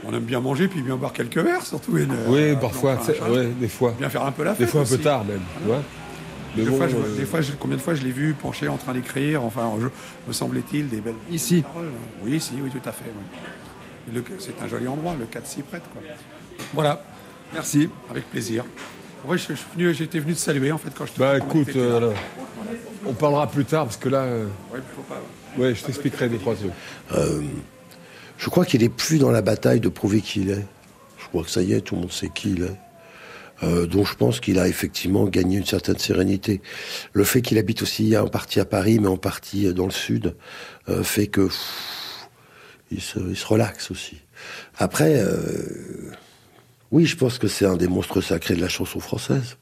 on 0.07 0.13
aime 0.15 0.25
bien 0.25 0.41
manger 0.41 0.69
puis 0.69 0.83
bien 0.83 0.97
boire 0.97 1.13
quelques 1.13 1.39
verres, 1.39 1.65
surtout. 1.65 1.97
et, 1.99 2.03
euh, 2.03 2.07
Oui, 2.29 2.51
donc, 2.53 2.61
parfois, 2.61 2.97
enfin, 3.01 3.13
ouais, 3.31 3.47
des 3.59 3.69
fois. 3.69 3.95
Bien 3.99 4.09
faire 4.11 4.25
un 4.25 4.33
peu 4.33 4.45
la 4.45 4.53
Des 4.53 4.59
fête. 4.65 4.69
fois 4.71 4.81
un 4.83 4.85
peu 4.85 4.99
tard 4.99 5.25
même. 5.25 5.41
tu 5.61 5.67
vois. 5.67 5.83
Mais 6.57 6.65
Des, 6.65 6.71
bon, 6.71 6.77
fois, 6.79 6.89
je, 6.89 6.97
euh, 6.97 7.17
des 7.17 7.25
fois, 7.27 7.41
je- 7.41 7.53
combien 7.53 7.77
de 7.77 7.83
fois 7.83 7.95
je 7.95 8.03
l'ai 8.03 8.11
vu 8.11 8.35
penché 8.35 8.69
en 8.69 8.77
train 8.79 8.93
d'écrire, 8.95 9.45
enfin, 9.45 9.71
je- 9.81 9.87
me 10.27 10.33
semblait-il, 10.33 10.89
des 10.89 11.01
belles 11.01 11.15
Ici. 11.31 11.63
paroles. 11.63 11.91
Oui, 12.25 12.33
ici, 12.37 12.55
oui, 12.63 12.71
tout 12.71 12.87
à 12.89 12.93
fait. 12.93 13.05
oui. 14.15 14.23
C'est 14.39 14.61
un 14.63 14.69
joli 14.69 14.89
endroit, 14.89 15.15
le 15.19 15.27
4 15.27 15.47
s'y 15.47 15.61
prête. 15.63 15.83
Quoi. 15.93 16.01
Voilà, 16.73 17.03
Merci. 17.53 17.91
avec 18.11 18.25
plaisir. 18.31 18.65
Venu, 19.27 19.93
j'étais 19.95 20.19
venu 20.21 20.33
te 20.35 20.39
saluer 20.39 20.73
en 20.73 20.79
fait 20.79 20.91
quand 20.97 21.05
je 21.05 21.13
te 21.13 21.19
Bah 21.19 21.37
écoute, 21.39 21.69
euh, 21.77 21.97
alors, 21.99 22.15
on 23.05 23.13
parlera 23.13 23.47
plus 23.49 23.65
tard 23.65 23.85
parce 23.85 23.97
que 23.99 24.09
là, 24.09 24.21
euh, 24.23 24.47
Ouais, 24.73 24.79
faut 24.97 25.03
pas- 25.03 25.21
ouais, 25.61 25.75
je 25.75 25.85
t'expliquerai 25.85 26.29
deux 26.29 26.39
trois 26.39 26.55
trucs. 26.55 26.71
Je 28.39 28.49
crois 28.49 28.65
qu'il 28.65 28.83
est 28.83 28.89
plus 28.89 29.19
dans 29.19 29.31
la 29.31 29.43
bataille 29.43 29.81
de 29.81 29.89
prouver 29.89 30.21
qui 30.23 30.41
il 30.41 30.51
est. 30.51 30.65
Je 31.21 31.27
crois 31.29 31.43
que 31.45 31.51
ça 31.51 31.61
y 31.63 31.73
est, 31.75 31.81
tout 31.83 31.95
le 31.97 32.03
monde 32.03 32.13
sait 32.13 32.31
qui 32.35 32.53
il 32.53 32.63
est. 32.63 32.77
euh, 33.63 33.87
dont 33.87 34.05
je 34.05 34.15
pense 34.15 34.41
qu'il 34.41 34.59
a 34.59 34.69
effectivement 34.69 35.25
gagné 35.25 35.59
une 35.59 35.67
certaine 35.67 35.99
sérénité. 35.99 36.61
Le 37.13 37.25
fait 37.25 37.43
qu'il 37.43 37.59
habite 37.59 37.83
aussi 37.83 38.17
en 38.17 38.29
partie 38.29 38.61
à 38.61 38.65
Paris, 38.65 38.99
mais 39.01 39.09
en 39.09 39.17
partie 39.17 39.73
dans 39.75 39.87
le 39.87 39.91
sud, 39.91 40.37
euh, 40.89 41.03
fait 41.03 41.27
que 41.27 41.49
il, 42.91 43.01
se, 43.01 43.19
il 43.19 43.37
se 43.37 43.47
relaxe 43.47 43.91
aussi. 43.91 44.19
Après, 44.79 45.19
euh, 45.19 46.13
oui, 46.91 47.05
je 47.05 47.17
pense 47.17 47.39
que 47.39 47.49
c'est 47.49 47.67
un 47.67 47.77
des 47.77 47.89
monstres 47.89 48.21
sacrés 48.21 48.55
de 48.55 48.61
la 48.61 48.69
chanson 48.69 49.01
française. 49.01 49.57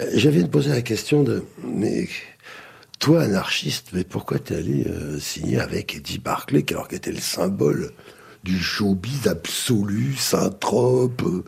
Euh, 0.00 0.10
J'avais 0.14 0.42
de 0.42 0.48
poser 0.48 0.70
la 0.70 0.82
question 0.82 1.22
de, 1.22 1.42
mais 1.64 2.08
toi, 3.02 3.22
anarchiste, 3.22 3.88
mais 3.94 4.04
pourquoi 4.04 4.38
t'es 4.38 4.54
allé 4.54 4.86
euh, 4.86 5.18
signer 5.18 5.58
avec 5.58 5.96
Eddie 5.96 6.20
Barclay, 6.20 6.64
alors 6.70 6.86
qu'il 6.86 6.98
était 6.98 7.10
le 7.10 7.18
symbole 7.18 7.90
du 8.44 8.56
showbiz 8.56 9.26
absolu, 9.26 10.14
Saint-Trope, 10.14 11.20
euh, 11.24 11.42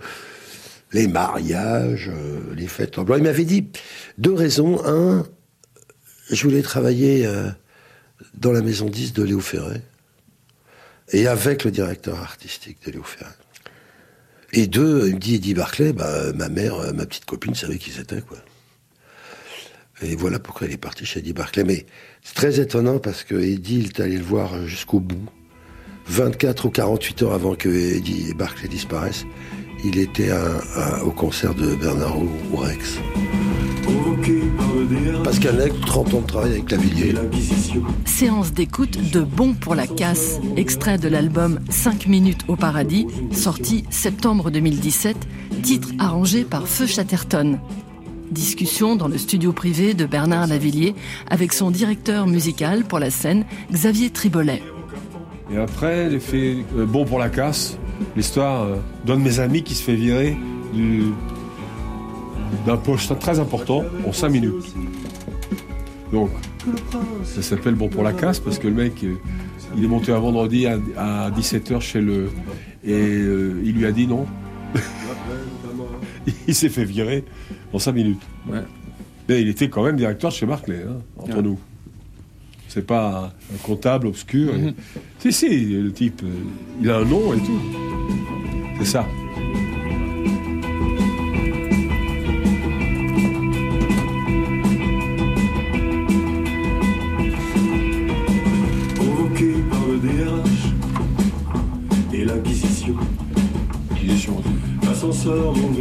les 0.90 1.06
mariages, 1.06 2.10
euh, 2.12 2.40
les 2.56 2.66
fêtes 2.66 2.98
en 2.98 3.04
blanc. 3.04 3.14
Il 3.18 3.22
m'avait 3.22 3.44
dit 3.44 3.68
deux 4.18 4.34
raisons. 4.34 4.84
Un, 4.84 5.24
je 6.28 6.42
voulais 6.42 6.60
travailler 6.60 7.24
dans 8.34 8.50
la 8.50 8.60
maison 8.60 8.90
10 8.90 9.12
de 9.12 9.22
Léo 9.22 9.38
Ferré 9.38 9.80
et 11.12 11.28
avec 11.28 11.62
le 11.62 11.70
directeur 11.70 12.20
artistique 12.20 12.84
de 12.84 12.90
Léo 12.90 13.04
Ferré. 13.04 13.30
Et 14.52 14.66
deux, 14.66 15.06
il 15.06 15.14
me 15.14 15.20
dit 15.20 15.36
Eddie 15.36 15.54
Barclay, 15.54 15.92
bah, 15.92 16.32
ma 16.32 16.48
mère, 16.48 16.92
ma 16.94 17.06
petite 17.06 17.26
copine 17.26 17.54
savait 17.54 17.78
qui 17.78 17.92
c'était, 17.92 18.22
quoi. 18.22 18.38
Et 20.02 20.16
voilà 20.16 20.38
pourquoi 20.38 20.66
il 20.66 20.72
est 20.72 20.78
parti 20.78 21.06
chez 21.06 21.20
Eddie 21.20 21.32
Barclay. 21.32 21.64
Mais 21.64 21.86
c'est 22.22 22.34
très 22.34 22.60
étonnant 22.60 22.98
parce 22.98 23.24
que 23.24 23.34
Eddie, 23.34 23.78
il 23.78 23.86
est 23.86 24.00
allé 24.00 24.16
le 24.16 24.24
voir 24.24 24.66
jusqu'au 24.66 25.00
bout. 25.00 25.28
24 26.06 26.66
ou 26.66 26.70
48 26.70 27.22
heures 27.22 27.32
avant 27.32 27.54
que 27.54 27.68
Eddie 27.68 28.34
Barclay 28.34 28.68
disparaisse, 28.68 29.24
il 29.84 29.98
était 29.98 30.30
au 31.02 31.10
concert 31.10 31.54
de 31.54 31.74
Bernard 31.76 32.18
Ourex. 32.52 32.98
Pascal 35.22 35.56
Nègre, 35.56 35.80
30 35.86 36.14
ans 36.14 36.20
de 36.20 36.26
travail 36.26 36.52
avec 36.52 36.70
Lavillier. 36.70 37.14
Séance 38.04 38.52
d'écoute 38.52 39.10
de 39.12 39.20
Bon 39.20 39.54
pour 39.54 39.74
la 39.74 39.86
casse, 39.86 40.38
extrait 40.56 40.98
de 40.98 41.08
l'album 41.08 41.60
5 41.70 42.06
minutes 42.06 42.42
au 42.48 42.56
paradis, 42.56 43.06
sorti 43.32 43.84
septembre 43.90 44.50
2017, 44.50 45.16
titre 45.62 45.88
arrangé 45.98 46.44
par 46.44 46.66
Feu 46.68 46.86
Chatterton. 46.86 47.58
Discussion 48.30 48.96
dans 48.96 49.08
le 49.08 49.18
studio 49.18 49.52
privé 49.52 49.94
de 49.94 50.06
Bernard 50.06 50.46
Lavillier 50.46 50.94
avec 51.28 51.52
son 51.52 51.70
directeur 51.70 52.26
musical 52.26 52.84
pour 52.84 52.98
la 52.98 53.10
scène, 53.10 53.44
Xavier 53.70 54.10
Tribolet. 54.10 54.62
Et 55.52 55.58
après, 55.58 56.18
fait 56.18 56.56
euh, 56.76 56.86
Bon 56.86 57.04
pour 57.04 57.18
la 57.18 57.28
casse, 57.28 57.78
l'histoire 58.16 58.62
euh, 58.62 58.76
d'un 59.04 59.16
de 59.16 59.22
mes 59.22 59.40
amis 59.40 59.62
qui 59.62 59.74
se 59.74 59.82
fait 59.82 59.94
virer 59.94 60.36
du- 60.72 61.12
d'un 62.66 62.76
poste 62.76 63.18
très 63.18 63.38
important 63.38 63.84
en 64.06 64.12
5 64.12 64.28
minutes. 64.30 64.74
Donc, 66.12 66.30
ça 67.24 67.42
s'appelle 67.42 67.74
Bon 67.74 67.88
pour 67.88 68.02
la 68.02 68.12
casse 68.12 68.40
parce 68.40 68.58
que 68.58 68.68
le 68.68 68.74
mec, 68.74 69.04
euh, 69.04 69.14
il 69.76 69.84
est 69.84 69.88
monté 69.88 70.12
un 70.12 70.18
vendredi 70.18 70.66
à, 70.66 71.30
17h 71.30 71.80
chez 71.80 72.00
le. 72.00 72.30
Et 72.86 73.18
il 73.64 73.72
lui 73.72 73.86
a 73.86 73.92
dit 73.92 74.06
non. 74.06 74.26
il 76.48 76.54
s'est 76.54 76.68
fait 76.68 76.84
virer 76.84 77.24
en 77.72 77.78
5 77.78 77.92
minutes. 77.92 78.22
Mais 79.28 79.40
il 79.40 79.48
était 79.48 79.68
quand 79.68 79.82
même 79.84 79.96
directeur 79.96 80.30
chez 80.30 80.46
Barclay, 80.46 80.84
hein, 80.88 80.98
entre 81.16 81.36
Ouais. 81.36 81.42
nous. 81.42 81.58
C'est 82.68 82.86
pas 82.86 83.32
un, 83.50 83.54
un 83.54 83.58
comptable 83.62 84.06
obscur. 84.08 84.54
et- 84.54 84.74
Si, 85.20 85.32
si, 85.32 85.64
le 85.66 85.92
type, 85.92 86.22
euh, 86.24 86.28
il 86.82 86.90
a 86.90 86.98
un 86.98 87.04
nom 87.04 87.32
et 87.32 87.38
tout. 87.38 87.60
C'est 88.78 88.84
ça. 88.86 89.06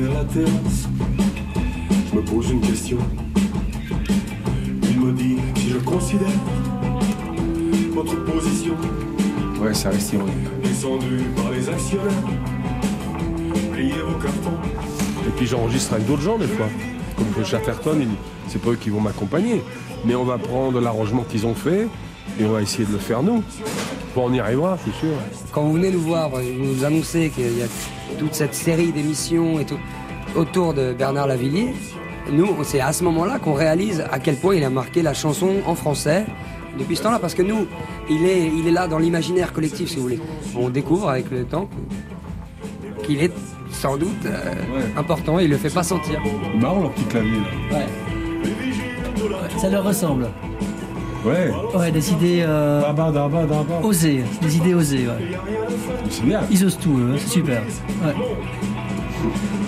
Vers 0.03 0.13
la 0.13 0.23
terrasse. 0.25 0.87
Je 2.11 2.15
me 2.17 2.21
pose 2.23 2.49
une 2.51 2.61
question. 2.61 2.97
Il 4.89 4.99
me 4.99 5.11
dit 5.13 5.37
si 5.55 5.69
je 5.69 5.77
considère 5.77 6.27
votre 7.93 8.15
position 8.25 8.73
Ouais, 9.61 9.73
ça 9.73 9.89
reste 9.89 10.13
ironique. 10.13 10.35
descendue 10.63 11.23
par 11.35 11.49
les 11.51 11.69
actionnaires. 11.69 12.23
Pliez 13.71 13.93
vos 13.93 14.19
cartons. 14.21 14.57
Et 15.25 15.29
puis 15.37 15.45
j'enregistre 15.47 15.93
avec 15.93 16.05
d'autres 16.05 16.21
gens 16.21 16.37
des 16.37 16.47
fois. 16.47 16.67
Comme 17.17 17.45
Chatterton, 17.45 17.97
il- 18.01 18.07
c'est 18.49 18.61
pas 18.61 18.71
eux 18.71 18.75
qui 18.75 18.89
vont 18.89 18.99
m'accompagner. 18.99 19.61
Mais 20.05 20.15
on 20.15 20.25
va 20.25 20.37
prendre 20.37 20.81
l'arrangement 20.81 21.23
qu'ils 21.23 21.45
ont 21.45 21.53
fait 21.55 21.87
et 22.39 22.45
on 22.45 22.51
va 22.51 22.61
essayer 22.61 22.85
de 22.85 22.91
le 22.91 22.97
faire 22.97 23.23
nous. 23.23 23.41
Bon, 24.15 24.25
on 24.29 24.33
y 24.33 24.39
arrivera, 24.39 24.77
c'est 24.83 24.93
sûr. 24.99 25.15
Quand 25.51 25.63
vous 25.63 25.73
venez 25.73 25.91
nous 25.91 26.01
voir, 26.01 26.29
vous 26.29 26.41
nous 26.41 26.83
annoncez 26.83 27.29
qu'il 27.29 27.57
y 27.57 27.61
a 27.61 27.67
toute 28.19 28.35
cette 28.35 28.53
série 28.53 28.91
d'émissions 28.91 29.59
et 29.59 29.65
tout 29.65 29.79
autour 30.35 30.73
de 30.73 30.93
Bernard 30.93 31.27
Lavillier, 31.27 31.73
nous, 32.31 32.55
c'est 32.63 32.79
à 32.79 32.93
ce 32.93 33.03
moment-là 33.03 33.39
qu'on 33.39 33.53
réalise 33.53 34.03
à 34.11 34.19
quel 34.19 34.35
point 34.35 34.55
il 34.55 34.63
a 34.63 34.69
marqué 34.69 35.01
la 35.01 35.13
chanson 35.13 35.55
en 35.65 35.75
français 35.75 36.25
depuis 36.79 36.95
ce 36.95 37.03
temps-là, 37.03 37.19
parce 37.19 37.33
que 37.33 37.41
nous, 37.43 37.67
il 38.09 38.25
est, 38.25 38.47
il 38.47 38.67
est 38.67 38.71
là 38.71 38.87
dans 38.87 38.97
l'imaginaire 38.97 39.53
collectif, 39.53 39.89
si 39.89 39.97
vous 39.97 40.03
voulez. 40.03 40.19
On 40.55 40.69
découvre 40.69 41.09
avec 41.09 41.29
le 41.29 41.43
temps 41.43 41.69
qu'il 43.03 43.21
est 43.21 43.31
sans 43.71 43.97
doute 43.97 44.25
euh, 44.25 44.39
important, 44.97 45.39
il 45.39 45.49
le 45.49 45.57
fait 45.57 45.69
pas 45.69 45.83
sentir. 45.83 46.21
Marrant 46.59 46.81
leur 46.81 46.91
petit 46.91 47.05
clavier. 47.05 47.31
là. 47.71 47.77
Ouais. 47.77 47.85
Ça 49.59 49.69
leur 49.69 49.83
ressemble. 49.83 50.29
Ouais. 51.25 51.51
Ouais, 51.77 51.91
des 51.91 52.11
idées 52.11 52.43
euh, 52.45 52.81
osées, 53.81 54.23
des 54.41 54.57
idées 54.57 54.73
osées. 54.73 55.07
Ouais. 55.07 55.37
C'est 56.09 56.23
bien. 56.25 56.41
Ils 56.51 56.65
osent 56.65 56.77
tout, 56.77 56.97
eux, 56.97 57.11
hein, 57.13 57.17
c'est 57.17 57.29
super. 57.29 57.61
Ouais. 58.03 58.13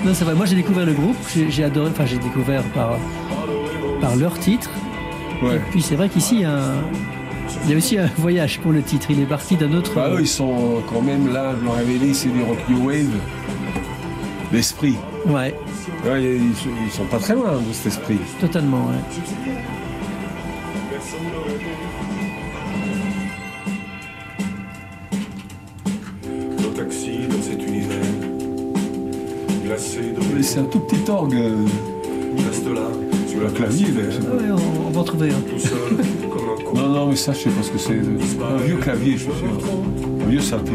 Non, 0.06 0.14
c'est 0.14 0.24
vrai. 0.26 0.36
Moi, 0.36 0.46
j'ai 0.46 0.56
découvert 0.56 0.86
le 0.86 0.94
groupe. 0.94 1.18
J'ai 1.50 1.64
adoré. 1.64 1.90
Enfin, 1.92 2.06
j'ai 2.06 2.18
découvert 2.18 2.64
par 2.74 2.98
par 4.02 4.16
leur 4.16 4.38
titre. 4.40 4.70
Ouais. 5.42 5.56
Et 5.56 5.60
puis, 5.72 5.82
c'est 5.82 5.96
vrai 5.96 6.10
qu'ici, 6.10 6.36
il 6.36 6.42
y 6.42 6.46
a 6.46 6.52
un- 6.58 6.84
il 7.66 7.72
y 7.72 7.74
a 7.74 7.78
aussi 7.78 7.98
un 7.98 8.10
voyage 8.18 8.60
pour 8.60 8.72
le 8.72 8.82
titre. 8.82 9.08
Il 9.10 9.20
est 9.22 9.26
parti 9.26 9.56
d'un 9.56 9.72
autre. 9.74 9.92
Bah, 9.96 10.10
eux, 10.14 10.22
ils 10.22 10.28
sont 10.28 10.82
quand 10.92 11.02
même 11.02 11.32
là, 11.34 11.54
je 11.62 11.70
avais 11.82 11.98
dit, 11.98 12.14
c'est 12.14 12.30
des 12.30 12.44
rock 12.44 12.58
new 12.70 12.86
wave 12.88 13.08
d'esprit. 14.52 14.96
Ouais, 15.26 15.56
Ouais, 16.06 16.24
ils, 16.24 16.52
ils 16.86 16.92
sont 16.92 17.06
pas 17.06 17.18
très 17.18 17.34
loin 17.34 17.54
de 17.54 17.74
cet 17.74 17.88
esprit. 17.88 18.20
totalement. 18.40 18.86
ouais. 18.88 19.22
C'est 29.78 30.60
un 30.60 30.64
tout 30.64 30.80
petit 30.80 31.10
orgue. 31.10 31.36
euh, 31.36 31.66
Il 32.38 32.44
reste 32.46 32.66
là, 32.66 32.82
sur 33.28 33.40
Le 33.42 33.48
clavier, 33.48 33.88
ouais, 33.88 34.52
on, 34.52 34.88
on 34.88 34.90
va 34.92 35.00
en 35.02 35.04
trouver 35.04 35.30
un. 35.30 35.40
tout 35.42 35.60
seul, 35.60 35.98
comme 36.30 36.50
un 36.50 36.64
con. 36.70 36.78
Non, 36.78 36.90
non, 36.90 37.08
mais 37.08 37.16
ça, 37.16 37.34
je 37.34 37.40
sais 37.40 37.50
pas 37.50 37.64
ce 37.64 37.72
que 37.72 37.78
c'est. 37.78 37.94
Un 37.94 38.58
vieux 38.64 38.78
clavier, 38.78 39.14
je 39.14 39.24
suis 39.24 39.32
sûr. 39.32 39.50
Un 40.26 40.30
vieux 40.30 40.42
synthé. 40.42 40.72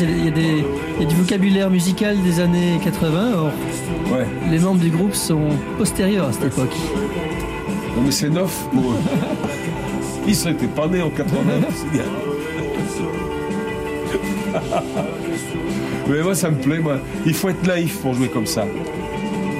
Il 0.00 0.24
y, 0.24 0.28
a 0.28 0.30
des- 0.30 0.64
il 0.96 1.02
y 1.02 1.06
a 1.06 1.08
du 1.08 1.14
vocabulaire 1.16 1.70
musical 1.70 2.16
des 2.22 2.40
années 2.40 2.78
80. 2.82 3.32
Or, 3.36 3.50
Ouais. 4.12 4.26
les 4.50 4.58
membres 4.58 4.80
du 4.80 4.90
groupe 4.90 5.14
sont 5.14 5.48
postérieurs 5.76 6.28
à 6.28 6.32
cette 6.32 6.44
époque. 6.46 6.74
Non, 7.96 8.02
mais 8.04 8.10
c'est 8.10 8.30
neuf 8.30 8.66
pour 8.72 8.82
eux. 8.92 8.96
Ils 10.26 10.34
seraient 10.36 10.54
pas 10.54 10.86
nés 10.88 11.02
en 11.02 11.10
89, 11.10 11.64
c'est 11.76 11.90
bien. 11.90 12.04
Mais 16.08 16.22
moi, 16.22 16.34
ça 16.34 16.50
me 16.50 16.56
plaît, 16.56 16.78
moi. 16.78 16.98
Il 17.26 17.34
faut 17.34 17.48
être 17.50 17.66
naïf 17.66 17.98
pour 18.00 18.14
jouer 18.14 18.28
comme 18.28 18.46
ça. 18.46 18.64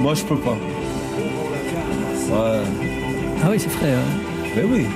Moi, 0.01 0.15
je 0.15 0.23
peux 0.25 0.37
pas. 0.39 0.53
Ouais. 2.31 2.63
Ah 3.43 3.49
oui, 3.51 3.57
c'est 3.59 3.69
frais. 3.71 3.93
hein. 3.93 4.49
Ben 4.57 4.65
oui. 4.71 4.87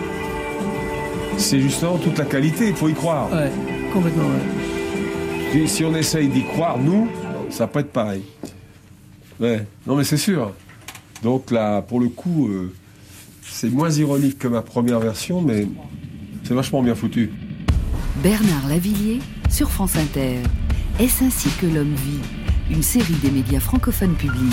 C'est 1.37 1.61
justement 1.61 1.97
toute 1.99 2.19
la 2.19 2.25
qualité, 2.25 2.69
il 2.69 2.75
faut 2.75 2.89
y 2.89 2.95
croire. 2.95 3.29
Ouais, 3.33 3.51
complètement. 3.93 4.25
ouais. 4.25 4.62
Si, 5.67 5.85
on 5.85 5.95
essaye 5.95 6.29
d'y 6.29 6.45
croire, 6.45 6.79
nous, 6.79 7.09
ça 7.51 7.67
pas 7.67 7.81
être 7.81 7.93
pareil. 7.93 8.23
Ouais, 9.39 9.67
non 9.87 9.97
mais 9.97 10.05
c'est 10.05 10.17
sûr. 10.17 10.53
Donc 11.23 11.51
là, 11.51 11.83
pour 11.83 12.01
le 12.01 12.09
coup, 12.09 12.49
euh, 12.49 12.73
c'est 13.43 13.69
moins 13.69 13.91
ironique 13.91 14.39
que 14.39 14.49
ma 14.49 14.63
première 14.63 14.99
version, 14.99 15.43
mais 15.43 15.67
C'est 16.45 16.55
vachement 16.55 16.83
bien 16.83 16.95
foutu. 16.95 17.33
Bernard 18.23 18.67
Lavillier 18.69 19.21
sur 19.51 19.71
France 19.71 19.97
Inter. 19.97 20.39
Est-ce 20.99 21.23
ainsi 21.25 21.49
que 21.61 21.67
l'homme 21.67 21.95
vit? 21.95 22.21
Une 22.71 22.83
série 22.83 23.15
des 23.23 23.31
médias 23.31 23.61
francophones 23.61 24.15
publics. 24.15 24.53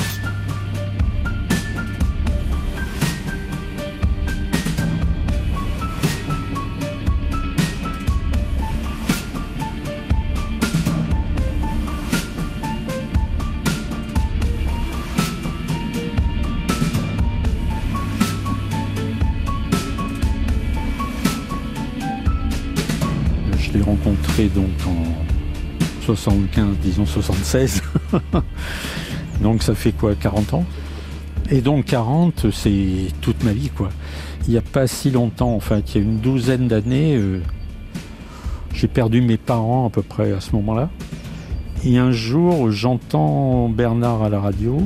75, 26.16 26.78
disons 26.82 27.06
76. 27.06 27.84
donc 29.42 29.62
ça 29.62 29.76
fait 29.76 29.92
quoi, 29.92 30.16
40 30.16 30.54
ans? 30.56 30.66
Et 31.52 31.62
donc 31.62 31.86
40, 31.86 32.48
c'est 32.52 33.08
toute 33.22 33.44
ma 33.44 33.54
vie 33.54 33.70
quoi. 33.70 33.90
Il 34.48 34.52
n'y 34.52 34.58
a 34.58 34.62
pas 34.62 34.88
si 34.88 35.12
longtemps, 35.12 35.54
en 35.54 35.60
fait, 35.60 35.94
il 35.94 36.02
y 36.02 36.04
a 36.04 36.08
une 36.08 36.18
douzaine 36.18 36.68
d'années, 36.68 37.16
euh, 37.16 37.42
j'ai 38.74 38.88
perdu 38.88 39.22
mes 39.22 39.38
parents 39.38 39.86
à 39.88 39.90
peu 39.92 40.02
près 40.02 40.32
à 40.32 40.40
ce 40.40 40.56
moment-là. 40.56 40.90
Et 41.86 41.98
un 41.98 42.12
jour, 42.12 42.72
j'entends 42.72 43.70
Bernard 43.70 44.24
à 44.24 44.30
la 44.30 44.40
radio. 44.40 44.82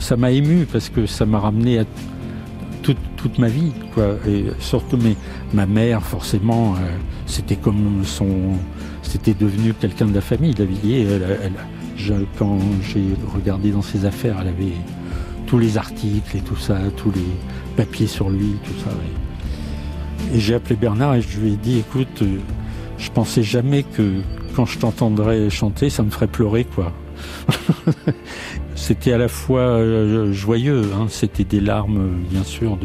Ça 0.00 0.16
m'a 0.16 0.32
ému 0.32 0.66
parce 0.70 0.88
que 0.88 1.06
ça 1.06 1.24
m'a 1.24 1.38
ramené 1.38 1.78
à 1.78 1.84
toute, 2.82 2.98
toute 3.16 3.38
ma 3.38 3.48
vie. 3.48 3.72
Quoi. 3.94 4.16
Et 4.26 4.46
surtout 4.58 4.98
ma 5.54 5.66
mère, 5.66 6.02
forcément, 6.02 6.74
euh, 6.74 6.96
c'était 7.26 7.56
comme 7.56 8.02
son. 8.04 8.26
C'était 9.08 9.34
devenu 9.34 9.72
quelqu'un 9.72 10.06
de 10.06 10.14
la 10.14 10.20
famille, 10.20 10.52
Lavillier. 10.52 11.06
Elle, 11.42 11.52
quand 12.38 12.58
j'ai 12.82 13.04
regardé 13.34 13.70
dans 13.70 13.82
ses 13.82 14.04
affaires, 14.04 14.36
elle 14.40 14.48
avait 14.48 14.74
tous 15.46 15.58
les 15.58 15.78
articles 15.78 16.36
et 16.36 16.40
tout 16.40 16.56
ça, 16.56 16.76
tous 16.96 17.12
les 17.12 17.26
papiers 17.76 18.06
sur 18.06 18.30
lui, 18.30 18.56
tout 18.64 18.78
ça. 18.84 18.90
Et, 20.34 20.40
j'ai 20.40 20.54
appelé 20.54 20.76
Bernard 20.76 21.14
et 21.14 21.22
je 21.22 21.38
lui 21.38 21.52
ai 21.52 21.56
dit 21.56 21.78
écoute, 21.78 22.22
euh, 22.22 22.38
je 22.98 23.10
pensais 23.10 23.42
jamais 23.42 23.84
que 23.84 24.20
quand 24.56 24.66
je 24.66 24.78
t'entendrais 24.78 25.48
chanter, 25.50 25.88
ça 25.88 26.02
me 26.02 26.10
ferait 26.10 26.26
pleurer, 26.26 26.64
quoi. 26.64 26.92
C'était 28.74 29.12
à 29.12 29.18
la 29.18 29.28
fois 29.28 29.60
euh, 29.60 30.32
joyeux, 30.32 30.90
hein, 30.94 31.06
c'était 31.08 31.44
des 31.44 31.60
larmes, 31.60 32.18
bien 32.30 32.44
sûr, 32.44 32.78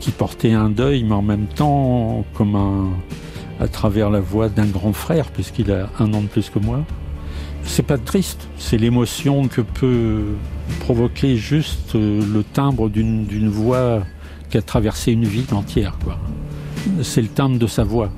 qui 0.00 0.10
portaient 0.10 0.52
un 0.52 0.70
deuil, 0.70 1.04
mais 1.04 1.14
en 1.14 1.22
même 1.22 1.46
temps, 1.46 2.24
comme 2.32 2.54
un, 2.54 2.88
à 3.60 3.68
travers 3.68 4.10
la 4.10 4.20
voix 4.20 4.48
d'un 4.48 4.66
grand 4.66 4.92
frère, 4.92 5.30
puisqu'il 5.30 5.70
a 5.72 5.88
un 5.98 6.12
an 6.14 6.20
de 6.22 6.26
plus 6.26 6.50
que 6.50 6.58
moi. 6.58 6.84
C'est 7.64 7.82
pas 7.82 7.98
triste, 7.98 8.46
c'est 8.58 8.76
l'émotion 8.76 9.48
que 9.48 9.60
peut 9.60 10.22
provoquer 10.80 11.36
juste 11.36 11.94
euh, 11.96 12.22
le 12.32 12.44
timbre 12.44 12.88
d'une 12.88 13.48
voix 13.48 14.02
qui 14.50 14.58
a 14.58 14.62
traversé 14.62 15.12
une 15.12 15.24
vie 15.24 15.46
entière. 15.52 15.96
C'est 17.02 17.22
le 17.22 17.28
timbre 17.28 17.58
de 17.58 17.66
sa 17.66 17.82
voix. 17.82 18.10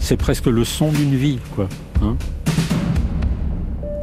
C'est 0.00 0.16
presque 0.16 0.46
le 0.46 0.64
son 0.64 0.90
d'une 0.90 1.14
vie, 1.14 1.38
quoi. 1.54 1.68
hein. 2.02 2.16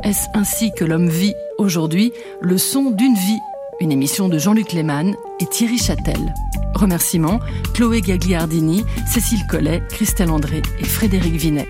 Est-ce 0.03 0.28
ainsi 0.36 0.72
que 0.78 0.86
l'homme 0.86 1.09
vit 1.09 1.34
aujourd'hui 1.57 2.11
Le 2.39 2.57
son 2.59 2.91
d'une 2.91 3.15
vie? 3.15 3.39
Une 3.80 3.91
émission 3.91 4.30
de 4.30 4.38
Jean-Luc 4.38 4.74
Lehmann 4.74 5.15
et 5.39 5.45
Thierry 5.47 5.80
Châtel. 5.80 6.34
Remerciements 6.78 7.39
Chloé 7.73 8.01
Gagliardini, 8.01 8.86
Cécile 9.11 9.45
Collet, 9.47 9.84
Christelle 9.89 10.30
André 10.32 10.61
et 10.80 10.86
Frédéric 10.86 11.36
Vinet. 11.36 11.67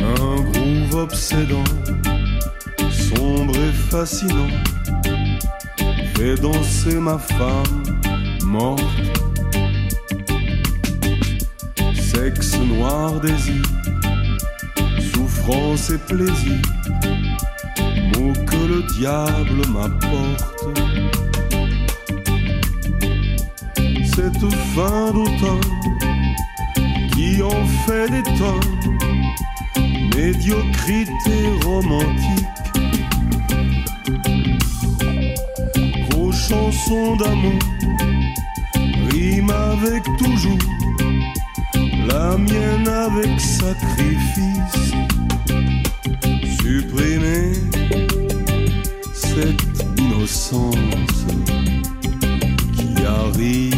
Un 0.00 0.40
groove 0.52 0.94
obsédant, 0.94 1.64
sombre 2.90 3.54
et 3.56 3.72
fascinant, 3.72 4.48
fait 6.16 6.36
danser 6.40 6.96
ma 6.96 7.18
femme 7.18 7.82
morte. 8.44 8.82
Sexe 11.94 12.58
noir 12.58 13.20
désir, 13.20 13.62
souffrance 15.12 15.90
et 15.90 15.98
plaisir, 15.98 16.60
le 18.70 18.82
diable 18.94 19.62
m'apporte. 19.68 20.78
Cette 24.14 24.52
fin 24.74 25.10
d'automne 25.12 25.60
qui 27.12 27.42
en 27.42 27.66
fait 27.84 28.08
des 28.10 28.22
tonnes 28.38 28.80
médiocrité 30.14 31.38
romantique. 31.64 32.46
Vos 36.12 36.32
chansons 36.32 37.16
d'amour 37.16 37.58
riment 39.10 39.50
avec 39.72 40.04
toujours, 40.18 40.64
la 42.06 42.36
mienne 42.38 42.88
avec 42.88 43.40
sacrifice. 43.40 44.92
Supprimer 46.60 47.69
cette 49.40 49.86
innocence 49.98 51.24
qui 52.76 53.06
arrive 53.06 53.74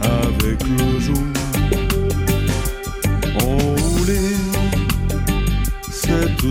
avec 0.00 0.58
le 0.78 1.00
jour. 1.00 1.16
Enrouler 3.40 4.36
cette 5.90 6.44